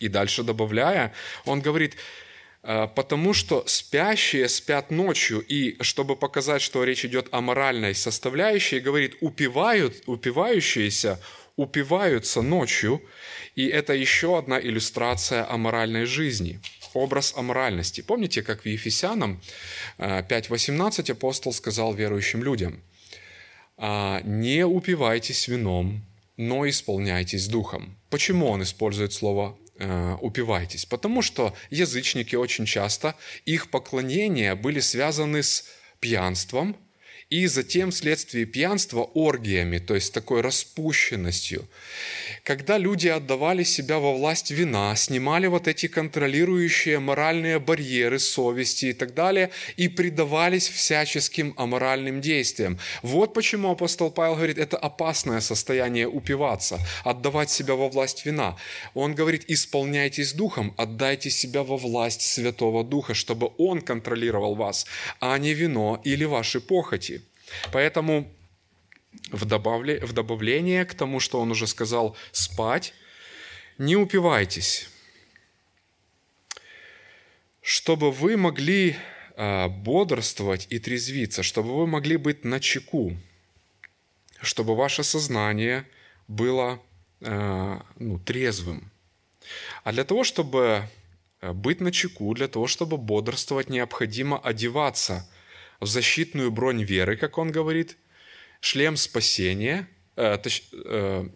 И 0.00 0.08
дальше 0.08 0.42
добавляя, 0.42 1.12
он 1.44 1.60
говорит, 1.60 1.96
«Э, 2.62 2.88
потому 2.94 3.34
что 3.34 3.64
спящие 3.66 4.48
спят 4.48 4.90
ночью, 4.90 5.40
и 5.40 5.76
чтобы 5.82 6.16
показать, 6.16 6.62
что 6.62 6.84
речь 6.84 7.04
идет 7.04 7.28
о 7.32 7.40
моральной 7.40 7.94
составляющей, 7.94 8.80
говорит, 8.80 9.16
упивают, 9.20 10.02
упивающиеся 10.06 11.18
упиваются 11.56 12.42
ночью, 12.42 13.02
и 13.54 13.66
это 13.66 13.94
еще 13.94 14.38
одна 14.38 14.60
иллюстрация 14.60 15.50
аморальной 15.50 16.04
жизни, 16.04 16.60
образ 16.92 17.34
аморальности. 17.36 18.02
Помните, 18.02 18.42
как 18.42 18.62
в 18.62 18.66
Ефесянам 18.66 19.40
5.18 19.98 21.08
э, 21.08 21.12
апостол 21.12 21.52
сказал 21.52 21.94
верующим 21.94 22.42
людям, 22.42 22.82
«А, 23.78 24.20
«Не 24.22 24.64
упивайтесь 24.64 25.48
вином, 25.48 26.04
но 26.36 26.68
исполняйтесь 26.68 27.48
духом». 27.48 27.96
Почему 28.10 28.48
он 28.48 28.62
использует 28.62 29.12
слово 29.12 29.56
Э, 29.78 30.16
упивайтесь. 30.20 30.86
Потому 30.86 31.22
что 31.22 31.54
язычники 31.70 32.34
очень 32.34 32.64
часто, 32.64 33.14
их 33.44 33.70
поклонения 33.70 34.54
были 34.54 34.80
связаны 34.80 35.42
с 35.42 35.64
пьянством 36.00 36.76
и 37.28 37.46
затем 37.48 37.90
вследствие 37.90 38.46
пьянства 38.46 39.02
оргиями, 39.02 39.78
то 39.78 39.96
есть 39.96 40.14
такой 40.14 40.42
распущенностью. 40.42 41.66
Когда 42.44 42.78
люди 42.78 43.08
отдавали 43.08 43.64
себя 43.64 43.98
во 43.98 44.14
власть 44.14 44.52
вина, 44.52 44.94
снимали 44.94 45.48
вот 45.48 45.66
эти 45.66 45.88
контролирующие 45.88 47.00
моральные 47.00 47.58
барьеры 47.58 48.20
совести 48.20 48.86
и 48.86 48.92
так 48.92 49.14
далее, 49.14 49.50
и 49.76 49.88
предавались 49.88 50.68
всяческим 50.68 51.52
аморальным 51.56 52.20
действиям. 52.20 52.78
Вот 53.02 53.34
почему 53.34 53.72
апостол 53.72 54.12
Павел 54.12 54.36
говорит, 54.36 54.58
это 54.58 54.76
опасное 54.76 55.40
состояние 55.40 56.06
упиваться, 56.06 56.78
отдавать 57.02 57.50
себя 57.50 57.74
во 57.74 57.88
власть 57.88 58.24
вина. 58.24 58.56
Он 58.94 59.16
говорит, 59.16 59.44
исполняйтесь 59.48 60.32
духом, 60.32 60.74
отдайте 60.76 61.30
себя 61.30 61.64
во 61.64 61.76
власть 61.76 62.22
Святого 62.22 62.84
Духа, 62.84 63.14
чтобы 63.14 63.50
Он 63.58 63.80
контролировал 63.80 64.54
вас, 64.54 64.86
а 65.18 65.36
не 65.38 65.54
вино 65.54 66.00
или 66.04 66.24
ваши 66.24 66.60
похоти. 66.60 67.15
Поэтому 67.72 68.30
в, 69.30 69.44
добавле, 69.44 70.00
в 70.00 70.12
добавление 70.12 70.84
к 70.84 70.94
тому, 70.94 71.20
что 71.20 71.40
он 71.40 71.50
уже 71.50 71.66
сказал, 71.66 72.16
спать, 72.32 72.94
не 73.78 73.96
упивайтесь, 73.96 74.88
чтобы 77.60 78.10
вы 78.10 78.36
могли 78.36 78.96
а, 79.36 79.68
бодрствовать 79.68 80.66
и 80.70 80.78
трезвиться, 80.78 81.42
чтобы 81.42 81.76
вы 81.76 81.86
могли 81.86 82.16
быть 82.16 82.44
на 82.44 82.60
чеку, 82.60 83.16
чтобы 84.40 84.74
ваше 84.74 85.04
сознание 85.04 85.86
было 86.28 86.80
а, 87.20 87.84
ну, 87.98 88.18
трезвым. 88.18 88.90
А 89.84 89.92
для 89.92 90.04
того, 90.04 90.24
чтобы 90.24 90.88
а, 91.40 91.52
быть 91.52 91.80
на 91.80 91.92
чеку, 91.92 92.32
для 92.34 92.48
того, 92.48 92.66
чтобы 92.66 92.96
бодрствовать, 92.96 93.68
необходимо 93.68 94.38
одеваться 94.38 95.28
в 95.80 95.86
защитную 95.86 96.50
бронь 96.50 96.82
веры, 96.82 97.16
как 97.16 97.38
он 97.38 97.50
говорит, 97.50 97.96
шлем 98.60 98.96
спасения, 98.96 99.88
э, 100.16 100.38
точ, 100.42 100.62
э, 100.72 101.28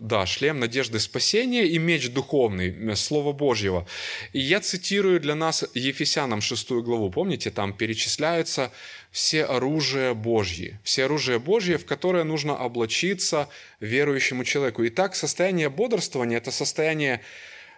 да, 0.00 0.26
шлем 0.26 0.58
надежды 0.58 0.98
спасения 0.98 1.66
и 1.66 1.78
меч 1.78 2.10
духовный, 2.10 2.96
Слово 2.96 3.32
Божьего. 3.32 3.86
И 4.32 4.40
я 4.40 4.60
цитирую 4.60 5.20
для 5.20 5.34
нас 5.34 5.64
Ефесянам 5.74 6.40
6 6.40 6.82
главу. 6.82 7.10
Помните, 7.10 7.50
там 7.50 7.72
перечисляются 7.72 8.72
все 9.10 9.44
оружия 9.44 10.14
Божьи. 10.14 10.80
Все 10.82 11.04
оружия 11.04 11.38
Божьи, 11.38 11.76
в 11.76 11.84
которое 11.84 12.24
нужно 12.24 12.56
облачиться 12.56 13.48
верующему 13.80 14.44
человеку. 14.44 14.86
Итак, 14.88 15.14
состояние 15.14 15.68
бодрствования– 15.68 16.36
это 16.38 16.50
состояние 16.50 17.20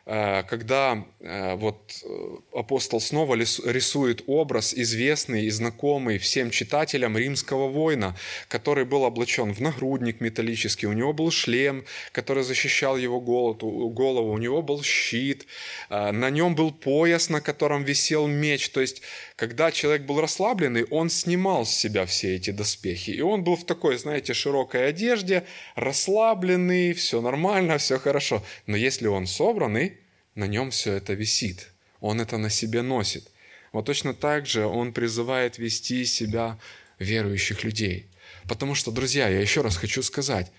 когда 0.07 1.03
э, 1.21 1.55
вот 1.55 2.03
э, 2.05 2.09
апостол 2.53 3.01
снова 3.01 3.37
рисует 3.37 4.23
образ 4.27 4.75
известный 4.75 5.47
и 5.47 5.51
знакомый 5.51 6.19
всем 6.19 6.51
читателям 6.51 7.17
римского 7.17 7.69
воина, 7.69 8.15
который 8.49 8.85
был 8.85 9.05
облачен 9.05 9.55
в 9.55 9.61
нагрудник 9.61 10.21
металлический, 10.21 10.87
у 10.87 10.93
него 10.93 11.15
был 11.15 11.31
шлем, 11.31 11.87
который 12.13 12.45
защищал 12.45 12.99
его 12.99 13.19
голову, 13.19 14.31
у 14.31 14.39
него 14.39 14.61
был 14.61 14.83
щит, 14.83 15.47
на 15.89 16.29
нем 16.29 16.55
был 16.55 16.71
пояс, 16.71 17.31
на 17.31 17.41
котором 17.41 17.85
висел 17.85 18.27
меч. 18.27 18.69
То 18.71 18.83
есть, 18.83 19.01
когда 19.37 19.73
человек 19.73 20.03
был 20.03 20.21
расслабленный, 20.21 20.85
он 20.85 21.09
снимал 21.09 21.65
с 21.65 21.71
себя 21.71 22.05
все 22.05 22.37
эти 22.37 22.51
доспехи. 22.51 23.11
И 23.11 23.23
он 23.23 23.43
был 23.43 23.57
в 23.57 23.65
такой, 23.65 23.97
знаете, 23.97 24.35
широкой 24.35 24.89
одежде, 24.89 25.45
расслабленный, 25.77 26.93
все 26.93 27.23
нормально, 27.23 27.79
все 27.79 27.99
хорошо. 27.99 28.43
Но 28.67 28.77
если 28.77 29.07
он 29.07 29.27
собранный, 29.27 29.94
на 30.35 30.47
нем 30.47 30.71
все 30.71 30.95
это 30.95 31.15
висит. 31.15 31.71
Он 32.01 32.21
это 32.21 32.39
на 32.39 32.51
себе 32.51 32.83
носит. 32.83 33.31
Вот 33.73 33.87
точно 33.87 34.15
так 34.15 34.47
же 34.47 34.67
он 34.67 34.93
призывает 34.93 35.59
вести 35.59 36.05
себя 36.05 36.59
верующих 36.99 37.65
людей. 37.65 38.07
Потому 38.49 38.75
что, 38.75 38.91
друзья, 38.91 39.29
я 39.29 39.41
еще 39.41 39.63
раз 39.63 39.77
хочу 39.77 40.03
сказать, 40.03 40.53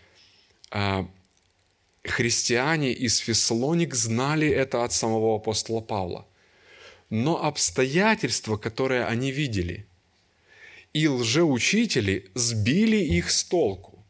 а, 0.72 1.08
христиане 2.04 2.94
из 2.94 3.18
Фессалоник 3.18 3.94
знали 3.94 4.48
это 4.48 4.84
от 4.84 4.94
самого 4.94 5.36
апостола 5.36 5.82
Павла. 5.82 6.28
Но 7.10 7.44
обстоятельства, 7.44 8.58
которые 8.58 9.06
они 9.06 9.32
видели, 9.32 9.86
и 10.94 11.08
лжеучители 11.08 12.32
сбили 12.34 12.98
их 12.98 13.30
с 13.30 13.44
толку. 13.44 14.06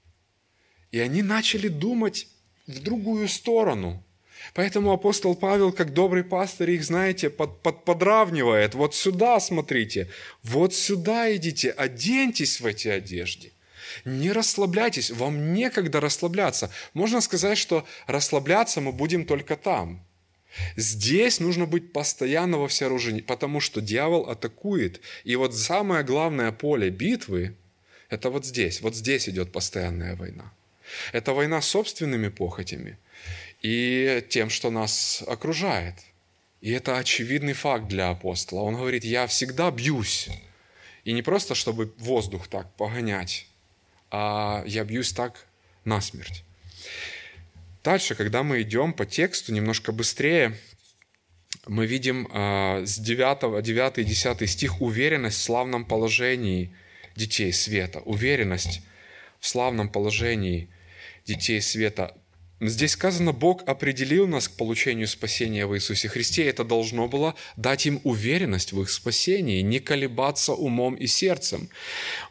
И 0.92 1.00
они 1.00 1.24
начали 1.24 1.68
думать 1.68 2.28
в 2.68 2.80
другую 2.82 3.28
сторону. 3.28 4.05
Поэтому 4.54 4.92
апостол 4.92 5.36
Павел, 5.36 5.72
как 5.72 5.94
добрый 5.94 6.24
пастырь, 6.24 6.72
их, 6.72 6.84
знаете, 6.84 7.30
под, 7.30 7.62
под, 7.62 7.84
подравнивает. 7.84 8.76
Вот 8.76 8.96
сюда 8.96 9.40
смотрите, 9.40 10.10
вот 10.44 10.74
сюда 10.74 11.36
идите, 11.36 11.72
оденьтесь 11.72 12.62
в 12.62 12.66
эти 12.66 12.88
одежды. 12.88 13.52
Не 14.04 14.32
расслабляйтесь, 14.32 15.12
вам 15.12 15.54
некогда 15.54 16.00
расслабляться. 16.00 16.70
Можно 16.94 17.22
сказать, 17.22 17.58
что 17.58 17.86
расслабляться 18.08 18.82
мы 18.82 18.92
будем 18.92 19.26
только 19.26 19.56
там. 19.56 20.04
Здесь 20.78 21.40
нужно 21.40 21.66
быть 21.66 21.92
постоянно 21.92 22.58
во 22.58 22.68
всеоружении, 22.68 23.22
потому 23.22 23.60
что 23.60 23.82
дьявол 23.82 24.30
атакует. 24.30 25.02
И 25.24 25.36
вот 25.36 25.56
самое 25.56 26.04
главное 26.04 26.52
поле 26.52 26.90
битвы– 26.90 27.56
это 28.10 28.30
вот 28.30 28.46
здесь. 28.46 28.82
Вот 28.82 28.96
здесь 28.96 29.28
идет 29.28 29.52
постоянная 29.52 30.16
война. 30.16 30.54
Это 31.12 31.34
война 31.34 31.62
с 31.62 31.68
собственными 31.68 32.30
похотями– 32.30 32.98
и 33.66 34.24
тем, 34.30 34.52
что 34.52 34.70
нас 34.70 35.24
окружает. 35.26 35.96
И 36.62 36.70
это 36.70 37.00
очевидный 37.00 37.54
факт 37.54 37.88
для 37.88 38.10
апостола. 38.10 38.60
Он 38.62 38.76
говорит, 38.76 39.04
я 39.04 39.26
всегда 39.26 39.72
бьюсь. 39.72 40.30
И 41.04 41.14
не 41.14 41.24
просто, 41.24 41.56
чтобы 41.56 41.92
воздух 41.98 42.48
так 42.48 42.72
погонять, 42.76 43.48
а 44.12 44.64
я 44.68 44.84
бьюсь 44.84 45.14
так 45.14 45.48
насмерть. 45.84 46.44
Дальше, 47.84 48.14
когда 48.14 48.44
мы 48.44 48.62
идем 48.62 48.94
по 48.94 49.08
тексту 49.08 49.52
немножко 49.52 49.92
быстрее, 49.92 50.56
мы 51.66 51.88
видим 51.88 52.28
э, 52.32 52.86
с 52.86 53.00
9, 53.00 53.64
9 53.64 53.98
и 53.98 54.04
10 54.04 54.48
стих 54.48 54.80
уверенность 54.80 55.40
в 55.40 55.42
славном 55.42 55.86
положении 55.86 56.72
детей 57.16 57.52
света. 57.52 58.00
Уверенность 58.02 58.82
в 59.40 59.48
славном 59.48 59.90
положении 59.90 60.70
детей 61.26 61.62
света. 61.62 62.16
Здесь 62.62 62.92
сказано, 62.92 63.34
Бог 63.34 63.64
определил 63.68 64.28
нас 64.28 64.48
к 64.48 64.56
получению 64.56 65.10
спасения 65.10 65.66
в 65.66 65.76
Иисусе 65.76 66.08
Христе. 66.08 66.48
Это 66.48 66.64
должно 66.64 67.10
было 67.10 67.36
дать 67.58 67.86
им 67.86 68.00
уверенность 68.06 68.72
в 68.72 68.82
их 68.82 68.90
спасении, 68.90 69.62
не 69.62 69.80
колебаться 69.80 70.54
умом 70.54 70.96
и 70.96 71.06
сердцем. 71.06 71.70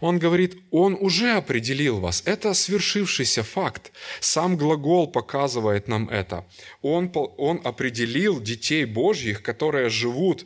Он 0.01 0.19
говорит, 0.19 0.57
Он 0.71 0.97
уже 0.99 1.33
определил 1.33 2.01
вас. 2.01 2.23
Это 2.25 2.55
свершившийся 2.55 3.43
факт. 3.43 3.93
Сам 4.21 4.57
глагол 4.57 5.09
показывает 5.09 5.89
нам 5.89 6.09
это. 6.09 6.47
Он, 6.85 7.11
он 7.39 7.63
определил 7.65 8.43
детей 8.43 8.85
Божьих, 8.85 9.43
которые 9.43 9.89
живут, 9.89 10.45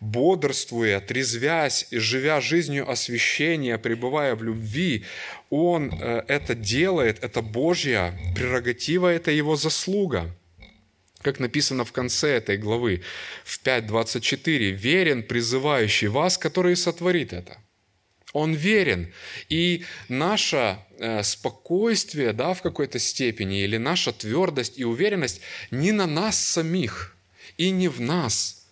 бодрствуя, 0.00 1.00
трезвясь, 1.00 1.86
живя 1.92 2.40
жизнью 2.40 2.90
освящения, 2.90 3.78
пребывая 3.78 4.34
в 4.34 4.42
любви. 4.42 5.04
Он 5.48 5.92
э, 5.92 6.24
это 6.26 6.56
делает, 6.56 7.22
это 7.22 7.40
Божья 7.40 8.18
прерогатива, 8.34 9.14
это 9.14 9.30
Его 9.30 9.54
заслуга. 9.54 10.34
Как 11.22 11.38
написано 11.38 11.84
в 11.84 11.92
конце 11.92 12.30
этой 12.30 12.56
главы, 12.56 13.02
в 13.44 13.62
5.24, 13.62 14.70
«Верен 14.72 15.22
призывающий 15.22 16.08
вас, 16.08 16.36
который 16.36 16.74
сотворит 16.74 17.32
это». 17.32 17.58
Он 18.36 18.52
верен. 18.52 19.12
И 19.48 19.84
наше 20.08 20.78
э, 20.98 21.22
спокойствие 21.22 22.34
да, 22.34 22.52
в 22.52 22.60
какой-то 22.60 22.98
степени 22.98 23.62
или 23.62 23.78
наша 23.78 24.12
твердость 24.12 24.78
и 24.78 24.84
уверенность 24.84 25.40
не 25.70 25.92
на 25.92 26.06
нас 26.06 26.38
самих 26.38 27.16
и 27.56 27.70
не 27.70 27.88
в 27.88 28.00
нас– 28.00 28.52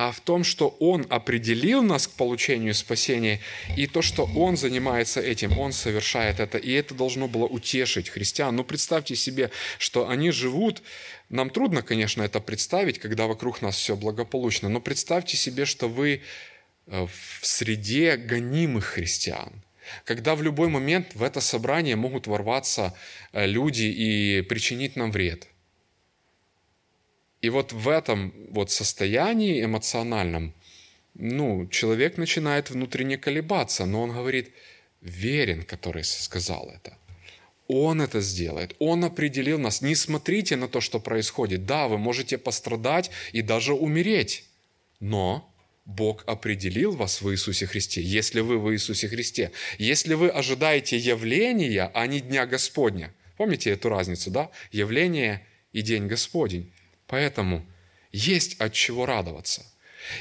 а 0.00 0.12
в 0.12 0.20
том, 0.20 0.44
что 0.44 0.76
Он 0.80 1.06
определил 1.10 1.82
нас 1.82 2.06
к 2.06 2.12
получению 2.12 2.74
спасения, 2.74 3.38
и 3.76 3.86
то, 3.86 4.00
что 4.00 4.24
Он 4.34 4.56
занимается 4.56 5.20
этим, 5.20 5.58
Он 5.58 5.74
совершает 5.74 6.40
это, 6.40 6.56
и 6.56 6.72
это 6.72 6.94
должно 6.94 7.28
было 7.28 7.44
утешить 7.44 8.08
христиан. 8.08 8.56
Ну, 8.56 8.64
представьте 8.64 9.14
себе, 9.14 9.50
что 9.76 10.08
они 10.08 10.30
живут, 10.30 10.82
нам 11.28 11.50
трудно, 11.50 11.82
конечно, 11.82 12.22
это 12.22 12.40
представить, 12.40 12.98
когда 12.98 13.26
вокруг 13.26 13.60
нас 13.60 13.76
все 13.76 13.94
благополучно, 13.94 14.70
но 14.70 14.80
представьте 14.80 15.36
себе, 15.36 15.66
что 15.66 15.86
вы 15.86 16.22
в 16.90 17.46
среде 17.46 18.16
гонимых 18.16 18.84
христиан, 18.84 19.52
когда 20.04 20.34
в 20.34 20.42
любой 20.42 20.68
момент 20.68 21.14
в 21.14 21.22
это 21.22 21.40
собрание 21.40 21.96
могут 21.96 22.26
ворваться 22.26 22.94
э, 23.32 23.46
люди 23.46 23.84
и 23.84 24.42
причинить 24.42 24.96
нам 24.96 25.12
вред. 25.12 25.46
И 27.42 27.48
вот 27.48 27.72
в 27.72 27.88
этом 27.88 28.34
вот 28.50 28.70
состоянии 28.70 29.64
эмоциональном, 29.64 30.52
ну, 31.14 31.66
человек 31.68 32.18
начинает 32.18 32.70
внутренне 32.70 33.16
колебаться, 33.16 33.86
но 33.86 34.02
он 34.02 34.12
говорит, 34.12 34.52
верен, 35.00 35.62
который 35.62 36.04
сказал 36.04 36.70
это. 36.74 36.96
Он 37.68 38.02
это 38.02 38.20
сделает. 38.20 38.74
Он 38.80 39.04
определил 39.04 39.58
нас. 39.58 39.80
Не 39.80 39.94
смотрите 39.94 40.56
на 40.56 40.68
то, 40.68 40.80
что 40.80 40.98
происходит. 40.98 41.66
Да, 41.66 41.86
вы 41.86 41.98
можете 41.98 42.36
пострадать 42.36 43.10
и 43.32 43.42
даже 43.42 43.74
умереть. 43.74 44.44
Но 44.98 45.49
Бог 45.84 46.24
определил 46.26 46.92
вас 46.92 47.20
в 47.20 47.30
Иисусе 47.32 47.66
Христе, 47.66 48.02
если 48.02 48.40
вы 48.40 48.58
в 48.58 48.72
Иисусе 48.72 49.08
Христе. 49.08 49.50
Если 49.78 50.14
вы 50.14 50.28
ожидаете 50.28 50.96
явления, 50.96 51.90
а 51.94 52.06
не 52.06 52.20
Дня 52.20 52.46
Господня. 52.46 53.12
Помните 53.36 53.70
эту 53.70 53.88
разницу, 53.88 54.30
да? 54.30 54.50
Явление 54.70 55.46
и 55.72 55.82
День 55.82 56.06
Господень. 56.06 56.72
Поэтому 57.06 57.66
есть 58.12 58.60
от 58.60 58.72
чего 58.72 59.06
радоваться. 59.06 59.64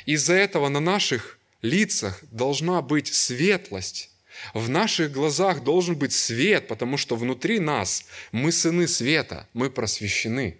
Из-за 0.05 0.33
этого 0.33 0.69
на 0.69 0.79
наших 0.79 1.39
лицах 1.61 2.23
должна 2.31 2.81
быть 2.81 3.07
светлость. 3.07 4.09
В 4.53 4.69
наших 4.69 5.11
глазах 5.11 5.63
должен 5.63 5.95
быть 5.95 6.13
свет, 6.13 6.67
потому 6.67 6.97
что 6.97 7.15
внутри 7.15 7.59
нас 7.59 8.05
мы 8.31 8.51
сыны 8.51 8.87
света, 8.87 9.47
мы 9.53 9.69
просвещены. 9.69 10.57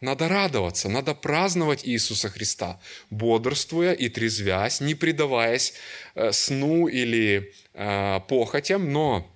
Надо 0.00 0.28
радоваться, 0.28 0.88
надо 0.88 1.14
праздновать 1.14 1.86
Иисуса 1.86 2.28
Христа, 2.28 2.80
бодрствуя 3.10 3.92
и 3.92 4.08
трезвясь, 4.08 4.80
не 4.80 4.94
предаваясь 4.94 5.74
э, 6.14 6.32
сну 6.32 6.88
или 6.88 7.52
э, 7.74 8.20
похотям, 8.28 8.92
но 8.92 9.30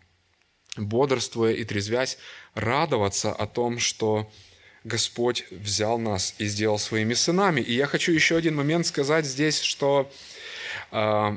бодрствуя 0.77 1.53
и 1.53 1.65
трезвясь, 1.65 2.19
радоваться 2.55 3.33
о 3.33 3.47
том, 3.47 3.79
что 3.79 4.31
Господь 4.85 5.45
взял 5.51 5.99
нас 5.99 6.35
и 6.39 6.47
сделал 6.47 6.79
своими 6.79 7.15
сынами. 7.15 7.61
И 7.61 7.75
я 7.75 7.87
хочу 7.87 8.13
еще 8.13 8.37
один 8.37 8.55
момент 8.55 8.87
сказать 8.87 9.25
здесь, 9.25 9.61
что 9.61 10.11
э, 10.91 11.37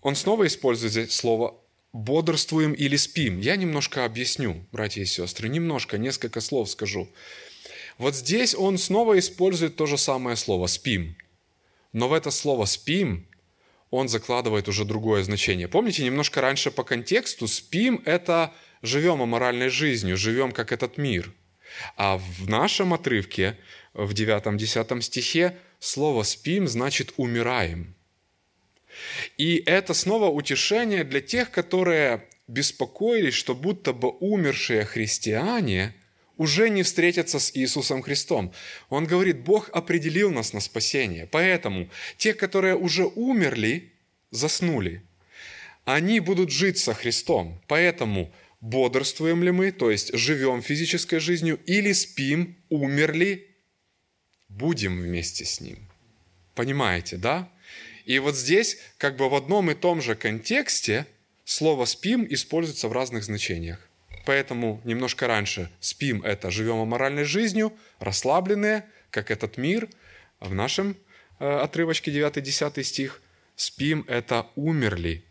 он 0.00 0.16
снова 0.16 0.46
использует 0.46 0.92
здесь 0.92 1.12
слово 1.12 1.54
бодрствуем 1.92 2.72
или 2.72 2.96
спим. 2.96 3.38
Я 3.38 3.56
немножко 3.56 4.04
объясню, 4.04 4.64
братья 4.72 5.02
и 5.02 5.06
сестры, 5.06 5.48
немножко, 5.48 5.98
несколько 5.98 6.40
слов 6.40 6.70
скажу. 6.70 7.08
Вот 7.98 8.14
здесь 8.14 8.54
он 8.54 8.78
снова 8.78 9.18
использует 9.18 9.76
то 9.76 9.86
же 9.86 9.98
самое 9.98 10.36
слово 10.36 10.66
«спим». 10.66 11.16
Но 11.92 12.08
в 12.08 12.12
это 12.12 12.30
слово 12.30 12.64
«спим» 12.64 13.26
он 13.90 14.08
закладывает 14.08 14.68
уже 14.68 14.84
другое 14.84 15.22
значение. 15.22 15.68
Помните, 15.68 16.04
немножко 16.04 16.40
раньше 16.40 16.70
по 16.70 16.84
контексту 16.84 17.46
«спим»– 17.46 18.02
это 18.06 18.52
живем 18.80 19.20
аморальной 19.22 19.68
жизнью, 19.68 20.16
живем 20.16 20.52
как 20.52 20.72
этот 20.72 20.96
мир. 20.96 21.32
А 21.96 22.18
в 22.18 22.48
нашем 22.48 22.94
отрывке, 22.94 23.58
в 23.92 24.12
9-10 24.12 25.00
стихе, 25.02 25.58
слово 25.78 26.22
«спим» 26.22 26.66
значит 26.68 27.12
«умираем». 27.16 27.94
И 29.38 29.62
это 29.66 29.94
снова 29.94 30.26
утешение 30.26 31.04
для 31.04 31.20
тех, 31.20 31.50
которые 31.50 32.26
беспокоились, 32.48 33.34
что 33.34 33.54
будто 33.54 33.92
бы 33.92 34.10
умершие 34.10 34.84
христиане 34.84 35.94
уже 36.42 36.70
не 36.70 36.82
встретятся 36.82 37.38
с 37.38 37.52
Иисусом 37.54 38.02
Христом. 38.02 38.52
Он 38.88 39.06
говорит, 39.06 39.38
Бог 39.44 39.70
определил 39.72 40.32
нас 40.32 40.52
на 40.52 40.60
спасение. 40.60 41.28
Поэтому 41.30 41.88
те, 42.16 42.34
которые 42.34 42.74
уже 42.74 43.04
умерли, 43.04 43.92
заснули, 44.32 45.02
они 45.84 46.18
будут 46.18 46.50
жить 46.50 46.78
со 46.78 46.94
Христом. 46.94 47.62
Поэтому 47.68 48.32
бодрствуем 48.60 49.44
ли 49.44 49.52
мы, 49.52 49.70
то 49.70 49.88
есть 49.92 50.12
живем 50.18 50.62
физической 50.62 51.20
жизнью, 51.20 51.60
или 51.64 51.92
спим, 51.92 52.56
умерли, 52.70 53.46
будем 54.48 55.00
вместе 55.00 55.44
с 55.44 55.60
Ним. 55.60 55.78
Понимаете, 56.56 57.18
да? 57.18 57.48
И 58.04 58.18
вот 58.18 58.36
здесь, 58.36 58.78
как 58.98 59.16
бы 59.16 59.28
в 59.28 59.34
одном 59.36 59.70
и 59.70 59.74
том 59.74 60.02
же 60.02 60.16
контексте, 60.16 61.06
слово 61.44 61.84
«спим» 61.84 62.26
используется 62.28 62.88
в 62.88 62.92
разных 62.92 63.22
значениях. 63.22 63.88
Поэтому 64.24 64.80
немножко 64.84 65.26
раньше 65.26 65.70
спим– 65.80 66.22
это 66.24 66.50
живем 66.50 66.80
аморальной 66.80 67.24
жизнью, 67.24 67.72
расслабленные, 67.98 68.84
как 69.10 69.30
этот 69.30 69.56
мир. 69.56 69.88
А 70.38 70.46
в 70.48 70.54
нашем 70.54 70.96
э, 71.38 71.48
отрывочке 71.48 72.10
9-10 72.10 72.82
стих 72.82 73.22
спим– 73.56 74.04
это 74.08 74.46
умерли. 74.54 75.24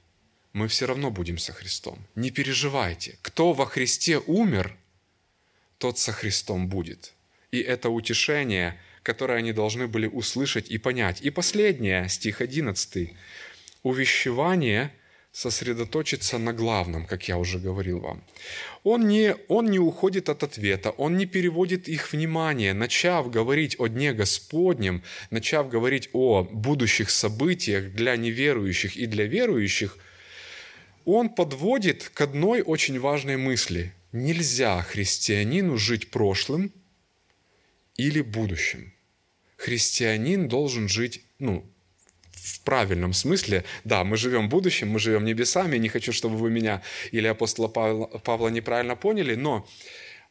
Мы 0.53 0.67
все 0.67 0.85
равно 0.85 1.11
будем 1.11 1.37
со 1.37 1.53
Христом. 1.53 2.05
Не 2.15 2.31
переживайте. 2.31 3.17
Кто 3.21 3.53
во 3.53 3.65
Христе 3.65 4.17
умер, 4.19 4.75
тот 5.77 5.97
со 5.97 6.11
Христом 6.11 6.67
будет. 6.67 7.13
И 7.51 7.59
это 7.59 7.89
утешение– 7.89 8.79
которые 9.03 9.37
они 9.37 9.53
должны 9.53 9.87
были 9.87 10.07
услышать 10.07 10.69
и 10.69 10.77
понять. 10.77 11.21
И 11.21 11.29
последнее, 11.29 12.07
стих 12.09 12.41
11. 12.41 13.13
Увещевание 13.83 14.93
сосредоточится 15.31 16.37
на 16.37 16.51
главном, 16.53 17.05
как 17.05 17.27
я 17.27 17.37
уже 17.37 17.57
говорил 17.59 17.99
вам. 17.99 18.23
Он 18.83 19.07
не, 19.07 19.35
он 19.47 19.71
не 19.71 19.79
уходит 19.79 20.27
от 20.29 20.43
ответа, 20.43 20.91
он 20.91 21.17
не 21.17 21.25
переводит 21.25 21.87
их 21.87 22.11
внимание, 22.11 22.73
начав 22.73 23.31
говорить 23.31 23.75
о 23.79 23.87
Дне 23.87 24.13
Господнем, 24.13 25.03
начав 25.29 25.69
говорить 25.69 26.09
о 26.13 26.43
будущих 26.43 27.09
событиях 27.09 27.93
для 27.93 28.17
неверующих 28.17 28.97
и 28.97 29.05
для 29.05 29.25
верующих, 29.25 29.97
он 31.05 31.29
подводит 31.29 32.09
к 32.13 32.21
одной 32.21 32.61
очень 32.61 32.99
важной 32.99 33.37
мысли. 33.37 33.93
Нельзя 34.11 34.81
христианину 34.81 35.77
жить 35.77 36.11
прошлым 36.11 36.73
или 37.95 38.21
будущим. 38.21 38.93
Христианин 39.55 40.47
должен 40.47 40.89
жить, 40.89 41.21
ну, 41.39 41.65
в 42.41 42.61
правильном 42.61 43.13
смысле, 43.13 43.63
да, 43.83 44.03
мы 44.03 44.17
живем 44.17 44.49
будущим, 44.49 44.89
мы 44.89 44.99
живем 44.99 45.25
небесами, 45.25 45.77
не 45.77 45.89
хочу, 45.89 46.11
чтобы 46.11 46.37
вы 46.37 46.49
меня 46.49 46.81
или 47.11 47.27
апостола 47.27 47.67
Павла, 47.67 48.05
Павла 48.05 48.47
неправильно 48.47 48.95
поняли, 48.95 49.35
но 49.35 49.67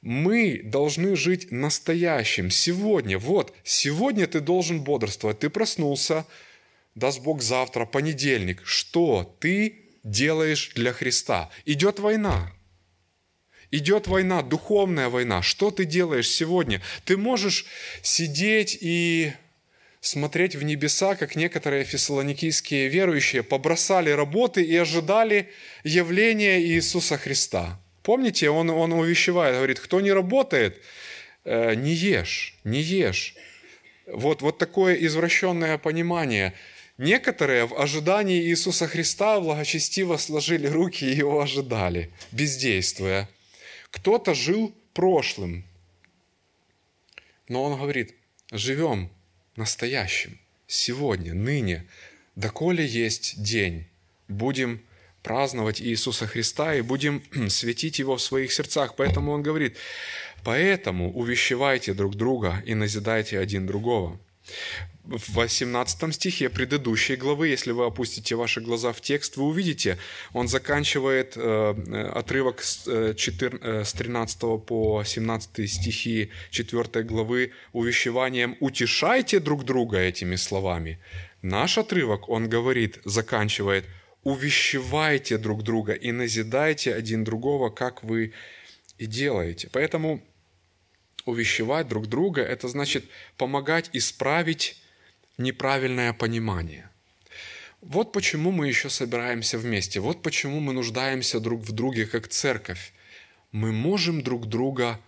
мы 0.02 0.60
должны 0.64 1.14
жить 1.14 1.52
настоящим, 1.52 2.50
сегодня. 2.50 3.18
Вот, 3.18 3.54
сегодня 3.64 4.26
ты 4.26 4.40
должен 4.40 4.82
бодрствовать, 4.82 5.38
ты 5.40 5.50
проснулся, 5.50 6.26
даст 6.94 7.20
Бог 7.20 7.42
завтра, 7.42 7.86
понедельник. 7.86 8.62
Что 8.64 9.36
ты 9.40 9.84
делаешь 10.02 10.72
для 10.74 10.92
Христа? 10.92 11.50
Идет 11.64 12.00
война. 12.00 12.52
Идет 13.70 14.08
война, 14.08 14.42
духовная 14.42 15.08
война. 15.08 15.42
Что 15.42 15.70
ты 15.70 15.84
делаешь 15.84 16.28
сегодня? 16.28 16.80
Ты 17.04 17.16
можешь 17.16 17.66
сидеть 18.02 18.76
и 18.80 19.32
смотреть 20.00 20.56
в 20.56 20.62
небеса, 20.62 21.14
как 21.14 21.36
некоторые 21.36 21.84
фессалоникийские 21.84 22.88
верующие 22.88 23.42
побросали 23.42 24.10
работы 24.10 24.62
и 24.62 24.76
ожидали 24.76 25.50
явления 25.84 26.60
Иисуса 26.60 27.18
Христа. 27.18 27.78
Помните, 28.02 28.48
он, 28.48 28.70
он 28.70 28.92
увещевает, 28.92 29.56
говорит, 29.56 29.78
кто 29.78 30.00
не 30.00 30.12
работает, 30.12 30.80
э, 31.44 31.74
не 31.74 31.92
ешь, 31.92 32.56
не 32.64 32.80
ешь. 32.80 33.34
Вот, 34.06 34.42
вот 34.42 34.58
такое 34.58 34.94
извращенное 34.94 35.76
понимание. 35.76 36.54
Некоторые 36.96 37.66
в 37.66 37.78
ожидании 37.80 38.42
Иисуса 38.42 38.86
Христа 38.86 39.40
благочестиво 39.40 40.16
сложили 40.16 40.66
руки 40.66 41.04
и 41.04 41.14
его 41.14 41.40
ожидали, 41.40 42.10
бездействуя. 42.32 43.28
Кто-то 43.90 44.34
жил 44.34 44.74
прошлым, 44.92 45.64
но 47.48 47.64
он 47.64 47.78
говорит, 47.78 48.14
живем 48.50 49.10
настоящим, 49.56 50.38
сегодня, 50.66 51.34
ныне, 51.34 51.86
доколе 52.36 52.86
есть 52.86 53.42
день, 53.42 53.86
будем 54.28 54.82
праздновать 55.22 55.80
Иисуса 55.80 56.26
Христа 56.26 56.74
и 56.74 56.80
будем 56.80 57.22
светить 57.48 57.98
Его 57.98 58.16
в 58.16 58.22
своих 58.22 58.52
сердцах. 58.52 58.96
Поэтому 58.96 59.32
Он 59.32 59.42
говорит, 59.42 59.76
поэтому 60.44 61.12
увещевайте 61.12 61.94
друг 61.94 62.16
друга 62.16 62.62
и 62.64 62.74
назидайте 62.74 63.38
один 63.38 63.66
другого 63.66 64.18
в 65.04 65.34
18 65.34 66.14
стихе 66.14 66.48
предыдущей 66.48 67.16
главы, 67.16 67.48
если 67.48 67.72
вы 67.72 67.86
опустите 67.86 68.36
ваши 68.36 68.60
глаза 68.60 68.92
в 68.92 69.00
текст, 69.00 69.36
вы 69.36 69.44
увидите, 69.44 69.98
он 70.32 70.46
заканчивает 70.46 71.36
э, 71.36 72.12
отрывок 72.14 72.62
с, 72.62 72.86
э, 72.86 73.14
4, 73.16 73.58
э, 73.60 73.84
с 73.84 73.92
13 73.92 74.58
по 74.58 75.02
17 75.04 75.66
стихи 75.66 76.30
4 76.50 77.02
главы 77.02 77.52
увещеванием 77.72 78.56
«утешайте 78.60 79.40
друг 79.40 79.64
друга» 79.64 79.98
этими 79.98 80.36
словами. 80.36 80.98
Наш 81.42 81.78
отрывок, 81.78 82.28
он 82.28 82.48
говорит, 82.48 83.00
заканчивает 83.04 83.86
«увещевайте 84.22 85.38
друг 85.38 85.62
друга 85.62 85.94
и 85.94 86.12
назидайте 86.12 86.94
один 86.94 87.24
другого, 87.24 87.70
как 87.70 88.04
вы 88.04 88.32
и 88.98 89.06
делаете». 89.06 89.68
Поэтому 89.72 90.22
увещевать 91.26 91.88
друг 91.88 92.06
друга– 92.06 92.42
это 92.42 92.68
значит 92.68 93.04
помогать 93.36 93.90
исправить 93.92 94.80
неправильное 95.38 96.12
понимание. 96.12 96.90
Вот 97.80 98.12
почему 98.12 98.50
мы 98.50 98.68
еще 98.68 98.90
собираемся 98.90 99.58
вместе, 99.58 100.00
вот 100.00 100.22
почему 100.22 100.60
мы 100.60 100.72
нуждаемся 100.72 101.40
друг 101.40 101.62
в 101.62 101.72
друге 101.72 102.06
как 102.06 102.28
церковь. 102.28 102.92
Мы 103.52 103.72
можем 103.72 104.22
друг 104.22 104.46
друга 104.46 105.00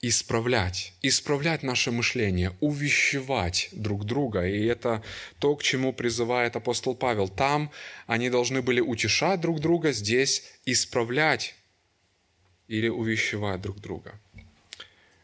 исправлять, 0.00 0.94
исправлять 1.02 1.62
наше 1.62 1.92
мышление, 1.92 2.56
увещевать 2.60 3.68
друг 3.72 4.04
друга. 4.04 4.46
И 4.46 4.64
это 4.64 5.02
то, 5.38 5.54
к 5.56 5.62
чему 5.62 5.92
призывает 5.92 6.56
апостол 6.56 6.94
Павел. 6.94 7.28
Там 7.28 7.70
они 8.06 8.30
должны 8.30 8.62
были 8.62 8.80
утешать 8.80 9.40
друг 9.40 9.60
друга, 9.60 9.92
здесь 9.92 10.44
исправлять 10.64 11.54
или 12.66 12.88
увещевать 12.88 13.60
друг 13.60 13.80
друга. 13.80 14.20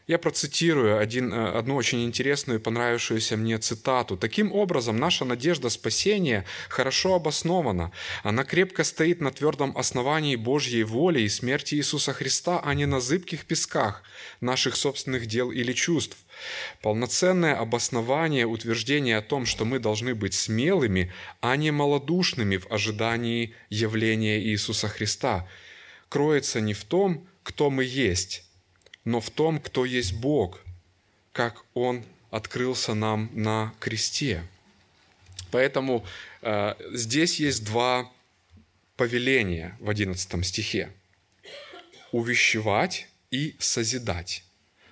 Я 0.09 0.17
процитирую 0.17 0.97
один, 0.97 1.31
э, 1.31 1.51
одну 1.51 1.75
очень 1.75 2.03
интересную 2.03 2.57
и 2.57 2.61
понравившуюся 2.61 3.37
мне 3.37 3.59
цитату. 3.59 4.17
«Таким 4.17 4.51
образом, 4.51 4.97
наша 4.97 5.23
надежда 5.23 5.69
спасения 5.69 6.45
хорошо 6.67 7.13
обоснована. 7.13 7.91
Она 8.23 8.43
крепко 8.43 8.83
стоит 8.83 9.21
на 9.21 9.29
твердом 9.29 9.77
основании 9.77 10.35
Божьей 10.35 10.81
воли 10.81 11.21
и 11.21 11.29
смерти 11.29 11.75
Иисуса 11.75 12.11
Христа, 12.11 12.59
а 12.65 12.73
не 12.73 12.87
на 12.87 12.99
зыбких 12.99 13.45
песках 13.45 14.01
наших 14.41 14.77
собственных 14.77 15.27
дел 15.27 15.51
или 15.51 15.73
чувств. 15.73 16.17
Полноценное 16.81 17.55
обоснование 17.55 18.47
утверждения 18.47 19.15
о 19.15 19.21
том, 19.21 19.45
что 19.45 19.63
мы 19.63 19.77
должны 19.77 20.15
быть 20.15 20.33
смелыми, 20.33 21.13
а 21.39 21.55
не 21.55 21.69
малодушными 21.69 22.57
в 22.57 22.65
ожидании 22.71 23.53
явления 23.69 24.41
Иисуса 24.41 24.87
Христа, 24.87 25.47
кроется 26.09 26.61
не 26.61 26.73
в 26.73 26.83
том, 26.83 27.27
кто 27.43 27.69
мы 27.69 27.83
есть, 27.83 28.48
но 29.09 29.19
в 29.19 29.31
том, 29.31 29.59
кто 29.59 29.85
есть 29.85 30.13
Бог, 30.13 30.61
как 31.31 31.65
Он 31.73 32.03
открылся 32.29 32.93
нам 32.93 33.31
на 33.33 33.73
кресте. 33.79 34.43
Поэтому 35.49 36.05
э, 36.43 36.75
здесь 36.93 37.39
есть 37.39 37.65
два 37.65 38.11
повеления 38.97 39.75
в 39.79 39.89
11 39.89 40.45
стихе. 40.45 40.91
Увещевать 42.11 43.07
и 43.31 43.55
созидать. 43.57 44.43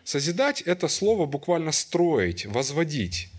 Созидать– 0.04 0.62
это 0.66 0.88
слово 0.88 1.28
буквально 1.28 1.72
строить, 1.72 2.48
возводить. 2.48 3.30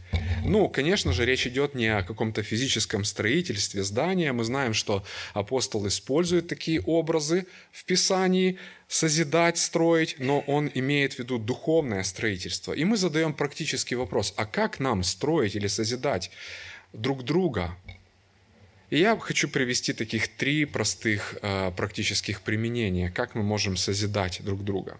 Ну, 0.44 0.68
конечно 0.68 1.12
же, 1.12 1.26
речь 1.26 1.46
идет 1.46 1.74
не 1.74 1.86
о 1.86 2.02
каком-то 2.02 2.42
физическом 2.42 3.04
строительстве 3.04 3.82
здания. 3.82 4.32
Мы 4.32 4.44
знаем, 4.44 4.74
что 4.74 5.04
апостол 5.34 5.86
использует 5.86 6.48
такие 6.48 6.80
образы 6.80 7.46
в 7.72 7.84
Писании, 7.84 8.58
созидать, 8.88 9.58
строить, 9.58 10.16
но 10.18 10.40
он 10.40 10.70
имеет 10.74 11.14
в 11.14 11.18
виду 11.18 11.38
духовное 11.38 12.02
строительство. 12.02 12.72
И 12.72 12.84
мы 12.84 12.96
задаем 12.96 13.34
практический 13.34 13.94
вопрос, 13.94 14.32
а 14.36 14.46
как 14.46 14.80
нам 14.80 15.02
строить 15.02 15.54
или 15.54 15.66
созидать 15.66 16.30
друг 16.92 17.24
друга? 17.24 17.76
И 18.90 18.98
я 18.98 19.18
хочу 19.18 19.48
привести 19.48 19.92
таких 19.92 20.28
три 20.28 20.64
простых 20.64 21.36
э, 21.42 21.72
практических 21.76 22.40
применения, 22.40 23.10
как 23.10 23.34
мы 23.34 23.42
можем 23.42 23.76
созидать 23.76 24.40
друг 24.42 24.64
друга. 24.64 24.98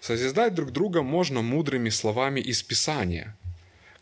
Созидать 0.00 0.54
друг 0.54 0.70
друга 0.70 1.02
можно 1.02 1.42
мудрыми 1.42 1.88
словами 1.88 2.40
из 2.40 2.62
Писания– 2.62 3.36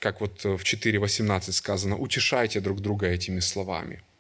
как 0.03 0.21
вот 0.21 0.43
в 0.43 0.63
4.18 0.65 1.53
сказано, 1.53 1.97
утешайте 1.97 2.61
друг 2.61 2.81
друга 2.81 3.07
этими 3.07 3.41
словами– 3.41 4.03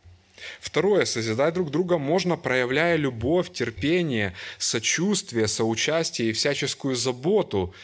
Второе, 0.60 1.04
созидать 1.04 1.54
друг 1.54 1.70
друга 1.70 1.98
можно, 1.98 2.36
проявляя 2.36 2.96
любовь, 2.96 3.52
терпение, 3.52 4.34
сочувствие, 4.58 5.48
соучастие 5.48 6.30
и 6.30 6.32
всяческую 6.32 6.96
заботу 6.96 7.74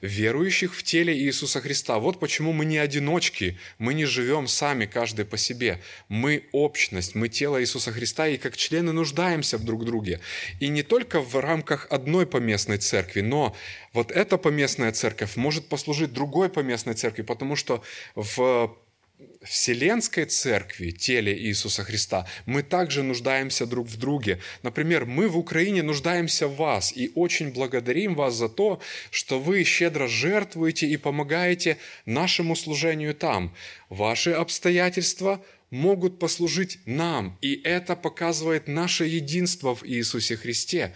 верующих 0.00 0.74
в 0.74 0.82
теле 0.82 1.16
Иисуса 1.16 1.60
Христа. 1.60 1.98
Вот 1.98 2.18
почему 2.18 2.52
мы 2.52 2.64
не 2.64 2.78
одиночки, 2.78 3.58
мы 3.78 3.94
не 3.94 4.04
живем 4.04 4.46
сами, 4.46 4.86
каждый 4.86 5.24
по 5.24 5.36
себе. 5.36 5.80
Мы 6.08 6.44
общность, 6.52 7.14
мы 7.14 7.28
тело 7.28 7.60
Иисуса 7.60 7.92
Христа, 7.92 8.28
и 8.28 8.36
как 8.36 8.56
члены 8.56 8.92
нуждаемся 8.92 9.58
в 9.58 9.64
друг 9.64 9.84
друге. 9.84 10.20
И 10.60 10.68
не 10.68 10.82
только 10.82 11.20
в 11.20 11.36
рамках 11.36 11.86
одной 11.90 12.26
поместной 12.26 12.78
церкви, 12.78 13.20
но 13.20 13.54
вот 13.92 14.10
эта 14.10 14.38
поместная 14.38 14.92
церковь 14.92 15.36
может 15.36 15.68
послужить 15.68 16.12
другой 16.12 16.48
поместной 16.48 16.94
церкви, 16.94 17.22
потому 17.22 17.56
что 17.56 17.82
в 18.14 18.76
Вселенской 19.42 20.24
Церкви, 20.24 20.90
теле 20.90 21.36
Иисуса 21.38 21.84
Христа, 21.84 22.26
мы 22.44 22.62
также 22.62 23.02
нуждаемся 23.02 23.66
друг 23.66 23.86
в 23.86 23.96
друге. 23.96 24.40
Например, 24.62 25.06
мы 25.06 25.28
в 25.28 25.38
Украине 25.38 25.82
нуждаемся 25.82 26.48
в 26.48 26.56
вас 26.56 26.92
и 26.94 27.12
очень 27.14 27.52
благодарим 27.52 28.14
вас 28.14 28.34
за 28.34 28.48
то, 28.48 28.80
что 29.10 29.38
вы 29.38 29.64
щедро 29.64 30.06
жертвуете 30.06 30.86
и 30.86 30.96
помогаете 30.96 31.78
нашему 32.04 32.56
служению 32.56 33.14
там. 33.14 33.54
Ваши 33.88 34.32
обстоятельства– 34.32 35.42
могут 35.70 36.18
послужить 36.18 36.78
нам. 36.86 37.36
И 37.40 37.60
это 37.64 37.96
показывает 37.96 38.68
наше 38.68 39.04
единство 39.04 39.74
в 39.74 39.84
Иисусе 39.84 40.36
Христе. 40.36 40.94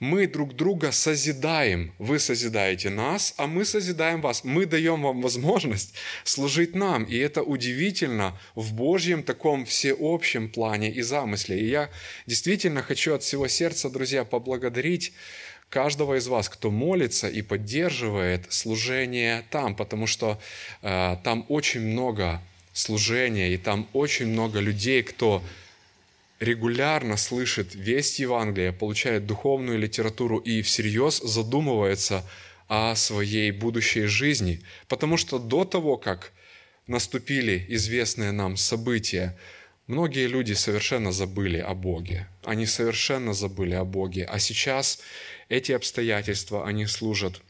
Мы 0.00 0.26
друг 0.26 0.54
друга 0.54 0.92
созидаем. 0.92 1.92
Вы 1.98 2.18
созидаете 2.18 2.90
нас, 2.90 3.34
а 3.38 3.46
мы 3.46 3.64
созидаем 3.64 4.20
вас. 4.20 4.44
Мы 4.44 4.66
даем 4.66 5.02
вам 5.02 5.22
возможность 5.22 5.94
служить 6.24 6.74
нам. 6.74 7.04
И 7.04 7.16
это 7.16 7.42
удивительно 7.42 8.38
в 8.54 8.74
Божьем 8.74 9.22
таком 9.22 9.64
всеобщем 9.64 10.50
плане 10.50 10.90
и 10.90 11.00
замысле. 11.00 11.58
И 11.58 11.68
я 11.68 11.90
действительно 12.26 12.82
хочу 12.82 13.14
от 13.14 13.22
всего 13.22 13.48
сердца, 13.48 13.88
друзья, 13.88 14.24
поблагодарить 14.24 15.12
каждого 15.70 16.18
из 16.18 16.28
вас, 16.28 16.50
кто 16.50 16.70
молится 16.70 17.28
и 17.28 17.40
поддерживает 17.40 18.52
служение 18.52 19.42
там, 19.50 19.74
потому 19.74 20.06
что 20.06 20.38
э, 20.82 21.16
там 21.24 21.46
очень 21.48 21.80
много 21.80 22.42
служения, 22.72 23.52
и 23.52 23.56
там 23.56 23.88
очень 23.92 24.26
много 24.26 24.60
людей, 24.60 25.02
кто 25.02 25.42
регулярно 26.40 27.16
слышит 27.16 27.74
весть 27.74 28.18
Евангелия, 28.18 28.72
получает 28.72 29.26
духовную 29.26 29.78
литературу 29.78 30.38
и 30.38 30.62
всерьез 30.62 31.20
задумывается 31.20 32.24
о 32.68 32.94
своей 32.96 33.50
будущей 33.52 34.06
жизни. 34.06 34.60
Потому 34.88 35.16
что 35.16 35.38
до 35.38 35.64
того, 35.64 35.96
как 35.96 36.32
наступили 36.86 37.64
известные 37.68 38.32
нам 38.32 38.56
события, 38.56 39.36
многие 39.86 40.26
люди 40.26 40.54
совершенно 40.54 41.12
забыли 41.12 41.58
о 41.58 41.74
Боге. 41.74 42.28
Они 42.44 42.66
совершенно 42.66 43.34
забыли 43.34 43.74
о 43.74 43.84
Боге. 43.84 44.24
А 44.24 44.38
сейчас 44.38 44.98
эти 45.48 45.72
обстоятельства, 45.72 46.66
они 46.66 46.86
служат 46.86 47.40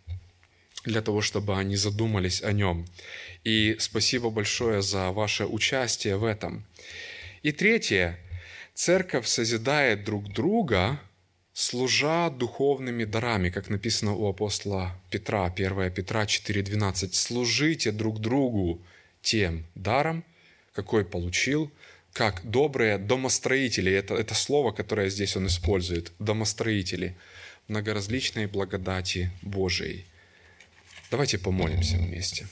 для 0.85 1.03
того, 1.03 1.21
чтобы 1.21 1.59
они 1.59 1.77
задумались 1.77 2.43
о 2.43 2.53
нем. 2.53 2.87
И 3.45 3.77
спасибо 3.79 4.31
большое 4.31 4.83
за 4.83 5.11
ваше 5.11 5.47
участие 5.47 6.17
в 6.17 6.25
этом. 6.25 6.65
И 7.43 7.53
третье. 7.53 8.19
Церковь 8.75 9.27
созидает 9.27 10.05
друг 10.05 10.33
друга, 10.33 10.99
служа 11.53 12.31
духовными 12.31 13.05
дарами, 13.05 13.51
как 13.51 13.69
написано 13.69 14.15
у 14.15 14.29
апостола 14.29 14.99
Петра, 15.11 15.47
1 15.47 15.91
Петра 15.93 16.25
4.12. 16.25 17.13
«Служите 17.13 17.93
друг 17.93 18.21
другу 18.21 18.81
тем 19.21 19.65
даром, 19.75 20.25
какой 20.73 21.05
получил, 21.05 21.71
как 22.13 22.41
добрые 22.45 22.99
домостроители». 22.99 23.93
Это, 23.93 24.15
это 24.15 24.35
слово, 24.35 24.73
которое 24.73 25.11
здесь 25.11 25.37
он 25.37 25.47
использует. 25.47 26.13
Домостроители 26.19 27.15
многоразличной 27.69 28.47
благодати 28.47 29.31
Божией. 29.43 30.07
Давайте 31.13 31.37
помолимся 31.37 31.99
вместе. 31.99 32.47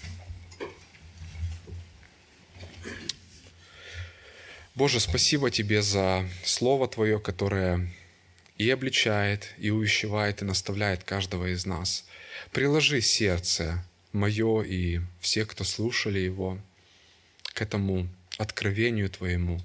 Боже, 4.75 5.01
спасибо 5.01 5.51
Тебе 5.51 5.81
за 5.81 6.29
Слово 6.45 6.87
Твое, 6.87 7.19
которое 7.19 7.91
и 8.59 8.69
обличает, 8.69 9.55
и 9.57 9.71
увещевает, 9.71 10.43
и 10.43 10.45
наставляет 10.45 11.05
каждого 11.05 11.51
из 11.51 11.65
нас. 11.65 12.05
Приложи 12.53 13.01
сердце 13.01 13.83
мое 14.13 14.61
и 14.61 15.01
всех, 15.23 15.49
кто 15.49 15.65
слушали 15.65 16.19
его, 16.19 16.59
к 17.55 17.63
этому 17.63 18.09
откровению 18.37 19.09
Твоему, 19.09 19.59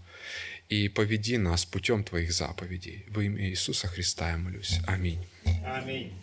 и 0.69 0.87
поведи 0.87 1.37
нас 1.37 1.65
путем 1.65 2.05
Твоих 2.05 2.31
заповедей. 2.31 3.03
Во 3.09 3.21
имя 3.21 3.49
Иисуса 3.49 3.87
Христа 3.87 4.31
я 4.31 4.37
молюсь. 4.37 4.79
Аминь. 4.87 5.19
Аминь. 5.65 6.13